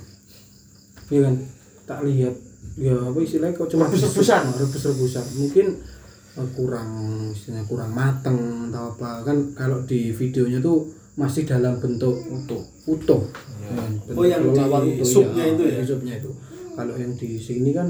Iya 1.11 1.27
kan? 1.27 1.35
Tak 1.83 1.99
lihat. 2.07 2.35
Ya 2.79 2.95
apa 2.95 3.19
istilahnya 3.19 3.57
kok 3.59 3.67
cuma 3.67 3.91
Rebus-rebusan. 3.91 4.43
rebus-rebusan. 4.55 5.25
Mungkin 5.35 5.67
eh, 5.75 6.00
kurang 6.31 6.89
istilahnya 7.35 7.67
kurang 7.67 7.91
mateng 7.91 8.71
atau 8.71 8.95
apa. 8.95 9.27
Kan 9.27 9.51
kalau 9.55 9.83
di 9.83 10.15
videonya 10.15 10.63
tuh 10.63 10.87
masih 11.19 11.43
dalam 11.43 11.77
bentuk 11.83 12.15
utuh 12.31 12.63
utuh. 12.87 13.21
Kan, 13.71 13.91
bentuk 14.07 14.15
Oh, 14.15 14.25
yang 14.25 14.41
di 14.43 14.55
kelelawar 14.55 14.81
supnya 15.03 15.43
itu 15.51 15.63
ya? 15.67 15.79
di 15.79 15.85
supnya 15.87 16.13
itu. 16.19 16.31
Kalau 16.71 16.93
yang 16.95 17.11
di 17.19 17.29
sini 17.35 17.75
kan 17.75 17.87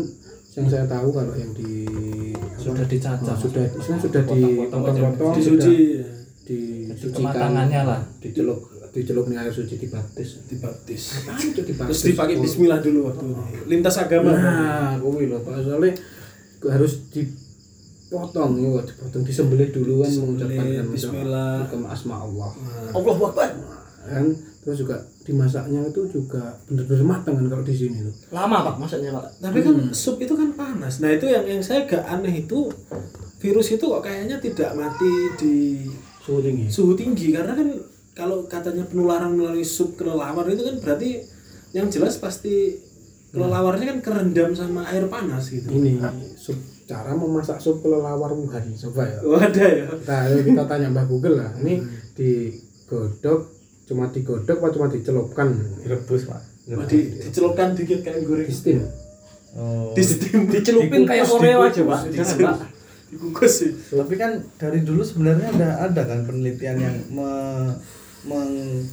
yang 0.52 0.68
saya 0.68 0.84
tahu 0.90 1.14
kalau 1.16 1.34
yang 1.38 1.54
di 1.54 1.88
Sudah 2.58 2.86
dicacah. 2.86 3.34
Oh, 3.34 3.38
sudah 3.38 3.66
istilahnya 3.66 4.02
sudah 4.04 4.22
Potong-potong, 4.26 4.58
dipotong-potong 4.70 5.34
disuci 5.38 5.54
sudah 5.54 5.74
disucikan 6.42 7.16
kematangannya 7.16 7.82
lah. 7.86 8.02
diceluk 8.20 8.60
diceluk 8.92 9.26
nih 9.32 9.38
air 9.40 9.54
suci 9.54 9.80
dibaptis. 9.80 10.44
Dibaptis. 10.52 11.04
Itu 11.40 11.62
dibaptis? 11.64 11.96
Terus 11.96 12.02
dipakai 12.12 12.36
Bismillah 12.42 12.84
dulu 12.84 13.08
waktu 13.08 13.26
lintas 13.72 13.96
agama. 14.02 14.36
Nah 14.36 14.94
kuwi 15.00 15.32
lho 15.32 15.40
Pak. 15.40 15.64
Soalnya 15.64 15.96
harus 16.68 17.08
dipotong 18.12 18.52
ya 18.60 18.84
dipotong. 18.84 19.24
Disembelih 19.24 19.72
dulu 19.72 20.04
kan 20.04 20.12
mengucapkan 20.20 20.68
Bismillah. 20.92 21.64
mengucapkan 21.64 21.82
asma 21.88 22.16
Allah 22.20 22.52
Allah 22.92 23.14
Akbar. 23.16 23.50
kan? 24.04 24.28
Terus 24.62 24.78
juga 24.84 25.00
dimasaknya 25.24 25.90
itu 25.90 26.02
juga 26.12 26.60
bener-bener 26.68 27.08
matang 27.08 27.40
kan 27.40 27.48
kalau 27.48 27.64
di 27.64 27.72
sini 27.72 28.04
tuh. 28.04 28.14
Lama 28.36 28.68
pak 28.68 28.76
masaknya 28.84 29.16
pak. 29.16 29.26
tapi 29.40 29.64
kan 29.64 29.76
sup 29.96 30.20
itu 30.20 30.36
kan 30.36 30.52
panas. 30.52 31.00
Nah 31.00 31.16
itu 31.16 31.32
yang 31.32 31.48
yang 31.48 31.64
saya 31.64 31.88
gak 31.88 32.04
aneh 32.04 32.44
itu 32.44 32.68
virus 33.40 33.72
itu 33.72 33.82
kok 33.88 34.04
kayaknya 34.04 34.38
tidak 34.44 34.76
mati 34.76 35.14
di 35.40 35.56
suhu 36.20 36.44
tinggi. 36.44 36.68
suhu 36.68 36.94
tinggi. 37.00 37.32
Karena 37.32 37.56
kan 37.56 37.72
kalau 38.12 38.44
katanya 38.46 38.84
penularan 38.92 39.40
melalui 39.40 39.64
sup 39.64 39.96
kelelawar 39.96 40.44
itu 40.52 40.68
kan 40.68 40.76
berarti 40.84 41.24
yang 41.72 41.88
jelas 41.88 42.20
pasti 42.20 42.76
kelelawarnya 43.32 43.86
kan 43.88 44.00
kerendam 44.02 44.52
sama 44.52 44.84
air 44.88 45.08
panas 45.08 45.48
gitu 45.48 45.68
ini 45.68 45.98
sup 46.36 46.56
cara 46.84 47.16
memasak 47.16 47.58
sup 47.58 47.80
kelelawar 47.80 48.30
Wuhan 48.30 48.76
coba 48.76 49.08
ya 49.08 49.18
oh 49.24 49.40
ada 49.40 49.64
ya 49.64 49.86
Nah, 49.88 50.22
kita 50.28 50.64
tanya 50.66 50.88
Mbak 50.90 51.06
Google 51.08 51.40
lah. 51.40 51.52
Ini 51.56 51.80
digodok, 52.12 53.40
cuma 53.86 54.12
digodok 54.12 54.58
apa 54.60 54.68
cuma 54.70 54.88
dicelupkan? 54.88 55.48
Rebus, 55.82 56.28
Pak. 56.28 56.42
Oh, 56.70 56.84
di, 56.84 57.00
dicelupkan 57.18 57.72
dikit 57.72 58.04
kayak 58.04 58.24
goreng 58.24 58.44
Di 58.44 58.52
steam. 58.52 58.80
Oh. 59.52 59.92
di 59.92 60.00
steam 60.00 60.48
Dicelupin 60.48 61.04
kayak 61.04 61.28
Oreo 61.28 61.64
aja 61.64 61.82
pak. 61.82 62.00
Jangan 62.08 62.38
pak. 62.40 62.58
dikukus 63.12 63.52
sih 63.60 63.72
Tapi 63.92 64.16
kan 64.16 64.40
dari 64.56 64.80
dulu 64.82 65.04
sebenarnya 65.04 65.52
ada 65.52 65.70
ada 65.84 66.02
kan 66.06 66.24
penelitian 66.24 66.80
yang 66.80 66.96
me- 67.12 67.76
meng- 68.24 68.88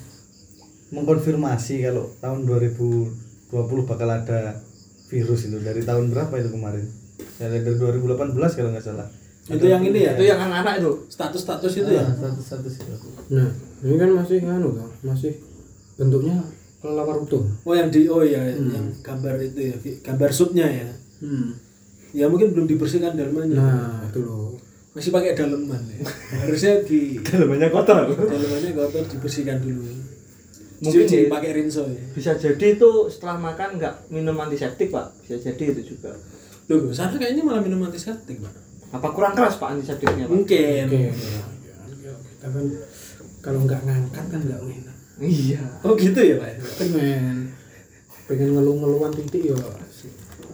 mengkonfirmasi 0.91 1.85
kalau 1.85 2.11
tahun 2.19 2.43
2000 2.43 2.75
2020 3.49 3.89
bakal 3.89 4.09
ada 4.13 4.61
virus 5.09 5.49
itu. 5.49 5.57
Dari 5.61 5.81
tahun 5.81 6.13
berapa 6.13 6.35
itu 6.37 6.51
kemarin? 6.53 6.85
Ya 7.41 7.49
dari 7.49 7.65
2018 7.65 8.37
kalau 8.37 8.71
nggak 8.73 8.85
salah. 8.85 9.09
Itu 9.49 9.65
yang 9.65 9.81
ini 9.81 10.05
ya? 10.05 10.13
Itu 10.15 10.29
yang 10.29 10.41
anak-anak 10.45 10.85
itu. 10.85 10.93
status-status 11.09 11.73
itu 11.81 11.91
ya? 11.97 12.05
Ah, 12.05 12.13
status-status 12.13 12.75
itu. 12.85 12.95
Nah 13.33 13.49
ini 13.81 13.95
kan 13.97 14.11
masih 14.13 14.45
anu 14.45 14.75
toh 14.75 14.91
masih 15.01 15.33
bentuknya 15.97 16.45
kelelawar 16.85 17.17
utuh. 17.25 17.43
Oh 17.65 17.73
yang 17.73 17.89
di 17.89 18.05
oh 18.13 18.21
ya 18.21 18.45
yang 18.45 18.93
gambar 19.01 19.41
itu 19.41 19.73
ya 19.73 19.77
gambar 20.05 20.31
supnya 20.31 20.69
ya? 20.69 20.89
Hmm. 21.19 21.51
ya 22.15 22.25
mungkin 22.25 22.55
belum 22.55 22.71
dibersihkan 22.71 23.17
dalamannya 23.17 23.57
nah 23.57 24.05
itu 24.05 24.21
loh. 24.21 24.61
Masih 24.93 25.09
pakai 25.15 25.33
daleman 25.33 25.81
ya? 25.89 26.05
Harusnya 26.45 26.85
di 26.85 27.17
dalamannya 27.27 27.69
kotor. 27.73 28.13
Dalemannya 28.13 28.71
kotor 28.77 29.03
dibersihkan 29.09 29.65
dulu 29.65 30.18
Mungkin 30.79 31.05
Cuci 31.05 31.17
di- 31.19 31.29
pakai 31.29 31.51
rinso 31.53 31.83
ya 31.85 31.99
Bisa 32.13 32.31
jadi 32.35 32.67
itu 32.73 32.91
setelah 33.11 33.35
makan 33.37 33.77
nggak 33.77 33.95
minum 34.09 34.39
antiseptik 34.39 34.89
pak. 34.89 35.11
Bisa 35.21 35.35
jadi 35.37 35.75
itu 35.75 35.95
juga. 35.95 36.15
Loh, 36.69 36.93
sana 36.93 37.17
kayaknya 37.17 37.41
malah 37.41 37.59
minum 37.59 37.81
antiseptik, 37.81 38.39
Pak. 38.39 38.53
Apa 38.91 39.09
kurang 39.11 39.33
keras 39.33 39.57
pak 39.57 39.73
antiseptiknya 39.73 40.25
pak? 40.25 40.33
Mungkin. 40.33 40.85
oke 40.87 41.01
kita 42.29 42.47
kan 42.49 42.65
kalau 43.41 43.61
nggak 43.65 43.81
ngangkat 43.83 44.25
kan 44.29 44.41
nggak 44.41 44.61
enak 44.61 44.97
Iya. 45.19 45.59
Oh, 45.83 45.99
gitu 45.99 46.15
ya, 46.15 46.39
Pak. 46.39 46.63
pengen 46.79 47.51
pengen 48.25 48.55
ngeluh-ngeluhan 48.55 49.11
titik 49.13 49.51
ya 49.51 49.57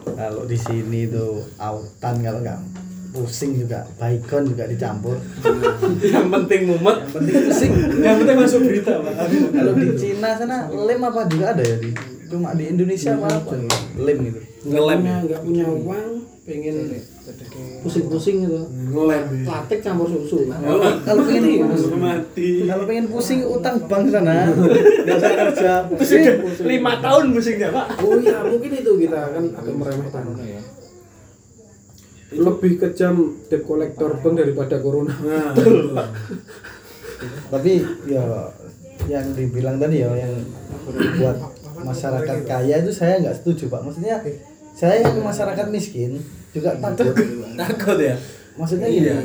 kalau 0.06 0.44
di 0.44 0.54
sini 0.54 1.04
tuh 1.06 1.44
autan 1.56 2.16
kalau 2.20 2.40
nggak 2.40 2.60
pusing 3.14 3.54
juga 3.54 3.86
baikon 3.94 4.50
juga 4.50 4.66
dicampur. 4.66 5.16
Yang 6.02 6.26
penting 6.34 6.60
mumet. 6.66 6.98
yang 6.98 7.12
penting 7.14 7.36
pusing. 7.46 7.72
Yang 8.02 8.14
penting 8.18 8.36
masuk 8.42 8.60
berita, 8.66 8.92
Pak. 8.98 9.14
kalau 9.54 9.72
di 9.78 9.88
Cina 9.94 10.30
sana 10.34 10.66
lem 10.74 11.00
apa 11.00 11.20
juga 11.30 11.54
ada 11.54 11.62
ya? 11.62 11.76
Di 11.78 11.90
cuma 12.26 12.50
di 12.58 12.64
Indonesia 12.66 13.14
apa? 13.14 13.28
Apa? 13.30 13.54
Lem 14.02 14.18
gitu. 14.26 14.40
Nggak 14.64 14.80
Ngelem 14.82 14.98
punya 14.98 15.14
ya? 15.14 15.18
nggak 15.22 15.40
punya 15.46 15.66
uang 15.70 16.10
pengen 16.44 16.76
pusing-pusing 17.86 18.36
gitu. 18.42 18.60
Ngelem. 18.66 19.24
ya. 19.46 19.46
latek 19.46 19.78
campur 19.86 20.06
susu. 20.10 20.50
Kalau 21.06 21.22
pengen 21.22 21.44
mati. 22.02 22.48
kalau 22.66 22.84
pengen 22.90 23.06
pusing 23.06 23.40
utang 23.46 23.76
bank 23.86 24.10
sana. 24.10 24.50
Nggak 24.50 25.16
usah 25.22 25.32
kerja. 25.38 25.72
Pusing. 25.86 26.22
Lima 26.66 26.98
tahun 26.98 27.30
musiknya 27.30 27.70
pak. 27.70 27.86
oh 28.02 28.18
iya 28.18 28.42
mungkin 28.42 28.70
itu 28.74 28.92
kita 29.06 29.20
kan 29.30 29.44
agak 29.54 29.74
meremehkan 29.78 30.22
lebih 32.36 32.72
kejam 32.76 33.14
debt 33.46 33.62
collector 33.62 34.18
bank 34.18 34.34
daripada 34.36 34.76
corona. 34.78 35.14
Nah, 35.14 35.54
tapi 37.50 37.72
ya 38.04 38.24
yang 39.04 39.26
dibilang 39.32 39.76
tadi 39.76 40.00
ya 40.00 40.10
yang 40.12 40.34
buat 41.18 41.36
masyarakat 41.76 42.38
kaya 42.44 42.74
itu 42.80 42.90
saya 42.90 43.20
nggak 43.20 43.36
setuju 43.36 43.68
pak. 43.68 43.80
Maksudnya 43.82 44.20
saya 44.72 45.02
yang 45.02 45.20
masyarakat 45.20 45.66
miskin 45.68 46.18
juga 46.50 46.74
takut. 46.76 47.14
Takut 47.54 47.98
ya. 47.98 48.16
maksudnya 48.54 48.86
gini 48.86 49.10
Iya. 49.10 49.18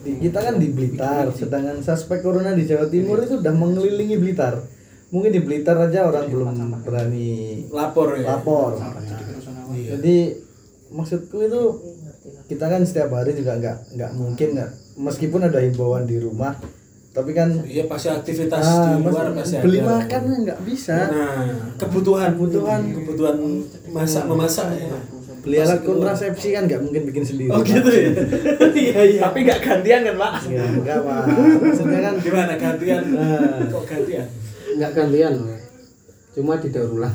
di- 0.00 0.18
kita 0.22 0.38
kan 0.40 0.54
di 0.56 0.70
Blitar 0.70 1.26
sedangkan 1.30 1.82
suspek 1.82 2.22
corona 2.22 2.54
di 2.54 2.64
Jawa 2.64 2.86
Timur 2.86 3.18
itu 3.18 3.36
udah 3.36 3.50
mengelilingi 3.50 4.16
Blitar. 4.16 4.62
Mungkin 5.10 5.30
di 5.30 5.42
Blitar 5.42 5.74
aja 5.76 6.06
orang 6.06 6.30
belum 6.30 6.54
berani 6.80 7.66
Lapor 7.68 8.14
ya. 8.14 8.30
lapor. 8.30 8.78
Iya. 9.70 9.98
jadi 9.98 10.16
maksudku 10.90 11.36
itu 11.40 11.62
kita 12.46 12.64
kan 12.66 12.80
setiap 12.80 13.10
hari 13.10 13.32
juga 13.32 13.56
nggak 13.56 13.76
nggak 13.92 14.10
mungkin 14.12 14.48
nggak 14.52 14.70
meskipun 14.96 15.40
ada 15.42 15.58
himbauan 15.58 16.04
di 16.04 16.16
rumah 16.16 16.52
tapi 17.10 17.32
kan 17.32 17.50
Iya 17.60 17.84
pasti 17.84 18.06
aktivitas 18.06 18.60
ah, 18.60 18.94
di 18.94 19.02
luar 19.02 19.32
pasti 19.32 19.58
beli 19.58 19.78
ada. 19.78 19.98
makan 19.98 20.22
nggak 20.42 20.60
bisa 20.62 20.96
Nah, 21.06 21.48
kebutuhan 21.74 22.30
Kebutuhan. 22.32 22.80
kebutuhan 22.92 23.36
masak 23.88 24.24
memasak 24.24 24.66
ya. 24.70 24.94
beli 25.40 25.56
alat 25.58 25.80
kontrasepsi 25.80 26.52
kan 26.52 26.62
nggak 26.66 26.80
mungkin 26.80 27.02
bikin 27.04 27.24
sendiri 27.24 27.48
Oh 27.48 27.64
gitu 27.64 27.88
ya. 27.88 28.12
Iya 28.78 29.00
iya. 29.08 29.20
Tapi 29.24 29.38
nggak 29.42 29.58
gantian 29.58 30.00
kan 30.04 30.14
pak? 30.14 30.32
ya 30.46 30.62
enggak 30.62 30.98
pak 31.00 31.22
maksudnya 31.58 32.00
kan 32.00 32.14
Gimana 32.16 32.52
gantian? 32.54 33.02
Nah. 33.10 33.58
Kok 33.66 33.84
gantian? 33.84 34.26
nggak 34.70 34.90
gantian 34.92 35.32
cuma 36.30 36.54
didaur 36.62 36.94
ulang. 36.94 37.14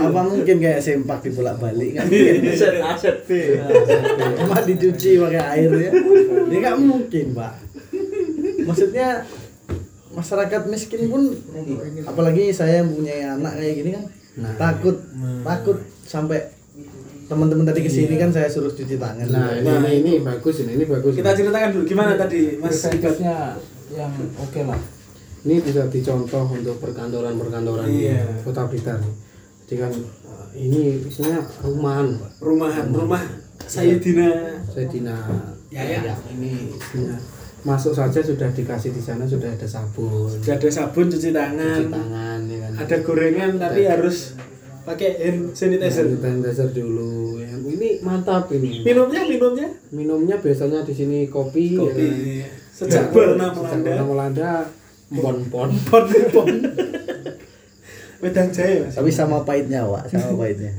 Apa 0.00 0.20
mungkin 0.24 0.56
kayak 0.56 0.80
sempak 0.80 1.20
dibolak 1.20 1.60
balik 1.60 1.96
nggak 1.96 2.06
mungkin? 2.08 2.34
Aset 2.52 2.74
aset. 2.80 3.16
Cuma 4.40 4.56
dicuci 4.64 5.20
pakai 5.20 5.42
air 5.60 5.70
ya. 5.70 5.90
Ini 6.48 6.56
nggak 6.56 6.76
mungkin 6.80 7.26
pak. 7.36 7.54
Maksudnya 8.64 9.28
masyarakat 10.10 10.62
miskin 10.66 11.06
pun 11.06 11.22
apalagi 12.02 12.50
saya 12.50 12.82
yang 12.82 12.90
punya 12.90 13.38
anak 13.38 13.62
kayak 13.62 13.74
gini 13.78 13.90
kan 13.94 14.04
Nah. 14.40 14.54
takut 14.54 14.94
takut 15.42 15.78
sampai 16.06 16.38
teman-teman 17.26 17.66
tadi 17.66 17.82
ke 17.82 17.90
sini 17.90 18.14
kan 18.14 18.30
saya 18.30 18.46
suruh 18.46 18.70
cuci 18.70 18.94
tangan. 18.94 19.26
Nah 19.26 19.54
ini, 19.58 19.70
ini 19.70 19.90
ini 20.02 20.12
bagus 20.22 20.62
ini 20.62 20.78
ini 20.78 20.84
bagus. 20.86 21.18
Kita 21.18 21.34
ceritakan 21.34 21.74
dulu 21.74 21.84
gimana 21.86 22.14
tadi 22.14 22.58
Mas 22.58 22.78
yang 23.90 24.14
oke 24.38 24.60
lah 24.62 24.78
ini 25.40 25.56
bisa 25.58 25.86
dicontoh 25.86 26.44
untuk 26.48 26.76
perkantoran-perkantoran 26.78 27.86
di 27.86 28.06
Iya. 28.06 28.24
kota 28.42 28.66
Blitar 28.66 29.00
jadi 29.64 29.74
kan 29.80 29.92
eh, 29.94 30.46
ini 30.58 30.80
isinya 31.02 31.38
rumahan. 31.62 32.08
Rumahan, 32.38 32.90
rumah 32.90 33.22
Sayyidina 33.62 34.28
saya 34.66 34.86
dina 34.86 35.14
Ya, 35.70 35.86
ya. 35.86 36.14
ini 36.28 36.74
isinya 36.74 37.14
masuk 37.60 37.92
saja 37.92 38.18
sudah 38.18 38.50
dikasih 38.50 38.90
di 38.90 38.98
sana 38.98 39.22
sudah 39.22 39.46
ada 39.46 39.62
sabun 39.64 40.26
Sudah 40.26 40.56
ada 40.56 40.66
sabun 40.66 41.06
cuci 41.06 41.30
tangan, 41.30 41.76
cuci 41.78 41.86
tangan 41.88 42.38
ya 42.44 42.58
kan 42.58 42.72
ada 42.74 42.96
gorengan 43.00 43.50
tapi 43.56 43.80
harus 43.84 44.34
pakai 44.80 45.10
hand 45.20 45.52
sanitizer. 45.52 46.08
sanitizer 46.16 46.72
dulu 46.72 47.36
ya. 47.38 47.52
ini 47.54 48.00
mantap 48.00 48.48
ini 48.50 48.80
Minumnya 48.82 49.22
minumnya 49.22 49.68
minumnya 49.90 50.36
biasanya 50.36 50.82
di 50.82 50.90
sini 50.90 51.18
kopi, 51.28 51.76
ya 51.76 51.84
kan. 51.84 51.84
kopi. 51.86 52.08
Sejak 52.72 53.04
corona 53.12 53.52
Sejak 53.52 53.76
corona 53.78 54.02
melanda 54.02 54.50
pon 55.12 55.36
pon 55.44 55.70
Pon 55.84 56.04
pon. 56.30 56.48
Wedang 58.20 58.48
jaya 58.48 58.84
mas. 58.84 58.94
tapi 58.94 59.08
sama 59.08 59.42
pahitnya 59.42 59.82
pak 59.82 60.06
sama 60.08 60.36
pahitnya 60.40 60.70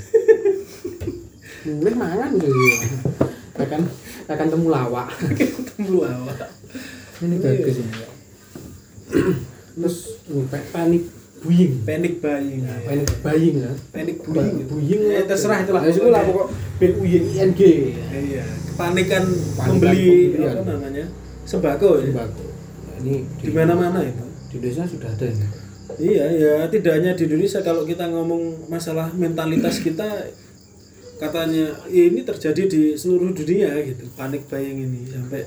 mulai 1.63 1.93
mangan 1.95 2.31
gitu 2.35 2.53
akan 3.55 3.81
akan 4.27 4.45
temu 4.47 4.67
lawak 4.67 5.09
Temu 5.71 6.01
awak. 6.01 6.49
ini 7.19 7.37
bagus 7.37 7.77
ini 7.77 7.93
terus 9.71 9.95
panik 10.69 11.03
buying 11.41 11.73
Panic 11.81 12.13
buying. 12.17 12.61
panik 12.85 13.09
buying 13.19 13.55
ya 13.59 13.71
Panic 13.89 14.17
Ba- 14.21 14.33
buying. 14.35 14.57
buying 14.63 15.01
Ya, 15.03 15.21
terserah 15.23 15.59
itulah. 15.59 15.81
ya 15.81 15.89
lah 16.07 16.21
pokok 16.21 16.47
B 16.77 16.93
U 16.93 17.01
Y 17.01 17.13
I 17.17 17.35
N 17.41 17.51
G 17.51 17.61
Iya. 18.05 18.45
Kepanikan 18.69 19.25
Kepanikan 19.25 19.67
membeli 19.67 20.09
apa 20.39 20.61
namanya 20.63 21.05
sembako 21.43 21.89
ya. 21.97 22.05
sembako 22.07 22.43
ini 23.01 23.25
Di 23.41 23.49
mana-mana 23.49 23.99
itu. 24.01 24.25
di 24.51 24.57
desa 24.59 24.83
sudah 24.83 25.09
ada 25.09 25.25
ini. 25.25 25.47
Iya, 25.99 26.25
ya 26.31 26.53
tidak 26.67 26.99
hanya 26.99 27.11
di 27.15 27.23
Indonesia 27.27 27.59
kalau 27.59 27.83
kita 27.83 28.07
ngomong 28.07 28.67
masalah 28.67 29.11
mentalitas 29.11 29.79
kita 29.79 30.07
katanya 31.17 31.71
"Ya, 31.87 32.03
ini 32.07 32.23
terjadi 32.23 32.63
di 32.65 32.81
seluruh 32.95 33.31
dunia 33.31 33.75
gitu. 33.83 34.07
Panik 34.15 34.47
buying 34.47 34.81
ini. 34.81 35.01
Sampai 35.07 35.43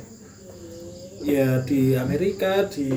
ya 1.25 1.61
di 1.65 1.97
Amerika 1.97 2.65
di 2.69 2.89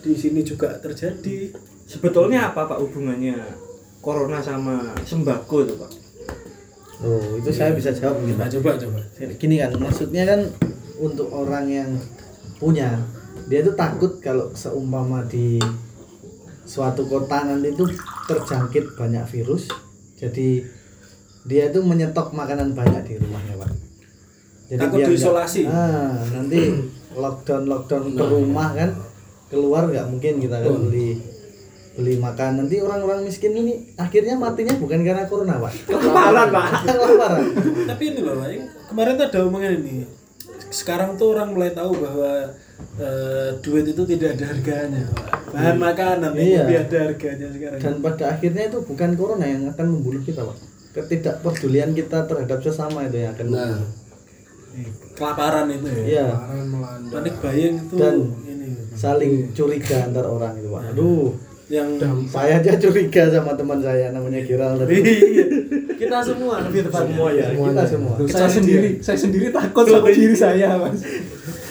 di 0.00 0.12
sini 0.14 0.42
juga 0.42 0.76
terjadi. 0.78 1.50
Sebetulnya 1.86 2.50
apa 2.50 2.66
pak 2.66 2.78
hubungannya 2.78 3.34
corona 3.98 4.38
sama 4.38 4.94
sembako 5.02 5.56
itu 5.66 5.74
pak? 5.76 5.92
oh 7.00 7.40
itu 7.40 7.48
saya 7.48 7.72
bisa 7.72 7.88
jawab 7.90 8.20
gitu 8.22 8.36
Nah, 8.36 8.44
coba 8.46 8.76
coba. 8.76 9.00
Gini 9.40 9.56
kan 9.56 9.72
maksudnya 9.80 10.28
kan 10.28 10.40
untuk 11.00 11.32
orang 11.32 11.64
yang 11.66 11.90
punya 12.60 13.00
dia 13.50 13.66
tuh 13.66 13.74
takut 13.74 14.22
kalau 14.22 14.54
seumpama 14.54 15.26
di 15.26 15.58
suatu 16.62 17.02
kota 17.10 17.50
nanti 17.50 17.74
itu 17.74 17.82
terjangkit 18.30 18.94
banyak 18.94 19.26
virus 19.26 19.66
jadi 20.20 20.62
dia 21.48 21.72
itu 21.72 21.80
menyetok 21.80 22.36
makanan 22.36 22.76
banyak 22.76 23.02
di 23.08 23.14
rumahnya 23.16 23.56
pak. 23.56 23.70
Takut 24.76 25.02
biar 25.02 25.08
diisolasi. 25.08 25.66
ah, 25.66 26.14
nanti 26.30 26.60
lockdown 27.16 27.64
lockdown 27.66 28.14
ke 28.14 28.24
rumah 28.28 28.70
kan 28.76 28.90
keluar 29.50 29.90
nggak 29.90 30.06
mungkin 30.06 30.38
kita 30.38 30.62
kan 30.62 30.70
beli 30.86 31.18
beli 31.96 32.14
makan. 32.20 32.64
Nanti 32.64 32.76
orang-orang 32.84 33.24
miskin 33.24 33.56
ini 33.56 33.96
akhirnya 33.96 34.36
matinya 34.36 34.76
bukan 34.76 35.00
karena 35.00 35.24
corona 35.26 35.56
pak. 35.58 35.72
Kelaparan 35.88 36.48
pak. 36.52 36.66
kelaparan 36.86 37.42
tapi 37.88 38.02
ini 38.12 38.20
loh 38.20 38.36
kemarin 38.92 39.12
tuh 39.16 39.26
ada 39.26 39.38
omongan 39.48 39.72
ini. 39.80 40.06
Sekarang 40.70 41.16
tuh 41.16 41.34
orang 41.34 41.56
mulai 41.56 41.72
tahu 41.72 41.96
bahwa 41.98 42.52
eh, 42.96 43.48
duit 43.58 43.86
itu 43.86 44.02
tidak 44.06 44.28
ada 44.34 44.44
harganya 44.48 45.02
Pak. 45.08 45.26
bahan 45.50 45.76
makanan 45.78 46.30
ini 46.32 46.44
Iya. 46.48 46.62
lebih 46.62 46.78
ada 46.80 46.98
harganya 47.04 47.46
sekarang. 47.48 47.78
Dan 47.78 47.94
pada 48.00 48.24
akhirnya 48.30 48.62
itu 48.66 48.78
bukan 48.80 49.10
corona 49.14 49.44
yang 49.44 49.62
akan 49.66 49.86
membunuh 49.88 50.20
kita 50.20 50.42
pak. 50.42 50.56
Ketidakpedulian 50.90 51.90
kita 51.90 52.24
terhadap 52.24 52.58
sesama 52.60 53.04
itu 53.04 53.18
yang 53.18 53.32
akan 53.32 53.46
nah. 53.48 53.58
Membunuh 53.58 53.98
kelaparan 55.12 55.66
itu 55.68 55.86
ya. 55.86 55.98
Iya. 56.00 56.26
Panik 57.08 57.34
buying 57.38 57.74
itu 57.80 57.94
Dan 57.94 58.14
ini. 58.42 58.68
saling 58.92 59.32
curiga 59.50 59.96
antar 60.02 60.24
orang 60.24 60.54
itu 60.56 60.68
pak. 60.68 60.82
Aduh. 60.90 61.34
Yang 61.66 62.02
Saya 62.26 62.58
aja 62.58 62.74
curiga 62.76 63.22
sama 63.28 63.54
teman 63.54 63.78
saya 63.78 64.10
namanya 64.10 64.40
Giral 64.40 64.74
tadi. 64.76 64.98
Iya. 64.98 65.44
kita 65.96 66.18
semua 66.20 66.54
lebih 66.60 66.82
tepatnya. 66.84 67.12
Semua 67.12 67.28
ya, 67.30 67.46
kita 67.50 67.84
semua. 67.86 68.12
Saya 68.26 68.48
sendiri. 68.48 68.90
saya 68.98 69.14
sendiri 69.16 69.46
takut 69.50 69.84
sama 69.84 70.08
diri 70.08 70.34
saya 70.34 70.74
mas 70.74 70.98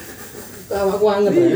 Tahu 0.70 0.88
aku 0.94 1.06
anget 1.10 1.32
ya. 1.34 1.46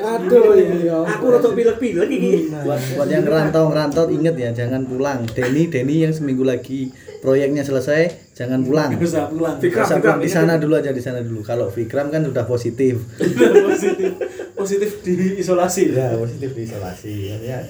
Aduh 0.00 0.56
iya. 0.56 0.96
Aku 1.04 1.24
rotok 1.28 1.52
pilek-pilek 1.52 2.08
iki. 2.08 2.48
buat 2.48 2.80
buat 2.96 3.08
yang 3.12 3.28
ngerantau 3.28 3.68
ngerantau 3.68 4.08
inget 4.08 4.34
ya 4.40 4.50
jangan 4.56 4.88
pulang. 4.88 5.28
Denny 5.28 5.68
Denny 5.68 6.08
yang 6.08 6.16
seminggu 6.16 6.40
lagi 6.40 6.88
proyeknya 7.20 7.60
selesai 7.60 8.32
jangan 8.32 8.64
pulang. 8.64 8.96
Usah 8.96 9.28
pulang. 9.28 9.60
Fikram, 9.60 9.84
Fikram, 9.84 10.00
pulang. 10.00 10.20
Di 10.24 10.30
sana 10.32 10.56
dulu 10.56 10.74
aja 10.80 10.96
di 10.96 11.02
sana 11.04 11.20
dulu. 11.20 11.44
Kalau 11.44 11.68
Vikram 11.68 12.08
kan 12.08 12.24
sudah 12.24 12.48
positif. 12.48 12.96
Positif. 13.70 14.12
Positif 14.56 14.90
di 15.04 15.40
isolasi. 15.40 15.92
Ya 15.92 16.16
positif 16.16 16.56
diisolasi 16.56 17.12
ya 17.44 17.60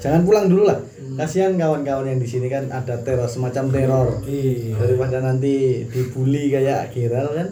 jangan 0.00 0.24
pulang 0.24 0.48
dulu 0.48 0.64
lah. 0.68 0.80
Kasihan 1.20 1.60
kawan-kawan 1.60 2.08
yang 2.08 2.20
di 2.20 2.28
sini 2.28 2.48
kan 2.48 2.72
ada 2.72 2.96
teror 3.04 3.28
semacam 3.28 3.64
teror. 3.68 4.08
Iya. 4.24 4.80
Daripada 4.80 5.20
nanti 5.20 5.84
dibully 5.84 6.48
kayak 6.48 6.96
Giral 6.96 7.28
kan 7.36 7.48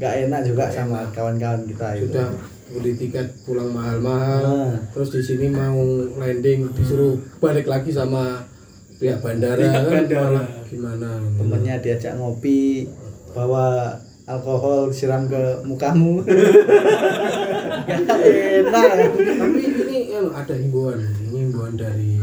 nggak 0.00 0.14
enak 0.26 0.40
juga 0.48 0.64
sama 0.72 1.04
kawan-kawan 1.12 1.68
kita 1.68 1.88
itu 2.00 2.08
Sudah 2.08 2.32
beli 2.70 2.92
tiket 2.96 3.26
pulang 3.44 3.68
mahal-mahal. 3.68 4.40
Nah. 4.72 4.72
Terus 4.96 5.12
di 5.12 5.20
sini 5.20 5.46
mau 5.52 5.76
landing 6.16 6.72
disuruh 6.72 7.20
balik 7.36 7.68
lagi 7.68 7.92
sama 7.92 8.40
pihak 8.96 9.20
bandara 9.20 9.60
Pihak 9.60 9.82
kan 9.84 9.92
bandara. 9.92 10.24
malah 10.24 10.46
gimana. 10.64 11.08
temennya 11.36 11.74
diajak 11.82 12.16
ngopi 12.16 12.88
bawa 13.36 13.92
alkohol 14.24 14.88
siram 14.88 15.26
ke 15.26 15.40
mukamu 15.66 16.22
Gak 17.90 18.20
enak 18.22 18.88
Tapi 19.18 19.60
ini 19.66 19.98
yang 20.14 20.30
ada 20.30 20.54
himbauan, 20.54 21.02
ini 21.26 21.50
himbauan 21.50 21.74
dari 21.74 22.22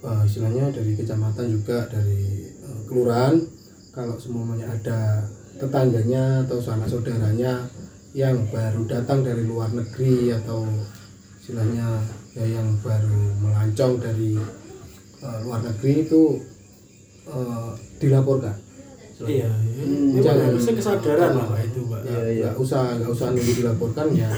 eh, 0.00 0.20
istilahnya 0.24 0.70
dari 0.70 0.94
kecamatan 0.94 1.46
juga 1.50 1.84
dari 1.90 2.46
eh, 2.46 2.80
kelurahan 2.86 3.34
kalau 3.90 4.14
semuanya 4.14 4.70
ada 4.70 5.24
tetangganya 5.56 6.44
atau 6.44 6.58
sanak 6.58 6.86
saudaranya 6.86 7.64
yang 8.12 8.48
baru 8.48 8.84
datang 8.84 9.20
dari 9.20 9.42
luar 9.42 9.68
negeri 9.70 10.32
atau 10.32 10.64
istilahnya 11.38 12.00
ya 12.32 12.44
yang 12.44 12.68
baru 12.80 13.20
melancong 13.38 13.96
dari 13.96 14.36
eh, 15.18 15.38
luar 15.42 15.60
negeri 15.62 16.04
itu 16.04 16.22
eh, 17.26 17.70
dilaporkan. 17.98 18.56
iya 19.18 19.48
Hmm, 19.48 20.12
ini 20.12 20.20
jangan. 20.20 20.52
harusnya 20.52 20.74
kesadaran 20.76 21.30
lah 21.32 21.46
Pak, 21.48 21.60
itu 21.64 21.80
pak 21.86 22.00
Iya, 22.04 22.20
iya. 22.26 22.44
nggak 22.44 22.56
usah 22.58 22.82
nggak 22.96 23.10
usah 23.10 23.26
nunggu 23.32 23.52
dilaporkan 23.56 24.06
ya 24.12 24.28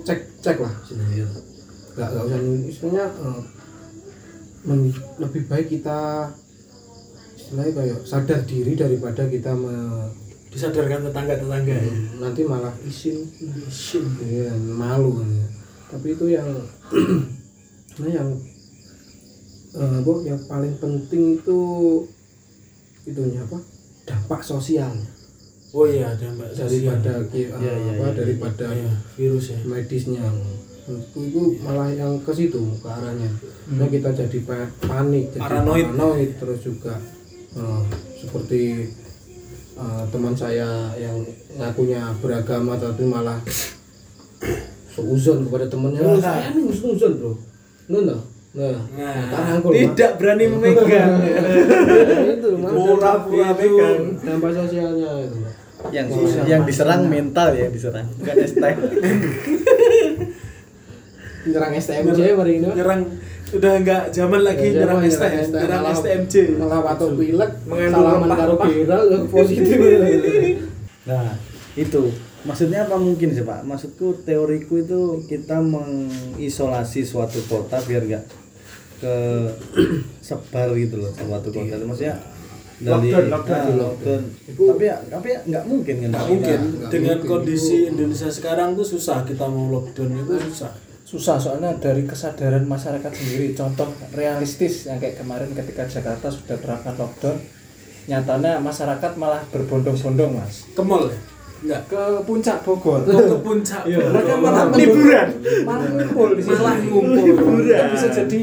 cek 0.00 0.20
cek 0.38 0.56
lah 0.58 0.70
sebenarnya 0.82 1.26
nggak 1.92 2.08
nggak 2.08 2.24
usah 2.24 2.38
nunggu 2.38 2.66
istilahnya 2.68 3.04
men- 4.64 4.94
lebih 5.18 5.42
baik 5.44 5.66
kita 5.68 6.30
istilahnya 7.34 7.72
kayak 7.74 7.98
sadar 8.04 8.40
diri 8.44 8.72
daripada 8.74 9.26
kita 9.26 9.50
me- 9.52 10.14
disadarkan 10.54 11.04
tetangga 11.04 11.34
tetangga 11.36 11.74
ya 11.74 11.92
nanti 12.16 12.40
malah 12.42 12.70
isin 12.80 13.26
Isin. 13.66 14.04
ya, 14.20 14.54
malu 14.54 15.18
ya. 15.20 15.46
tapi 15.88 16.14
itu 16.14 16.26
yang 16.28 16.46
nah 17.98 18.08
yang 18.08 18.28
eh, 19.72 19.94
apa, 19.98 20.12
yang 20.22 20.40
paling 20.44 20.74
penting 20.78 21.36
itu 21.36 21.60
itunya 23.04 23.42
apa? 23.42 23.58
Dampak 24.04 24.40
sosialnya 24.40 25.10
oh 25.70 25.84
iya 25.84 26.06
ada 26.08 26.30
mbak 26.30 26.54
daripada 26.54 27.12
ki- 27.26 27.50
Iya, 27.50 27.72
iya, 27.74 27.90
apa 27.92 28.04
iya, 28.04 28.14
daripada 28.14 28.66
Iya, 28.70 28.92
virus 29.12 29.46
ya. 29.50 29.58
medisnya. 29.64 30.22
Menurutku 30.84 31.18
itu 31.24 31.42
malah 31.58 31.90
yang 31.90 32.14
ke 32.20 32.30
situ 32.30 32.62
ke 32.78 32.86
arahnya. 32.86 33.26
Nah 33.72 33.88
kita 33.88 34.12
jadi 34.12 34.38
pa- 34.40 34.70
panik 34.78 35.32
jadi 35.32 35.40
Paranoid. 35.40 35.86
paranoid 35.90 36.30
terus 36.36 36.60
juga 36.60 36.94
eh, 37.52 37.82
seperti 38.16 38.60
eh, 39.74 40.02
teman 40.08 40.34
saya 40.34 40.66
yang 40.94 41.16
ngakunya 41.54 42.02
beragama 42.18 42.74
tapi 42.74 43.02
malah 43.04 43.38
seuzon 44.88 45.46
kepada 45.46 45.66
temannya. 45.66 46.00
Oh, 46.00 46.16
saya 46.16 46.50
nih 46.50 46.70
seuzon 46.70 47.12
bro. 47.18 47.32
No 47.88 47.98
no 48.00 48.16
nah 48.54 48.70
Nah, 48.94 49.50
rangkul, 49.50 49.74
Pak. 49.74 49.98
tidak 49.98 50.10
berani 50.14 50.46
memegang. 50.46 51.18
Itu. 52.38 52.48
Pura-pura 52.54 53.50
Itu 53.50 53.66
megang. 53.66 54.02
dampak 54.22 54.50
sosialnya 54.54 55.10
itu 55.26 55.38
yang 55.90 56.06
yang 56.46 56.62
diserang 56.62 57.10
mental 57.10 57.50
ya 57.50 57.66
diserang. 57.66 58.06
Bukan 58.14 58.34
STM 58.40 58.78
nyerang 61.44 61.72
STMJ 61.76 62.20
hari 62.32 62.52
ini 62.56 62.68
nyerang 62.72 63.00
udah 63.54 63.72
nggak 63.80 64.02
zaman 64.10 64.40
lagi 64.42 64.66
Ya, 64.74 64.82
nyerang 64.82 65.00
STM 65.06 65.46
nyerang 65.50 65.84
STMJ 65.90 66.34
malah 66.58 66.80
waktu 66.86 67.06
pilek 67.14 67.50
salaman 67.90 68.30
karo 68.30 68.54
viral 68.58 69.04
positif 69.30 69.78
Nah, 71.04 71.36
itu 71.76 72.02
maksudnya 72.48 72.88
apa 72.88 72.96
mungkin 72.96 73.28
sih 73.28 73.44
Pak? 73.44 73.60
Maksudku 73.62 74.24
teoriku 74.24 74.80
itu 74.80 75.00
kita 75.28 75.60
mengisolasi 75.60 77.04
suatu 77.04 77.44
kota 77.44 77.76
biar 77.84 78.08
gak 78.08 78.24
ke 79.04 79.14
sebar 80.26 80.72
gitu 80.72 80.96
loh 80.96 81.12
suatu 81.12 81.52
kota. 81.52 81.76
Maksudnya 81.76 82.16
dari 82.74 83.12
Lockdown, 83.14 83.30
lockdown. 83.30 83.54
ah, 83.54 83.76
lockdown. 83.78 84.22
Tapi 84.50 84.82
ya 84.82 84.96
tapi 85.06 85.26
ya 85.30 85.38
nggak 85.46 85.64
mungkin 85.68 85.94
kan? 85.94 86.08
nggak 86.10 86.26
mungkin 86.26 86.58
nggak 86.58 86.90
dengan 86.90 87.16
mungkin. 87.22 87.30
kondisi 87.30 87.76
Indonesia 87.86 88.28
sekarang 88.32 88.68
tuh 88.74 88.86
susah 88.88 89.22
kita 89.22 89.44
mau 89.46 89.70
lockdown 89.70 90.10
itu 90.10 90.34
susah 90.50 90.72
susah 91.14 91.38
soalnya 91.38 91.70
dari 91.78 92.02
kesadaran 92.02 92.66
masyarakat 92.66 93.12
sendiri 93.14 93.54
contoh 93.54 93.86
realistis 94.18 94.90
yang 94.90 94.98
kayak 94.98 95.22
kemarin 95.22 95.54
ketika 95.54 95.86
Jakarta 95.86 96.26
sudah 96.26 96.58
terapkan 96.58 96.98
lockdown 96.98 97.38
nyatanya 98.10 98.58
masyarakat 98.58 99.14
malah 99.14 99.38
berbondong-bondong 99.54 100.42
mas 100.42 100.66
ke 100.74 100.82
mall 100.82 101.06
ya 101.06 101.14
enggak 101.64 101.82
ke 101.86 102.02
puncak 102.26 102.60
Bogor 102.66 103.06
ke, 103.06 103.14
ke 103.14 103.38
puncak 103.40 103.82
mereka 103.86 104.34
malah 104.42 104.68
Liburan. 104.74 105.28
malah 105.64 105.86
ngumpul 105.88 106.28
di. 106.36 106.42
Malah 106.44 106.76
ngumpul. 106.82 107.56
Itu 107.64 107.84
bisa 107.94 108.08
jadi 108.12 108.42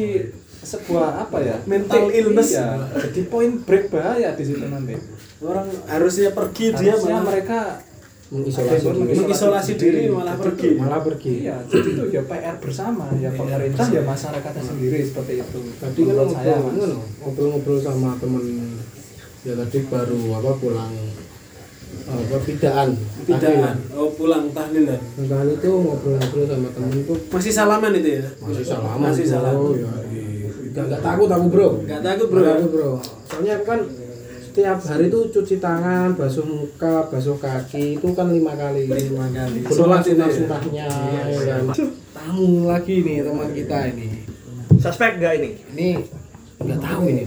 sebuah 0.61 1.27
apa 1.27 1.37
ya 1.41 1.57
Mental 1.67 2.07
titik, 2.07 2.17
illness. 2.21 2.49
iya. 2.55 2.69
jadi 3.09 3.21
point 3.27 3.55
break 3.65 3.89
bahaya 3.89 4.29
di 4.37 4.43
situ 4.45 4.65
nanti 4.69 4.93
orang 5.43 5.67
harusnya 5.89 6.31
pergi 6.31 6.71
dia 6.77 6.93
harusnya 6.95 7.17
malah 7.17 7.27
mereka 7.33 7.59
mengisolasi 8.31 8.87
diri. 8.87 9.15
mengisolasi 9.19 9.73
diri 9.75 10.01
malah 10.07 10.35
pergi. 10.39 10.69
malah 10.79 11.03
pergi. 11.03 11.33
Iya 11.43 11.55
jadi 11.67 11.89
itu 11.91 12.03
ya 12.15 12.21
PR 12.23 12.55
bersama 12.63 13.11
ya 13.19 13.27
pemerintah 13.35 13.85
ya 13.91 14.01
masyarakatnya 14.07 14.63
sendiri 14.63 15.03
seperti 15.03 15.43
itu. 15.43 15.59
Tadi 15.77 15.99
kan 16.07 16.15
ngobrol 16.15 16.91
ngobrol-ngobrol 17.19 17.79
sama 17.83 18.15
temen. 18.17 18.79
Ya 19.43 19.53
tadi 19.59 19.77
baru 19.85 20.19
apa 20.39 20.51
pulang 20.55 20.93
apa 22.01 22.37
bidaan 22.47 22.95
tidak 23.27 23.77
oh 23.93 24.09
pulang 24.15 24.47
tahlilan 24.55 24.95
Tahlilan 25.19 25.47
itu 25.51 25.67
ngobrol-ngobrol 25.67 26.45
sama 26.47 26.67
temen 26.71 26.91
itu. 27.03 27.13
Masih 27.27 27.51
salaman 27.51 27.91
itu 27.99 28.09
ya? 28.15 28.23
Masih 28.39 28.63
salaman 28.63 29.11
masih 29.11 29.25
salaman. 29.27 29.75
Ya, 29.75 29.91
iya. 30.07 30.47
Nggak- 30.71 30.87
nggak 30.87 31.01
takut 31.03 31.27
aku 31.27 31.45
bro. 31.51 31.69
Nggak 31.83 31.99
takut 31.99 32.27
bro. 32.31 32.39
Nggak 32.39 32.55
takut 32.63 32.71
bro. 32.71 32.91
Soalnya 33.27 33.55
kan 33.67 33.79
setiap 34.51 34.83
hari 34.83 35.07
itu 35.07 35.31
cuci 35.31 35.63
tangan 35.63 36.11
basuh 36.11 36.43
muka 36.43 37.07
basuh 37.07 37.39
kaki 37.39 37.95
itu 37.95 38.07
kan 38.11 38.27
lima 38.27 38.51
kali 38.51 38.83
lima 38.83 39.31
kali 39.31 39.63
sholat 39.63 40.03
ya. 40.03 40.11
sunah-sunahnya 40.11 40.87
ya 41.31 41.55
kan. 41.71 41.71
tamu 42.11 42.67
lagi 42.67 42.99
nih 42.99 43.23
teman 43.23 43.47
kita 43.55 43.95
ini 43.95 44.27
Suspek 44.75 45.23
gak 45.23 45.39
ini? 45.39 45.55
ini 45.71 45.89
nggak 46.59 46.79
tahu 46.83 47.03
ini 47.07 47.23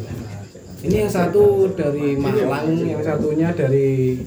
ini 0.84 0.96
yang 0.98 1.08
satu 1.08 1.44
dari 1.70 2.12
Malang 2.14 2.76
yang 2.76 3.00
satunya 3.00 3.48
dari 3.50 4.20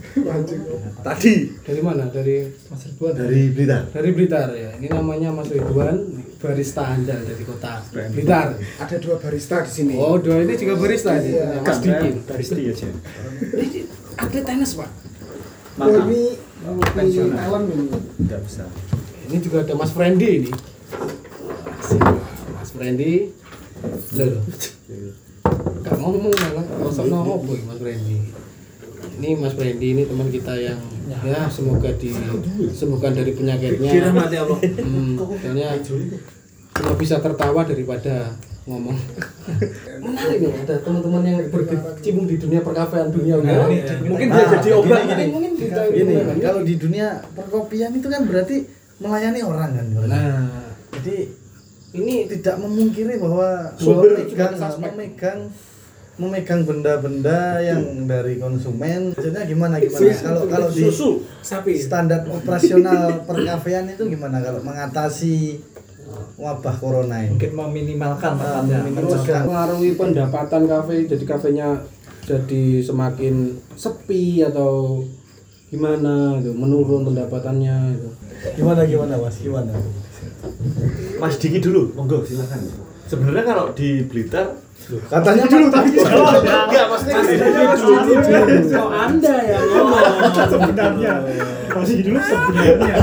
Tadi. 1.00 1.34
dari 1.62 1.82
mana 1.82 2.10
dari 2.10 2.50
Mas 2.68 2.82
Ridwan 2.84 3.14
Dari 3.14 3.42
Blitar. 3.50 3.84
dari 3.88 4.10
Blitar 4.12 4.48
ya 4.52 4.74
ini 4.76 4.88
namanya 4.88 5.30
Mas 5.32 5.48
Ridwan 5.48 5.96
barista 6.38 6.84
handal 6.88 7.22
dari 7.22 7.44
kota 7.44 7.86
Blitar 8.10 8.58
Ada 8.78 8.96
dua 8.98 9.16
barista 9.18 9.62
di 9.62 9.72
sini. 9.72 9.94
oh 9.96 10.18
dua 10.18 10.42
ini 10.42 10.54
juga 10.54 10.74
barista 10.76 11.14
ini 11.16 11.30
Iya. 11.32 11.62
Mas 11.62 11.78
Diki 11.80 12.10
Baristi 12.24 12.62
aja. 12.66 12.88
ini 13.56 13.80
atlet 14.16 14.44
tenis 14.44 14.74
pak 14.74 14.90
Oh, 15.78 15.94
ini 15.94 16.34
malam 17.30 17.70
ini. 17.70 17.86
Enggak 18.18 18.42
bisa. 18.42 18.66
ini 19.24 19.38
juga 19.38 19.62
ada 19.62 19.78
Mas 19.78 19.94
Frendi 19.94 20.42
ini. 20.42 20.52
Mas 22.50 22.70
Frendi 22.72 23.30
loh 24.18 24.42
ngomong 26.08 26.34
malah 26.34 26.66
kosong 26.88 27.08
ngomong 27.12 27.40
boy 27.44 27.60
Mas 27.68 27.78
Frendi 27.84 28.18
ini 29.18 29.30
Mas 29.36 29.54
Frendi 29.58 29.88
ini 29.98 30.04
teman 30.06 30.28
kita 30.30 30.54
yang 30.56 30.80
ya. 31.10 31.48
semoga 31.50 31.90
disembuhkan 31.98 33.16
dari 33.16 33.32
penyakitnya 33.34 33.92
dirahmati 33.92 34.36
Allah. 34.38 34.60
Hmm, 34.62 35.16
soalnya 35.18 35.70
cuma 35.82 36.94
bisa 37.00 37.18
tertawa 37.18 37.66
daripada 37.66 38.36
ngomong. 38.68 38.98
Menarik 40.04 40.38
nih 40.44 40.52
ada 40.68 40.76
teman-teman 40.84 41.24
yang 41.24 41.40
berkecimpung 41.50 42.28
di 42.28 42.36
dunia 42.38 42.60
perkafean 42.62 43.10
dunia 43.10 43.40
Nah, 43.40 43.72
ini 43.72 43.80
iya. 43.82 43.96
mungkin 44.04 44.28
Nah, 44.28 44.36
dia 44.38 44.46
jadi 44.60 44.70
obat. 44.76 45.02
gini. 45.08 45.26
mungkin 45.32 45.52
Gini, 45.58 46.14
kalau 46.44 46.62
di 46.62 46.74
dunia 46.76 47.08
perkopian 47.32 47.92
itu 47.96 48.08
kan 48.12 48.22
berarti 48.28 48.56
melayani 49.00 49.42
orang 49.42 49.70
kan. 49.74 49.86
nah. 50.06 50.68
Jadi 51.00 51.18
ini 51.96 52.28
tidak 52.28 52.56
memungkiri 52.60 53.16
bahwa 53.18 53.72
Sumber 53.80 54.20
memegang, 54.20 54.54
memegang 54.84 55.40
memegang 56.18 56.66
benda-benda 56.66 57.62
yang 57.62 58.10
dari 58.10 58.42
konsumen. 58.42 59.14
Maksudnya 59.14 59.46
gimana 59.46 59.78
gimana? 59.78 60.10
Kalau 60.12 60.42
kalau 60.50 60.68
di 60.68 60.82
susu 60.84 61.22
sapi. 61.46 61.78
standar 61.78 62.26
operasional 62.26 63.22
perkafean 63.24 63.86
itu 63.88 64.10
gimana 64.10 64.42
kalau 64.42 64.62
mengatasi 64.66 65.62
wabah 66.36 66.76
corona 66.78 67.22
ini? 67.22 67.38
Mungkin 67.38 67.52
meminimalkan 67.54 68.34
Ah, 68.34 68.66
meminimalkan. 68.66 69.14
terus 69.14 69.46
mengaruhi 69.46 69.92
pendapatan 69.94 70.62
kafe 70.66 71.06
jadi 71.06 71.24
kafenya 71.24 71.70
jadi 72.26 72.64
semakin 72.82 73.36
sepi 73.78 74.42
atau 74.42 75.00
gimana 75.68 76.40
itu 76.40 76.52
menurun 76.52 77.06
pendapatannya 77.06 77.94
itu 77.94 78.10
gimana 78.58 78.82
gimana 78.84 79.14
mas? 79.22 79.38
Gimana? 79.38 79.74
Mas 81.18 81.36
Diki 81.38 81.58
dulu, 81.60 81.94
monggo 81.94 82.22
silakan. 82.26 82.62
Sebenarnya 83.08 83.44
kalau 83.46 83.66
di 83.72 84.04
Blitar 84.04 84.54
katanya 84.88 85.44
dulu 85.46 85.68
tadi 85.68 85.90
enggak 86.00 86.86
maksudnya 86.88 87.20
kok 88.72 88.90
anda 88.90 89.36
yang 89.44 89.66
ngomong 89.68 90.32
sebenarnya 90.48 91.14
Mas 91.68 91.90
Diki 91.92 92.04
dulu 92.08 92.20
sebenarnya 92.24 92.96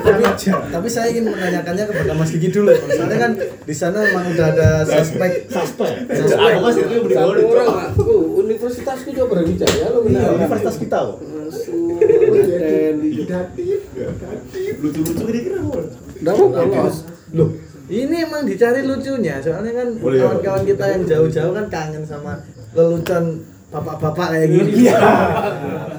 tapi, 0.00 0.24
tapi 0.48 0.88
saya 0.88 1.06
ingin 1.12 1.28
menanyakannya 1.28 1.84
kepada 1.84 2.12
Mas 2.16 2.30
Diki 2.32 2.48
dulu 2.48 2.72
soalnya 2.72 3.18
kan 3.20 3.32
di 3.36 3.74
sana 3.76 3.98
memang 4.02 4.24
udah 4.32 4.46
ada 4.56 4.68
suspek 4.82 5.32
suspek 5.52 5.92
aku 6.08 6.68
Diki 6.72 6.96
beli 7.04 7.14
satu 7.14 7.42
orang 7.44 7.68
aku 7.92 8.04
universitasku 8.40 9.08
juga 9.12 9.26
Brawijaya 9.28 9.86
lo 9.92 10.00
iya 10.08 10.32
benar 10.32 10.40
universitas 10.40 10.76
kita 10.80 10.96
kok 10.96 11.18
lucu-lucu 14.80 15.24
ini 15.28 15.40
kira 15.44 15.58
Nggak 16.16 16.32
apa-apa 16.32 16.60
lolos. 16.64 16.96
loh 17.36 17.50
ini 17.86 18.16
emang 18.20 18.42
dicari 18.42 18.82
lucunya 18.82 19.38
soalnya 19.38 19.72
kan 19.72 19.88
ya, 19.94 20.26
kawan-kawan 20.26 20.62
kita 20.66 20.84
yang 20.90 21.02
jauh-jauh 21.06 21.52
kan 21.54 21.66
kangen 21.70 22.02
sama 22.02 22.42
lelucon 22.74 23.24
bapak-bapak 23.66 24.26
kayak 24.30 24.48
gini. 24.48 24.72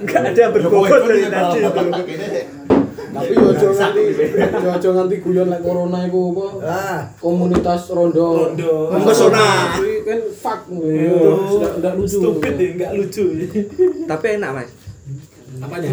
Nggak 0.03 0.21
ada 0.23 0.39
yang 0.39 0.51
berbobot 0.55 1.01
dari 1.03 1.27
tadi. 1.27 1.59
Tapi 3.07 3.33
yo 3.33 3.49
aja 3.49 3.67
nganti 3.71 4.03
yo 4.61 4.69
aja 4.69 4.89
nganti 4.93 5.15
guyon 5.19 5.47
lek 5.49 5.61
corona 5.65 5.99
iku 6.05 6.19
apa? 6.31 6.45
Ah. 6.61 6.99
Komunitas 7.17 7.89
rondo. 7.89 8.51
Rondo. 8.51 8.93
Mempesona. 8.93 9.73
Kan 10.05 10.19
fuck 10.31 10.59
Itu 10.69 11.31
Nggak- 11.57 11.75
nggak 11.81 11.93
lucu. 11.97 12.19
Stupid 12.21 12.53
ya 12.55 12.67
nggak 12.77 12.91
lucu. 12.93 13.25
Tapi 14.05 14.25
enak, 14.37 14.51
Mas. 14.53 14.69
Apanya? 15.57 15.91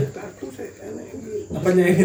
Apanya 1.54 1.84
ini? 1.86 2.04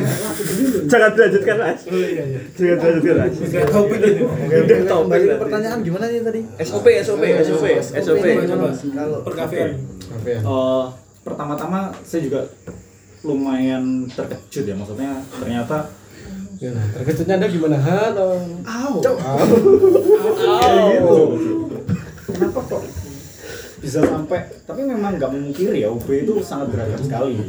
Jangan 0.88 1.10
dilanjutkan 1.16 1.55
Mas. 1.57 1.82
Oh 1.88 1.95
iya 1.95 2.24
iya. 2.26 2.39
Jangan 2.53 2.76
dilanjutkan 2.80 3.16
Mas. 3.18 3.36
Oke, 3.39 4.76
kembali 4.84 5.26
ke 5.26 5.36
pertanyaan 5.38 5.80
gimana 5.82 6.05
nih 6.07 6.22
tadi? 6.22 6.41
SOP, 6.64 6.88
SOP, 7.01 7.24
SOP, 7.43 7.66
SOP. 7.82 8.26
coba 8.45 8.70
Kalau 8.74 9.20
perkafean 9.24 9.70
Eh, 10.20 10.86
pertama-tama 11.24 11.93
saya 12.01 12.22
juga 12.26 12.41
lumayan 13.22 14.07
terkejut 14.10 14.64
ya. 14.66 14.76
Maksudnya 14.76 15.12
ternyata 15.39 15.78
Gimana? 16.60 16.82
terkejutnya 16.91 17.34
anda 17.39 17.47
gimana? 17.47 17.78
Ha 17.80 18.12
atau 18.12 18.30
kenapa 22.30 22.60
kok 22.68 22.82
bisa 23.80 24.04
sampai 24.04 24.44
tapi 24.68 24.84
memang 24.84 25.16
nggak 25.16 25.32
memungkiri 25.32 25.84
ya 25.84 25.90
UB 25.90 26.08
itu 26.08 26.44
sangat 26.44 26.76
beragam 26.76 27.02
sekali. 27.02 27.40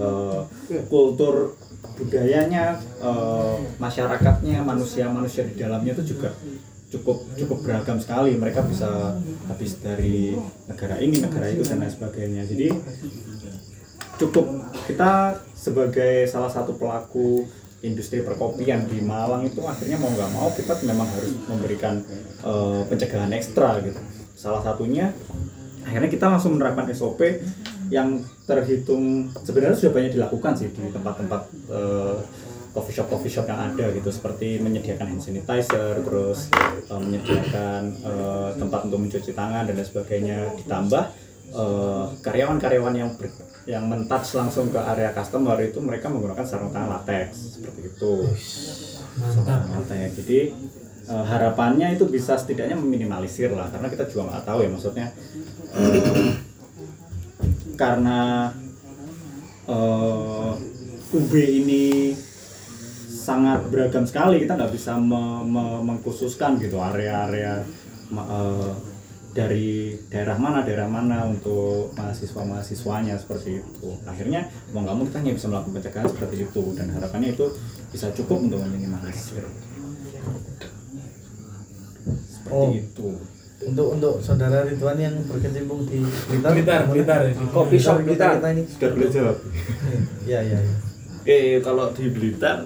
Eh, 0.00 0.40
kultur 0.86 1.54
budayanya 1.98 2.78
eh, 3.02 3.56
masyarakatnya 3.76 4.64
manusia 4.64 5.10
manusia 5.10 5.44
di 5.44 5.54
dalamnya 5.58 5.92
itu 5.98 6.16
juga 6.16 6.32
cukup 6.90 7.18
cukup 7.38 7.58
beragam 7.66 7.98
sekali. 8.02 8.34
Mereka 8.34 8.66
bisa 8.66 9.18
habis 9.46 9.78
dari 9.78 10.34
negara 10.66 10.98
ini 10.98 11.22
negara 11.22 11.46
itu 11.50 11.62
dan 11.66 11.82
lain 11.82 11.92
sebagainya. 11.92 12.42
Jadi 12.46 12.68
cukup. 14.18 14.46
Kita 14.90 15.38
sebagai 15.54 16.26
salah 16.26 16.50
satu 16.50 16.74
pelaku 16.74 17.46
industri 17.80 18.20
perkopian 18.20 18.84
di 18.90 19.00
Malang 19.00 19.48
itu 19.48 19.62
akhirnya 19.64 19.96
mau 19.96 20.12
nggak 20.12 20.30
mau 20.36 20.52
kita 20.52 20.76
memang 20.84 21.08
harus 21.08 21.32
memberikan 21.48 22.02
eh, 22.44 22.80
pencegahan 22.90 23.32
ekstra 23.32 23.80
gitu. 23.80 24.00
Salah 24.36 24.60
satunya 24.60 25.14
akhirnya 25.86 26.10
kita 26.12 26.26
langsung 26.28 26.56
menerapkan 26.56 26.88
SOP 26.92 27.20
yang 27.90 28.22
terhitung 28.46 29.28
sebenarnya 29.42 29.76
sudah 29.76 29.92
banyak 29.92 30.12
dilakukan 30.14 30.52
sih 30.54 30.70
di 30.70 30.90
tempat-tempat 30.94 31.42
eh, 31.70 32.16
coffee 32.70 32.94
shop 32.94 33.10
coffee 33.10 33.32
shop 33.32 33.50
yang 33.50 33.60
ada 33.74 33.90
gitu. 33.90 34.10
Seperti 34.14 34.62
menyediakan 34.62 35.10
hand 35.10 35.22
sanitizer 35.22 35.98
terus 36.06 36.50
eh, 36.54 37.00
menyediakan 37.00 37.82
eh, 37.98 38.50
tempat 38.56 38.80
untuk 38.86 38.98
mencuci 39.02 39.34
tangan 39.34 39.66
dan 39.66 39.74
lain 39.74 39.86
sebagainya. 39.86 40.38
Ditambah 40.64 41.04
karyawan-karyawan 42.22 42.94
yang 42.94 43.10
ber- 43.18 43.50
yang 43.66 43.84
mentouch 43.90 44.38
langsung 44.38 44.70
ke 44.70 44.78
area 44.78 45.10
customer 45.10 45.58
itu 45.60 45.82
mereka 45.82 46.06
menggunakan 46.06 46.46
sarung 46.46 46.70
tangan 46.70 47.02
latex 47.02 47.58
seperti 47.58 47.90
itu. 47.90 48.12
Mantap. 49.18 49.66
Latex. 49.68 50.08
Jadi 50.22 50.38
eh, 51.10 51.24
harapannya 51.26 51.98
itu 51.98 52.06
bisa 52.06 52.38
setidaknya 52.38 52.78
meminimalisir 52.78 53.50
lah 53.52 53.66
karena 53.68 53.90
kita 53.90 54.06
juga 54.06 54.22
nggak 54.30 54.44
tahu 54.46 54.58
ya 54.62 54.68
maksudnya 54.70 55.06
eh, 55.74 56.32
karena 57.74 58.18
eh, 59.66 60.52
UB 61.10 61.32
ini 61.34 62.14
sangat 63.10 63.66
beragam 63.68 64.06
sekali 64.06 64.40
kita 64.42 64.54
nggak 64.56 64.72
bisa 64.72 64.96
me- 64.96 65.44
me- 65.44 65.82
mengkhususkan 65.82 66.56
gitu 66.62 66.78
area-area 66.78 67.66
eh, 68.14 68.72
dari 69.30 69.94
daerah 70.10 70.34
mana 70.34 70.66
daerah 70.66 70.90
mana 70.90 71.22
untuk 71.30 71.94
mahasiswa 71.94 72.42
mahasiswanya 72.42 73.14
seperti 73.14 73.62
itu. 73.62 73.88
Akhirnya 74.02 74.50
mau 74.74 74.82
nggak 74.82 74.96
mau 74.98 75.06
kita 75.06 75.22
hanya 75.22 75.34
bisa 75.38 75.46
melakukan 75.46 75.74
pencegahan 75.78 76.08
seperti 76.10 76.36
itu 76.50 76.62
dan 76.74 76.86
harapannya 76.90 77.38
itu 77.38 77.46
bisa 77.94 78.10
cukup 78.10 78.50
untuk 78.50 78.58
meminimalisir 78.66 79.46
Oh. 82.50 82.70
itu 82.70 83.08
untuk 83.60 83.92
untuk 83.92 84.14
saudara 84.18 84.64
Ridwan 84.64 84.96
yang 84.96 85.14
berkecimpung 85.28 85.84
di 85.84 86.00
Blitar, 86.00 86.50
Blitar 86.56 86.80
Blitar 86.88 87.20
ya 87.28 87.32
Kopi 87.52 87.76
shop 87.76 88.00
Blitar 88.00 88.06
Blitar. 88.06 88.32
kita 88.40 88.48
ini. 88.52 88.62
sudah 88.66 88.90
boleh 88.90 89.10
jawab 89.10 89.36
Iya 90.24 90.40
iya. 90.42 90.58
iya. 90.58 90.74
Oke, 91.20 91.38
kalau 91.60 91.86
di 91.92 92.04
Blitar 92.08 92.58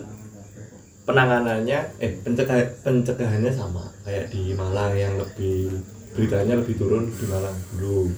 penanganannya 1.03 1.79
eh 1.99 2.13
pencegahan 2.23 2.65
pencegahannya 2.81 3.51
sama 3.51 3.85
kayak 4.03 4.31
di 4.31 4.55
Malang 4.55 4.95
yang 4.95 5.19
lebih 5.19 5.69
beritanya 6.15 6.57
lebih 6.57 6.79
turun 6.79 7.11
di 7.11 7.27
Malang 7.27 7.59
dulu. 7.75 8.09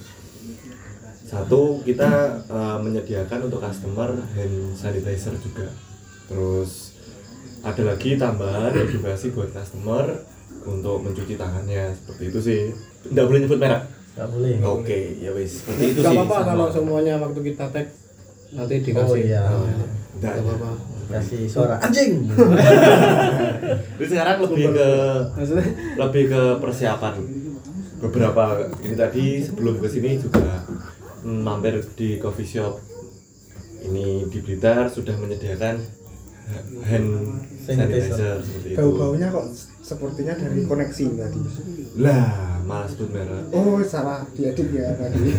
Satu 1.27 1.83
kita 1.83 2.07
eh, 2.45 2.77
menyediakan 2.79 3.51
untuk 3.51 3.59
customer 3.59 4.15
hand 4.37 4.77
sanitizer 4.77 5.35
juga. 5.35 5.67
Terus 6.29 6.93
ada 7.59 7.83
lagi 7.83 8.15
tambahan 8.15 8.71
edukasi 8.71 9.33
buat 9.33 9.51
customer 9.51 10.23
untuk 10.63 11.03
mencuci 11.03 11.35
tangannya 11.35 11.91
seperti 11.91 12.23
itu 12.27 12.39
sih. 12.39 12.59
Tidak 13.05 13.25
boleh 13.25 13.39
nyebut 13.43 13.59
merek. 13.59 13.81
Nggak 14.17 14.27
boleh. 14.33 14.53
Oke, 14.63 14.99
ya 15.19 15.29
wis 15.31 15.61
seperti 15.61 15.83
itu 15.91 15.99
Gak 16.01 16.09
sih. 16.09 16.17
apa-apa 16.17 16.35
sama. 16.35 16.49
kalau 16.49 16.67
semuanya 16.71 17.13
waktu 17.19 17.39
kita 17.43 17.65
tag 17.69 17.87
nanti 18.49 18.75
dikasih. 18.81 19.05
Oh 19.05 19.17
iya. 19.17 19.43
Nggak, 20.17 20.33
Gak 20.33 20.41
apa-apa. 20.41 20.69
Kasih 21.07 21.41
suara 21.47 21.75
anjing. 21.79 22.25
Jadi 23.97 24.05
sekarang 24.07 24.37
lebih 24.43 24.65
ke 24.73 24.89
Maksudnya 25.37 25.67
lebih 25.95 26.23
ke 26.27 26.41
persiapan 26.59 27.15
beberapa 27.97 28.43
ini 28.83 28.93
tadi 28.93 29.25
sebelum 29.41 29.81
ke 29.81 29.87
sini 29.89 30.21
juga 30.21 30.61
mampir 31.25 31.81
di 31.97 32.21
coffee 32.21 32.45
shop 32.45 32.77
ini 33.83 34.27
di 34.27 34.37
Blitar 34.37 34.85
sudah 34.85 35.17
menyediakan 35.17 35.81
hand 36.85 37.09
Sanitizer. 37.57 38.13
sanitizer 38.13 38.35
seperti 38.39 38.67
itu. 38.73 38.77
Bau-baunya 38.77 39.27
kok 39.27 39.45
sepertinya 39.87 40.35
dari 40.35 40.61
koneksi 40.61 41.05
tadi. 41.15 41.39
Lah, 41.97 42.27
malah 42.61 42.83
sebut 42.85 43.07
merek. 43.09 43.47
Oh, 43.49 43.79
salah 43.81 44.27
diedit 44.29 44.67
ya 44.69 44.91
tadi. 44.93 45.31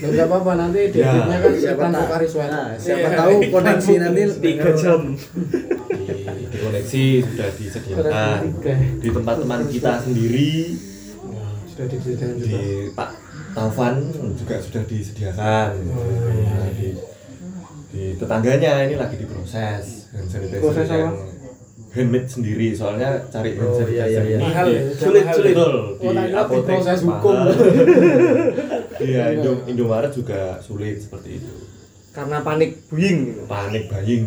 Nggak 0.00 0.26
apa-apa 0.26 0.52
nanti 0.56 0.80
di 0.88 0.98
Ya. 0.98 1.10
editnya 1.12 1.36
kan 1.36 1.52
Siapa 1.52 1.84
tahu. 1.88 2.06
Wet. 2.32 2.48
Nah, 2.48 2.68
siapa 2.76 3.08
tahu 3.12 3.32
koneksi 3.50 3.92
nanti 3.98 4.22
Tiga 4.38 4.70
jam. 4.72 5.00
Di, 6.46 6.56
koneksi 6.56 7.02
sudah 7.20 7.48
disediakan 7.52 8.40
di 8.96 9.08
tempat 9.10 9.34
teman 9.36 9.60
kita 9.66 9.92
sendiri 10.00 10.52
Sudah 11.66 11.86
disediakan 11.86 12.30
juga. 12.32 12.46
di 12.46 12.64
Pak 12.92 13.10
Taufan 13.52 13.94
juga 14.32 14.56
sudah 14.58 14.82
disediakan 14.84 15.70
Nah, 15.74 16.68
di, 16.72 16.88
di 17.88 18.02
tetangganya 18.14 18.72
ini 18.84 18.94
lagi 18.94 19.16
diproses 19.16 20.06
hand 20.08 20.28
sanitizer 20.28 20.60
Proses 20.60 20.86
apa? 20.86 20.96
yang 20.96 21.14
handmade 21.96 22.28
sendiri 22.28 22.68
soalnya 22.70 23.08
cari 23.26 23.50
hand 23.52 23.64
Oh, 23.64 23.74
sanitizer 23.74 23.90
iya, 23.90 24.04
iya, 24.06 24.22
iya. 24.22 24.36
ini 24.36 24.44
mahal 24.44 24.66
ya 24.68 24.80
Sulit, 24.94 25.22
mahal. 25.22 25.34
sulit. 25.34 25.54
betul 25.54 25.74
Oh, 25.96 26.12
di 26.12 26.20
kira 26.22 26.38
apotek 26.38 26.76
mahal. 26.76 26.98
hukum. 27.02 27.36
iya 29.02 29.24
Indo 29.32 29.52
Indomaret 29.66 30.12
juga 30.12 30.40
sulit 30.60 30.96
seperti 30.98 31.30
itu 31.36 31.52
Karena 32.10 32.40
panik 32.40 32.84
buying. 32.86 33.44
panik 33.44 33.84
buying 33.86 34.24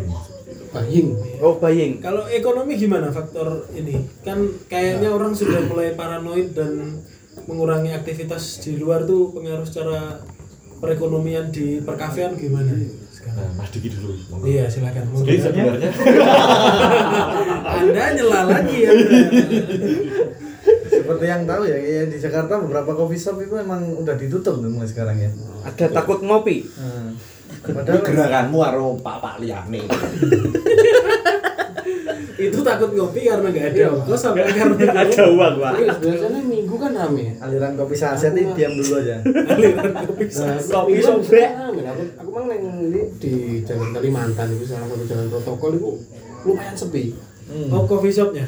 buying 0.69 1.07
Oh, 1.39 1.55
buying. 1.55 1.97
Kalau 1.97 2.27
ekonomi 2.27 2.75
gimana 2.75 3.09
faktor 3.09 3.47
ini? 3.71 3.97
Kan 4.21 4.37
kayaknya 4.65 5.09
orang 5.09 5.33
sudah 5.33 5.63
mulai 5.63 5.93
paranoid 5.93 6.53
dan 6.53 7.01
mengurangi 7.45 7.89
aktivitas 7.91 8.59
di 8.59 8.75
luar 8.75 9.01
tuh 9.03 9.31
pengaruh 9.31 9.63
secara 9.63 10.21
perekonomian 10.77 11.49
di 11.49 11.81
perkafean 11.81 12.35
gimana 12.35 12.69
sekarang? 13.19 13.35
Nah, 13.35 13.51
Mas 13.59 13.69
Diki 13.75 13.91
dulu. 13.91 14.15
monggo. 14.31 14.45
Iya 14.47 14.63
silakan. 14.71 15.03
Jadi 15.11 15.39
sebenarnya 15.43 15.91
Anda 17.75 18.03
nyela 18.15 18.41
lagi 18.47 18.77
ya. 18.79 18.91
Seperti 20.89 21.25
yang 21.27 21.43
tahu 21.43 21.61
ya, 21.67 21.77
di 22.07 22.17
Jakarta 22.17 22.53
beberapa 22.63 22.91
coffee 22.95 23.19
shop 23.19 23.43
itu 23.43 23.59
emang 23.59 23.83
udah 23.99 24.15
ditutup 24.15 24.55
tuh 24.63 24.71
mulai 24.71 24.87
sekarang 24.87 25.19
ya. 25.19 25.29
Ada 25.67 25.91
takut 25.91 26.23
ngopi. 26.23 26.63
Ini 27.59 27.71
padahal 27.75 27.99
gerakanmu 27.99 28.57
karo 28.61 28.95
Pak-pak 29.03 29.43
liyane. 29.43 29.83
Itu 32.35 32.59
takut 32.61 32.89
ngopi 32.91 33.27
karena 33.27 33.47
nggak 33.49 33.67
ada 33.75 33.83
ongkos 33.95 34.19
sampai 34.19 34.47
karena 34.47 34.75
Ada 35.03 35.23
uang, 35.31 35.53
Pak. 35.59 35.73
Biasanya 35.99 36.41
minggu 36.43 36.75
kan 36.75 36.91
rame 36.93 37.25
aliran 37.39 37.73
kopi 37.75 37.95
saset 37.95 38.31
ini 38.35 38.51
diam 38.53 38.75
dulu 38.75 38.93
aja. 38.99 39.19
aliran 39.51 39.91
kopi 40.05 40.23
Nah, 40.29 40.57
Kopi 40.59 40.93
sobek. 40.99 41.47
Aku, 41.49 42.03
aku 42.21 42.29
mang 42.29 42.45
neng 42.47 42.63
ini 42.85 43.01
di 43.17 43.33
Jalan 43.65 43.89
Kalimantan 43.91 44.47
itu 44.53 44.65
salah 44.67 44.85
satu 44.85 45.03
jalan 45.03 45.27
protokol 45.27 45.71
itu 45.75 45.89
lumayan 46.45 46.75
sepi 46.77 47.17
Oh 47.73 47.83
coffee 47.83 48.13
shopnya? 48.13 48.45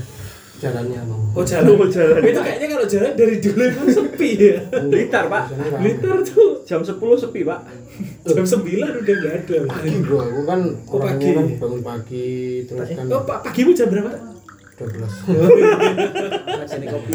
Jalannya 0.61 0.99
bang. 1.01 1.21
Oh 1.33 1.41
jalan. 1.41 1.73
Oh, 1.73 1.89
jalan. 1.89 2.21
Itu 2.21 2.39
kayaknya 2.39 2.67
kalau 2.69 2.85
jalan 2.85 3.11
dari 3.13 3.35
dulu 3.37 3.63
itu 3.65 3.83
sepi 3.89 4.29
ya. 4.37 4.57
Blitar, 4.83 5.25
Pak. 5.25 5.43
Biasanya 5.49 5.67
rame. 5.67 5.81
Blitar 5.81 6.17
tuh 6.21 6.49
Jam 6.61 6.79
10 6.79 6.93
sepi, 7.17 7.41
Pak. 7.41 7.59
jam 8.23 8.45
9 8.45 8.61
udah 9.01 9.15
nggak 9.17 9.35
ada. 9.41 9.57
pagi 9.67 9.97
bro 9.99 10.17
aku 10.19 10.41
kan 10.43 10.61
Oh, 10.85 10.99
pagi. 10.99 11.25
orangnya 11.25 11.31
kan 11.33 11.47
bangun 11.57 11.81
pagi 11.81 12.29
terus 12.63 12.87
kan 12.87 13.05
Oh 13.07 13.21
pak 13.21 13.37
pagimu 13.41 13.73
jam 13.73 13.89
berapa? 13.89 14.11
12 14.77 16.69
Sini 16.71 16.85
kopi. 16.87 17.11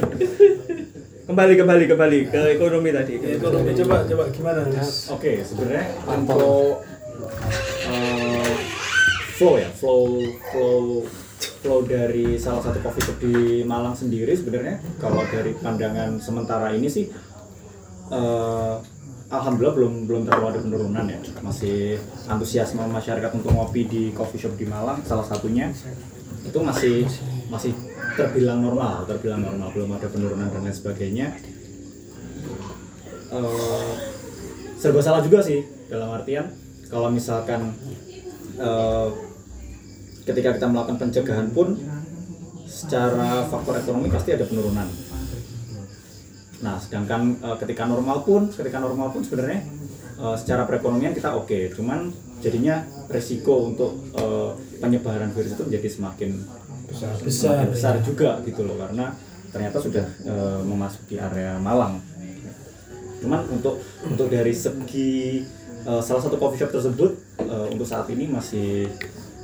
Kembali 1.24 1.52
kembali 1.56 1.84
kembali 1.86 2.18
ke 2.28 2.40
ekonomi 2.52 2.90
tadi. 2.90 3.18
Ya, 3.18 3.34
ekonomi 3.34 3.70
coba 3.76 3.96
coba 4.04 4.24
gimana 4.30 4.60
mas? 4.68 5.10
Oke, 5.10 5.40
sebenarnya 5.40 5.82
untuk 6.04 6.86
eh, 7.84 8.54
flow 9.32 9.54
ya, 9.56 9.70
flow 9.72 10.22
flow 10.44 11.02
flow 11.66 11.82
dari 11.82 12.38
salah 12.38 12.62
satu 12.62 12.78
coffee 12.78 13.02
shop 13.02 13.18
di 13.18 13.66
Malang 13.66 13.98
sendiri 13.98 14.30
sebenarnya. 14.38 14.78
Kalau 15.02 15.26
dari 15.26 15.50
pandangan 15.58 16.22
sementara 16.22 16.70
ini 16.70 16.86
sih 16.86 17.10
eh, 18.14 18.74
alhamdulillah 19.26 19.74
belum 19.74 19.94
belum 20.06 20.22
terlalu 20.30 20.46
ada 20.54 20.60
penurunan 20.62 21.04
ya. 21.10 21.18
Masih 21.42 21.98
antusiasme 22.30 22.86
masyarakat 22.86 23.34
untuk 23.34 23.50
ngopi 23.50 23.82
di 23.90 24.02
coffee 24.14 24.38
shop 24.38 24.54
di 24.54 24.70
Malang 24.70 25.02
salah 25.02 25.26
satunya. 25.26 25.74
Itu 26.46 26.62
masih 26.62 27.10
masih 27.50 27.74
terbilang 28.14 28.62
normal, 28.62 29.02
terbilang 29.10 29.42
normal, 29.42 29.74
belum 29.74 29.90
ada 29.98 30.06
penurunan 30.06 30.46
dan 30.46 30.62
lain 30.62 30.70
sebagainya. 30.70 31.34
Eh, 33.34 33.90
serba 34.78 35.02
salah 35.02 35.18
juga 35.18 35.42
sih 35.42 35.66
dalam 35.90 36.14
artian 36.14 36.46
kalau 36.86 37.10
misalkan 37.10 37.74
eh, 38.54 39.25
ketika 40.26 40.58
kita 40.58 40.66
melakukan 40.66 40.98
pencegahan 40.98 41.48
pun 41.54 41.78
secara 42.66 43.46
faktor 43.46 43.78
ekonomi 43.78 44.10
pasti 44.10 44.34
ada 44.34 44.42
penurunan. 44.44 44.90
Nah, 46.66 46.76
sedangkan 46.82 47.38
eh, 47.40 47.56
ketika 47.62 47.86
normal 47.86 48.26
pun, 48.26 48.50
ketika 48.50 48.82
normal 48.82 49.14
pun 49.14 49.22
sebenarnya 49.22 49.62
eh, 50.18 50.36
secara 50.36 50.66
perekonomian 50.66 51.14
kita 51.14 51.32
oke, 51.38 51.72
cuman 51.78 52.10
jadinya 52.42 52.82
resiko 53.06 53.70
untuk 53.70 53.96
eh, 54.18 54.50
penyebaran 54.82 55.30
virus 55.30 55.54
itu 55.54 55.62
menjadi 55.62 55.88
semakin 55.88 56.30
besar, 56.90 57.12
Besar, 57.22 57.50
semakin 57.62 57.68
besar 57.70 57.94
ya. 57.96 58.02
juga 58.02 58.30
gitu 58.42 58.66
loh, 58.66 58.76
karena 58.82 59.14
ternyata 59.54 59.78
sudah 59.78 60.06
eh, 60.26 60.60
memasuki 60.66 61.16
area 61.22 61.56
Malang. 61.62 62.02
Cuman 63.22 63.46
untuk 63.48 63.80
untuk 64.04 64.26
dari 64.28 64.52
segi 64.52 65.44
eh, 65.86 66.02
salah 66.02 66.22
satu 66.24 66.36
coffee 66.36 66.60
shop 66.60 66.74
tersebut 66.74 67.14
eh, 67.40 67.66
untuk 67.72 67.86
saat 67.86 68.10
ini 68.10 68.26
masih 68.26 68.90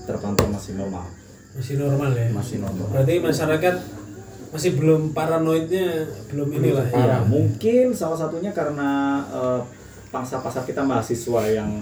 terpantau 0.04 0.46
masih 0.46 0.74
normal, 0.74 1.06
Masih 1.52 1.74
normal 1.76 2.10
ya. 2.12 2.26
masih 2.28 2.56
normal. 2.58 2.86
Berarti 2.88 3.14
masyarakat 3.18 3.74
masih 4.48 4.70
belum 4.74 5.02
paranoidnya 5.10 6.04
belum 6.28 6.48
inilah 6.52 6.86
ya. 6.86 6.98
Ya, 6.98 7.18
mungkin 7.22 7.92
salah 7.92 8.16
satunya 8.16 8.50
karena 8.50 8.90
eh, 9.26 9.60
pangsa 10.08 10.38
pasar 10.38 10.62
kita 10.62 10.80
mahasiswa 10.80 11.42
yang 11.46 11.80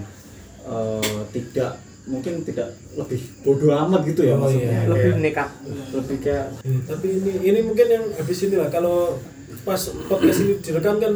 eh, 0.63 1.21
tidak 1.31 1.75
mungkin 2.01 2.41
tidak 2.41 2.65
lebih 2.93 3.21
bodoh 3.41 3.69
amat 3.77 4.01
gitu 4.05 4.23
ya 4.23 4.33
Oh, 4.33 4.41
maksudnya. 4.41 4.73
iya. 4.73 4.87
Lebih 4.87 5.11
Kayak- 5.11 5.21
nekat. 5.21 5.49
lebih 5.91 6.17
kayak 6.19 6.45
Eh, 6.61 6.79
tapi 6.83 7.07
ini 7.13 7.31
ini 7.43 7.59
mungkin 7.61 7.87
yang 7.87 8.05
habis 8.11 8.39
ini 8.41 8.55
lah 8.55 8.67
kalau 8.67 9.19
pas 9.61 9.77
podcast 10.07 10.39
ini 10.41 10.53
direkam 10.57 10.97
kan 10.97 11.13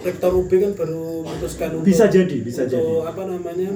rektor 0.00 0.32
UB 0.32 0.48
kan 0.48 0.72
baru 0.72 1.02
memutuskan 1.22 1.68
untuk 1.74 1.84
bisa 1.84 2.04
jadi, 2.06 2.36
bisa 2.40 2.64
untuk 2.64 2.72
jadi. 2.72 3.10
apa 3.10 3.22
namanya 3.26 3.70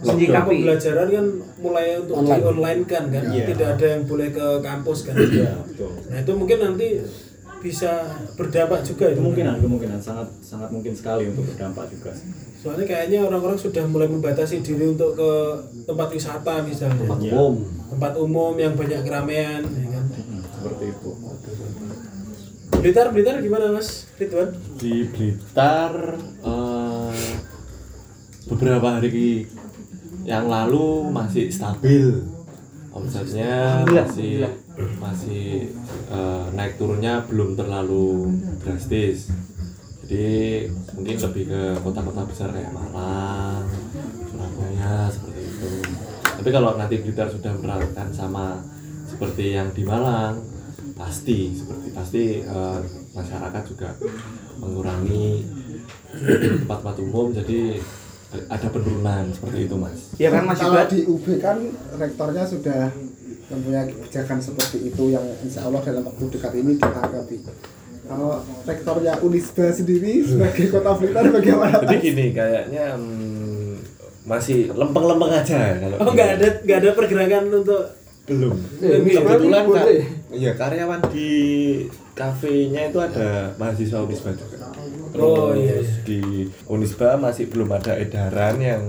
Menyikapi. 0.00 0.62
pembelajaran 0.62 1.06
kan 1.08 1.26
mulai 1.58 1.86
untuk 1.96 2.14
Online. 2.16 2.36
di 2.36 2.46
online 2.46 2.82
kan 2.84 3.04
kan 3.08 3.24
Iya. 3.26 3.44
tidak 3.48 3.68
ada 3.74 3.86
yang 3.88 4.02
boleh 4.04 4.28
ke 4.30 4.46
kampus 4.60 4.98
kan 5.02 5.14
Iya, 5.14 5.52
betul. 5.64 5.90
nah 6.06 6.18
itu 6.18 6.32
mungkin 6.32 6.58
nanti 6.60 6.86
bisa 7.58 8.06
berdampak 8.34 8.86
juga 8.86 9.10
itu 9.10 9.18
Kemungkinan, 9.18 9.58
kemungkinan 9.58 9.98
sangat 9.98 10.30
sangat 10.38 10.70
mungkin 10.70 10.94
sekali 10.94 11.26
untuk 11.26 11.42
berdampak 11.44 11.90
juga. 11.90 12.14
soalnya 12.54 12.86
kayaknya 12.86 13.18
orang-orang 13.20 13.54
sudah 13.54 13.82
mulai 13.84 14.06
membatasi 14.06 14.62
diri 14.62 14.86
untuk 14.88 15.14
ke 15.14 15.30
tempat 15.84 16.06
wisata 16.08 16.62
misalnya 16.62 16.94
tempat, 16.96 17.18
Iya. 17.18 17.34
umum 18.16 18.54
yang 18.54 18.74
banyak 18.74 19.02
keramaian 19.02 19.62
ya 19.62 19.88
kan 19.90 20.04
seperti 20.52 20.84
itu. 20.88 21.10
Blitar 22.78 23.10
Blitar 23.10 23.42
gimana 23.42 23.72
mas 23.72 24.06
Ridwan 24.14 24.54
di 24.76 25.02
Blitar 25.08 26.14
eh, 26.40 27.30
beberapa 28.46 28.88
hari 28.92 29.10
yang 30.28 30.44
lalu 30.52 31.08
masih 31.08 31.48
stabil. 31.48 32.20
Omsetnya 32.92 33.80
masih 33.88 34.44
masih 35.00 35.72
eh, 36.12 36.46
naik 36.52 36.76
turunnya 36.76 37.24
belum 37.24 37.56
terlalu 37.56 38.36
drastis. 38.60 39.32
Jadi 40.04 40.68
mungkin 40.92 41.16
lebih 41.16 41.44
ke 41.48 41.62
kota-kota 41.80 42.28
besar 42.28 42.48
kayak 42.52 42.72
Malang 42.76 43.64
Surabaya 44.28 45.08
seperti 45.08 45.40
itu. 45.48 45.72
Tapi 46.38 46.48
kalau 46.52 46.76
nanti 46.76 47.00
Blitar 47.00 47.28
sudah 47.32 47.52
menerapkan 47.56 48.12
sama 48.12 48.60
seperti 49.08 49.56
yang 49.56 49.72
di 49.72 49.84
Malang 49.88 50.44
pasti 50.92 51.56
seperti 51.56 51.88
pasti 51.96 52.24
eh, 52.44 52.80
masyarakat 53.16 53.62
juga 53.64 53.96
mengurangi 54.60 55.48
tempat-tempat 56.60 56.96
umum. 57.00 57.32
Jadi 57.32 57.80
ada 58.28 58.66
penurunan 58.68 59.24
seperti 59.32 59.58
itu 59.64 59.76
mas. 59.80 60.12
Ya 60.20 60.28
kan 60.28 60.44
masih 60.44 60.68
kalau 60.68 60.84
di 60.84 61.00
UB 61.08 61.26
kan 61.40 61.58
rektornya 61.96 62.44
sudah 62.44 62.92
mempunyai 63.48 63.88
kebijakan 63.88 64.38
seperti 64.44 64.92
itu 64.92 65.16
yang 65.16 65.24
insya 65.40 65.64
Allah 65.64 65.80
dalam 65.80 66.04
waktu 66.04 66.28
dekat 66.28 66.52
ini 66.60 66.76
ditanggapi. 66.76 67.36
Kalau 68.08 68.40
rektornya 68.68 69.16
Unisba 69.24 69.72
sendiri 69.72 70.24
sebagai 70.24 70.68
kota 70.72 70.96
Blitar 70.96 71.28
bagaimana 71.28 71.80
jadi 71.84 71.96
gini 72.00 72.26
kayaknya 72.32 72.96
hmm, 72.96 73.72
masih 74.24 74.72
lempeng-lempeng 74.72 75.32
aja 75.32 75.76
kalau 75.76 75.96
oh 76.00 76.12
nggak 76.12 76.28
ada 76.40 76.48
nggak 76.64 76.78
ada 76.84 76.90
pergerakan 76.96 77.44
untuk 77.52 77.84
belum. 78.28 78.56
Kebetulan 78.80 79.64
kan 79.72 79.84
ya 80.36 80.52
karyawan 80.52 81.00
di 81.08 81.30
kafenya 82.12 82.92
itu 82.92 82.98
ada 83.00 83.56
mahasiswa 83.56 84.04
Unisba 84.04 84.36
juga 84.36 84.68
Oh, 85.16 85.54
iya, 85.54 85.80
Terus 85.80 85.90
di 86.04 86.20
Unisba 86.66 87.16
masih 87.16 87.48
belum 87.48 87.70
ada 87.72 87.96
edaran 87.96 88.56
yang 88.60 88.82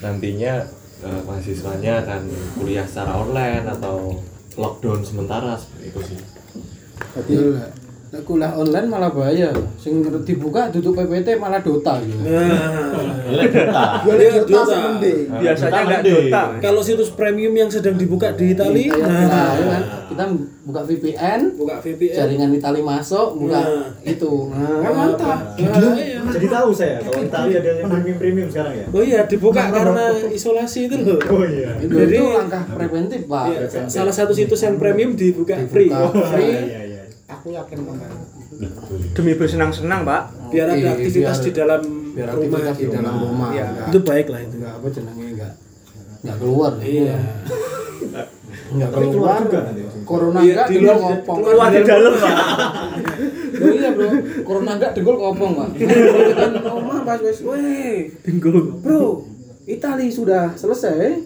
nantinya 0.00 0.64
eh, 1.00 1.20
mahasiswanya 1.24 2.04
akan 2.04 2.22
kuliah 2.56 2.84
secara 2.84 3.16
online 3.16 3.64
atau 3.68 4.20
lockdown 4.56 5.04
sementara 5.04 5.56
seperti 5.56 5.84
itu 5.88 6.00
sih 6.12 6.20
Jadi 7.16 7.32
Iya. 7.32 7.48
Nek 7.52 7.85
kuliah 8.16 8.52
online 8.52 8.86
malah 8.86 9.10
bahaya. 9.10 9.50
Sing 9.76 9.98
dibuka 10.22 10.70
duduk 10.70 10.94
PPT 10.94 11.36
malah 11.36 11.58
Dota 11.58 11.98
gitu. 12.00 12.22
nah 12.22 13.10
boleh 14.00 14.24
Iya, 14.24 14.40
Dota 14.40 14.48
Dota. 14.48 14.72
semending. 14.72 15.20
biasanya 15.32 15.68
Kita 15.68 15.78
nggak 15.82 16.00
mending. 16.00 16.24
Dota. 16.26 16.42
kalau 16.60 16.80
situs 16.80 17.10
premium 17.10 17.52
yang 17.52 17.66
sedang 17.66 17.94
dibuka 17.94 18.30
di 18.32 18.52
Itali 18.52 18.86
Kayak 18.86 19.02
nah, 19.02 19.20
kita, 19.20 19.42
ya 19.52 19.66
kan? 19.66 19.82
kita 20.06 20.24
buka 20.62 20.80
VPN, 20.82 21.40
buka 21.54 21.74
VPN 21.78 22.14
jaringan 22.16 22.50
Itali 22.52 22.80
masuk, 22.80 23.28
buka 23.36 23.60
Nah. 23.60 23.86
itu. 24.02 24.32
Nah, 24.48 24.76
kan 24.80 24.92
mantap. 24.92 25.38
Nah, 25.56 25.94
iya. 25.94 26.18
Jadi 26.26 26.46
tahu 26.48 26.68
saya 26.70 26.96
kalau 27.00 27.20
Itali 27.20 27.52
ada 27.54 27.70
yang 27.74 27.88
premium 27.88 28.16
premium 28.16 28.48
sekarang 28.48 28.74
ya. 28.76 28.86
Oh 28.88 29.02
iya 29.02 29.20
dibuka 29.24 29.62
karena 29.66 30.04
isolasi 30.26 30.86
itu 30.86 30.96
loh. 31.02 31.18
Oh 31.26 31.42
iya. 31.42 31.74
Itu, 31.78 31.92
Jadi- 31.92 32.16
itu 32.16 32.24
langkah 32.32 32.62
preventif, 32.68 33.20
Pak. 33.26 33.44
Iya, 33.46 33.60
salah 33.86 34.10
satu 34.10 34.30
situs 34.30 34.58
yang 34.60 34.76
premium 34.76 35.12
dibuka 35.12 35.58
free. 35.66 35.90
Dibuka 35.90 36.26
free. 36.30 36.95
Iya 37.26 37.28
iya. 37.28 37.34
aku 37.36 37.48
yakin 37.52 37.78
banget 37.82 38.10
Demi 39.12 39.32
bersenang-senang, 39.34 40.00
Pak. 40.02 40.22
Biar 40.48 40.66
ada 40.68 40.78
Iya, 40.78 40.90
aktivitas 40.94 41.36
biar- 41.36 41.42
di 41.42 41.50
dalam 41.52 41.82
Biar 42.14 42.28
rumah 42.30 42.60
di 42.62 42.78
gitu. 42.78 42.92
dalam 42.92 43.14
rumah. 43.18 43.48
Iya. 43.50 43.64
Enggak- 43.66 43.88
Itu 43.88 43.98
baik 44.00 44.26
lah 44.28 44.40
itu. 44.40 44.54
enggak 44.56 44.72
apa 44.72 44.86
jenenge 44.88 45.24
enggak 45.28 45.52
nggak 46.16 46.36
keluar 46.38 46.72
Iya. 46.80 47.16
nggak 48.66 48.88
Tapi 48.88 49.04
keluar 49.04 49.10
keluar 49.12 49.38
juga 49.44 49.60
nanti. 49.64 49.82
corona 50.02 50.38
Iya, 50.38 50.46
enggak 50.48 50.66
di 50.66 50.72
dengkul 50.72 50.86
luar- 50.86 51.02
ngopong 51.04 51.38
Keluar 51.40 51.68
di 51.68 51.82
dalam, 51.84 52.12
Pak. 52.16 52.34
Loh 53.56 53.70
iya 53.72 53.90
bro 53.90 54.08
corona 54.44 54.70
enggak 54.72 54.90
dengkul 54.92 55.16
ngopong 55.16 55.50
pak 55.52 55.68
kan 56.30 56.52
omah 56.76 56.98
pas 57.02 57.18
wes 57.20 57.38
weh 57.42 57.98
Dengkul. 58.22 58.56
bro 58.78 59.02
Itali 59.66 60.06
sudah 60.08 60.54
selesai 60.54 61.18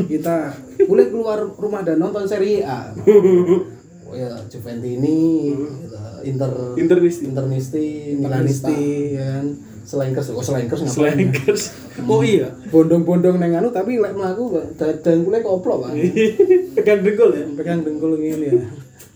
kita 0.00 0.36
boleh 0.84 1.06
keluar 1.08 1.38
rumah 1.50 1.82
dan 1.82 1.98
nonton 1.98 2.22
Serie 2.24 2.62
A 2.62 2.94
oh 4.08 4.14
ya 4.16 4.32
Juventini 4.48 5.52
gitu. 5.52 5.96
Inter 6.24 6.50
Internisti. 6.80 7.28
Internisti 7.28 7.86
Milanisti 8.16 8.80
ya 9.14 9.38
kan 9.38 9.46
Slankers 9.84 10.32
oh 10.32 10.40
Slankers 10.40 10.80
ngapain 10.84 11.16
Slankers. 11.28 11.62
Oh 12.08 12.20
iya. 12.24 12.48
bondong-bondong 12.72 13.36
neng 13.36 13.56
anu 13.56 13.68
tapi 13.68 14.00
lek 14.00 14.16
mlaku 14.16 14.56
Pak, 14.56 14.66
dadang 14.80 15.28
kule 15.28 15.38
koplok 15.40 15.88
Pak 15.88 15.92
Pegang 16.80 17.00
dengkul 17.04 17.30
ya. 17.36 17.44
pegang 17.52 17.80
dengkul 17.84 18.16
gini 18.16 18.48
ya 18.48 18.64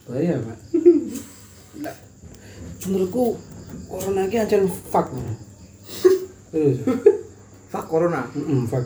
bahaya 0.08 0.36
Pak 0.40 0.58
Nah, 1.72 1.96
menurutku 2.84 3.40
corona 3.88 4.28
ini 4.28 4.36
ancen 4.36 4.68
fuck 4.68 5.08
Pak. 5.08 5.36
terus 6.52 6.84
Fuck 7.72 7.88
corona. 7.88 8.28
Mm 8.36 8.68
fuck. 8.68 8.84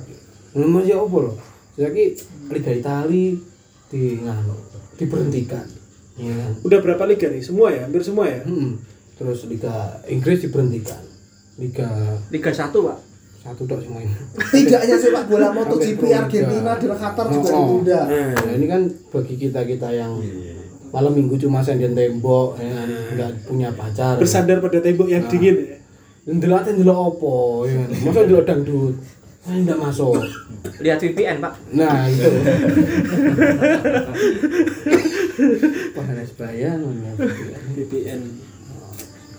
Memang 0.55 0.87
ya 0.87 1.03
apa 1.03 1.17
loh? 1.19 1.35
Jadi 1.75 2.15
Liga 2.55 2.71
Itali 2.71 3.35
di 3.91 4.23
nganu 4.23 4.55
diberhentikan. 4.95 5.67
Ya 6.17 6.33
kan? 6.33 6.51
Udah 6.65 6.79
berapa 6.81 7.05
liga 7.05 7.29
nih? 7.29 7.41
Semua 7.41 7.69
ya? 7.69 7.85
Hampir 7.85 8.01
semua 8.01 8.25
ya? 8.25 8.41
Mm-mm. 8.43 8.81
Terus 9.17 9.45
Liga 9.47 9.73
Inggris 10.07 10.41
diberhentikan. 10.41 11.01
Liga 11.57 11.89
Liga 12.29 12.51
1, 12.53 12.69
Pak. 12.69 12.99
satu 13.41 13.63
dok 13.63 13.79
semuanya. 13.79 14.11
Tidak 14.53 14.81
hanya 14.83 14.97
sepak 14.99 15.25
bola 15.27 15.55
MotoGP 15.55 16.03
Argentina 16.11 16.75
di 16.75 16.87
Qatar 16.91 17.27
juga 17.31 17.49
Oh, 17.55 17.79
ditunda. 17.79 18.01
Nah, 18.05 18.53
ini 18.53 18.67
kan 18.67 18.83
bagi 19.09 19.39
kita 19.39 19.63
kita 19.63 19.89
yang 19.89 20.19
malam 20.91 21.15
minggu 21.15 21.39
cuma 21.39 21.63
sendian 21.63 21.95
tembok, 21.95 22.59
ya 22.59 22.75
kan? 22.75 22.89
nggak 23.15 23.31
punya 23.47 23.71
pacar. 23.71 24.19
Bersandar 24.19 24.59
pada 24.59 24.83
tembok 24.83 25.07
yang 25.07 25.25
dingin 25.31 25.57
ya. 25.63 25.79
Ndelok 26.27 26.67
ndelok 26.67 26.99
opo, 27.15 27.35
ya? 27.65 27.87
Masa 28.03 28.27
ndelok 28.27 28.45
dangdut? 28.45 28.95
Ah, 29.47 29.55
enggak 29.55 29.79
masuk. 29.79 30.19
Lihat 30.83 30.99
VPN, 30.99 31.39
Pak. 31.39 31.55
Nah 31.71 32.11
itu. 32.11 32.27
Panas 35.93 36.31
bayang. 36.35 36.81
VPN. 37.73 38.21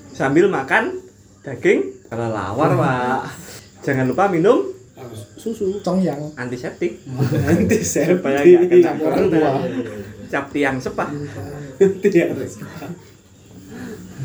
Sambil 0.09 0.45
makan 0.47 0.97
daging 1.41 2.05
kelelawar, 2.05 2.71
Pak. 2.73 3.21
Jangan 3.81 4.05
lupa 4.05 4.27
minum 4.27 4.73
Susu. 5.37 5.77
Congyang. 5.79 6.33
antiseptik 6.33 6.97
Nanti 7.45 7.79
saya 7.79 8.17
supaya 8.17 8.41
nggak 8.41 8.67
kena 8.67 8.91
Orang 8.99 9.25
tua. 9.29 9.51
cap 10.27 10.45
tiang 10.49 10.75
sepah. 10.75 11.07
Tidak. 11.77 12.27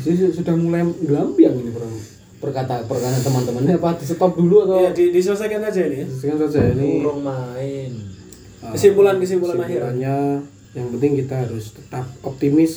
Jadi 0.03 0.33
sudah 0.33 0.55
mulai 0.57 0.83
gelambiang 0.99 1.55
ini 1.55 1.71
perang 1.71 1.95
perkata 2.43 2.83
perkataan 2.83 3.23
teman-temannya 3.23 3.79
apa 3.79 3.95
di 3.95 4.03
stop 4.03 4.35
dulu 4.35 4.67
atau 4.67 4.83
Ya, 4.83 4.91
di, 4.91 5.15
diselesaikan 5.15 5.63
aja 5.63 5.79
ini 5.87 6.03
ya. 6.03 6.07
Sekian 6.09 6.35
saja 6.35 6.59
ini 6.75 6.99
Urung 6.99 7.23
main. 7.23 7.91
uh, 8.59 8.73
Kesimpulan-kesimpulan 8.75 9.63
akhir. 9.63 9.79
Yang 10.73 10.89
penting 10.89 11.17
kita 11.19 11.45
harus 11.45 11.71
tetap 11.71 12.05
optimis 12.21 12.73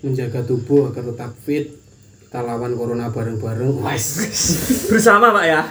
menjaga 0.00 0.42
tubuh 0.42 0.88
agar 0.88 1.06
tetap 1.06 1.32
fit 1.38 1.78
kita 2.22 2.40
lawan 2.40 2.72
corona 2.72 3.08
bareng-bareng 3.08 3.76
wes 3.78 4.06
Bersama, 4.90 5.30
Pak 5.30 5.44
ya. 5.44 5.62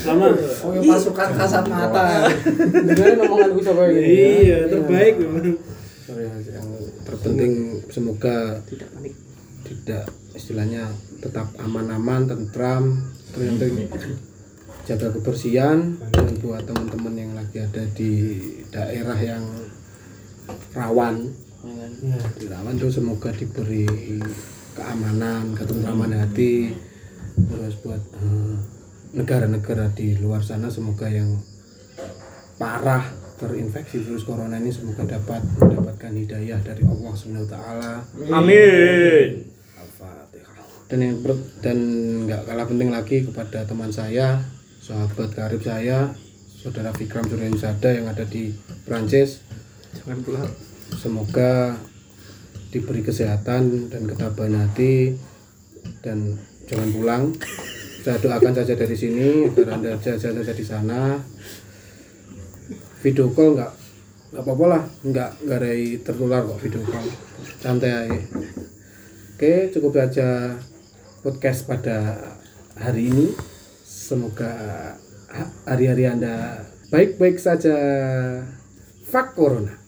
Sama. 0.00 0.28
Oh, 0.62 0.70
ya 0.72 0.80
pasukan 0.86 1.28
kasat 1.34 1.64
mata. 1.66 2.28
dengerin 2.64 3.20
omongan 3.20 3.48
gue 3.50 3.64
sampai 3.64 3.90
gini 3.90 4.08
Iya, 4.44 4.58
terbaik 4.66 5.14
memang. 5.18 5.56
Sorry, 6.00 6.24
yang 6.46 6.68
terpenting 7.02 7.52
semoga 7.88 8.60
Tidak 8.64 8.88
panik. 8.88 9.14
tidak 9.60 10.04
istilahnya 10.32 10.88
tetap 11.18 11.46
aman-aman 11.58 12.24
tentram 12.24 12.96
terpenting 13.28 13.86
jaga 14.82 15.12
kebersihan 15.12 15.78
dan 16.10 16.28
buat 16.38 16.64
teman-teman 16.64 17.14
yang 17.14 17.32
lagi 17.32 17.60
ada 17.60 17.84
di 17.92 18.12
daerah 18.68 19.14
yang 19.16 19.44
rawan 20.72 21.16
ya 21.60 21.74
kan? 21.76 21.92
di 22.38 22.46
rawan 22.48 22.74
tuh 22.76 22.90
semoga 22.90 23.30
diberi 23.32 23.84
keamanan 24.72 25.52
ketentraman 25.52 26.14
hati 26.16 26.72
terus 27.36 27.74
buat 27.80 28.00
eh, 28.20 28.54
negara-negara 29.12 29.90
di 29.92 30.14
luar 30.16 30.40
sana 30.40 30.70
semoga 30.70 31.10
yang 31.10 31.34
parah 32.56 33.02
terinfeksi 33.36 34.04
virus 34.04 34.28
corona 34.28 34.60
ini 34.60 34.68
semoga 34.68 35.08
dapat 35.08 35.40
mendapatkan 35.56 36.12
hidayah 36.12 36.60
dari 36.60 36.84
Allah 36.84 37.12
Subhanahu 37.16 37.48
wa 37.48 37.50
taala 37.50 37.92
Amin. 38.28 39.48
Al-Fatihah. 39.80 40.84
Dan 40.86 40.98
yang 41.00 41.16
ber- 41.24 41.48
dan 41.64 41.78
nggak 42.28 42.44
kalah 42.44 42.66
penting 42.68 42.90
lagi 42.92 43.24
kepada 43.24 43.64
teman 43.64 43.88
saya, 43.88 44.44
sahabat 44.84 45.32
karib 45.32 45.64
saya, 45.64 46.12
saudara 46.60 46.92
Fikram 46.92 47.24
Suryusada 47.24 47.88
yang 47.96 48.12
ada 48.12 48.28
di 48.28 48.52
Prancis. 48.84 49.40
Jangan 49.98 50.18
pulang. 50.22 50.50
Semoga 50.94 51.74
diberi 52.70 53.02
kesehatan 53.02 53.90
dan 53.90 54.02
ketabahan 54.06 54.62
hati 54.62 55.18
dan 56.02 56.38
jangan 56.70 56.90
pulang. 56.94 57.22
Saya 58.00 58.16
doakan 58.16 58.54
saja 58.56 58.72
dari 58.78 58.96
sini 58.96 59.50
agar 59.50 59.76
anda 59.76 59.98
saja 60.00 60.32
saja 60.32 60.52
di 60.54 60.64
sana. 60.64 61.18
Video 63.02 63.32
call 63.32 63.58
nggak 63.58 63.72
nggak 64.30 64.42
apa-apa 64.46 64.64
lah, 64.70 64.82
nggak 65.02 65.30
nggak 65.42 65.60
tertular 66.06 66.46
kok 66.46 66.60
video 66.62 66.82
call. 66.86 67.06
Santai 67.58 67.92
aja. 68.06 68.20
Oke, 69.40 69.72
cukup 69.72 69.96
saja 69.96 70.52
podcast 71.24 71.64
pada 71.64 72.16
hari 72.76 73.08
ini. 73.08 73.32
Semoga 73.84 74.52
hari-hari 75.64 76.04
Anda 76.08 76.64
baik-baik 76.92 77.40
saja. 77.40 77.76
Fuck 79.08 79.34
Corona. 79.34 79.79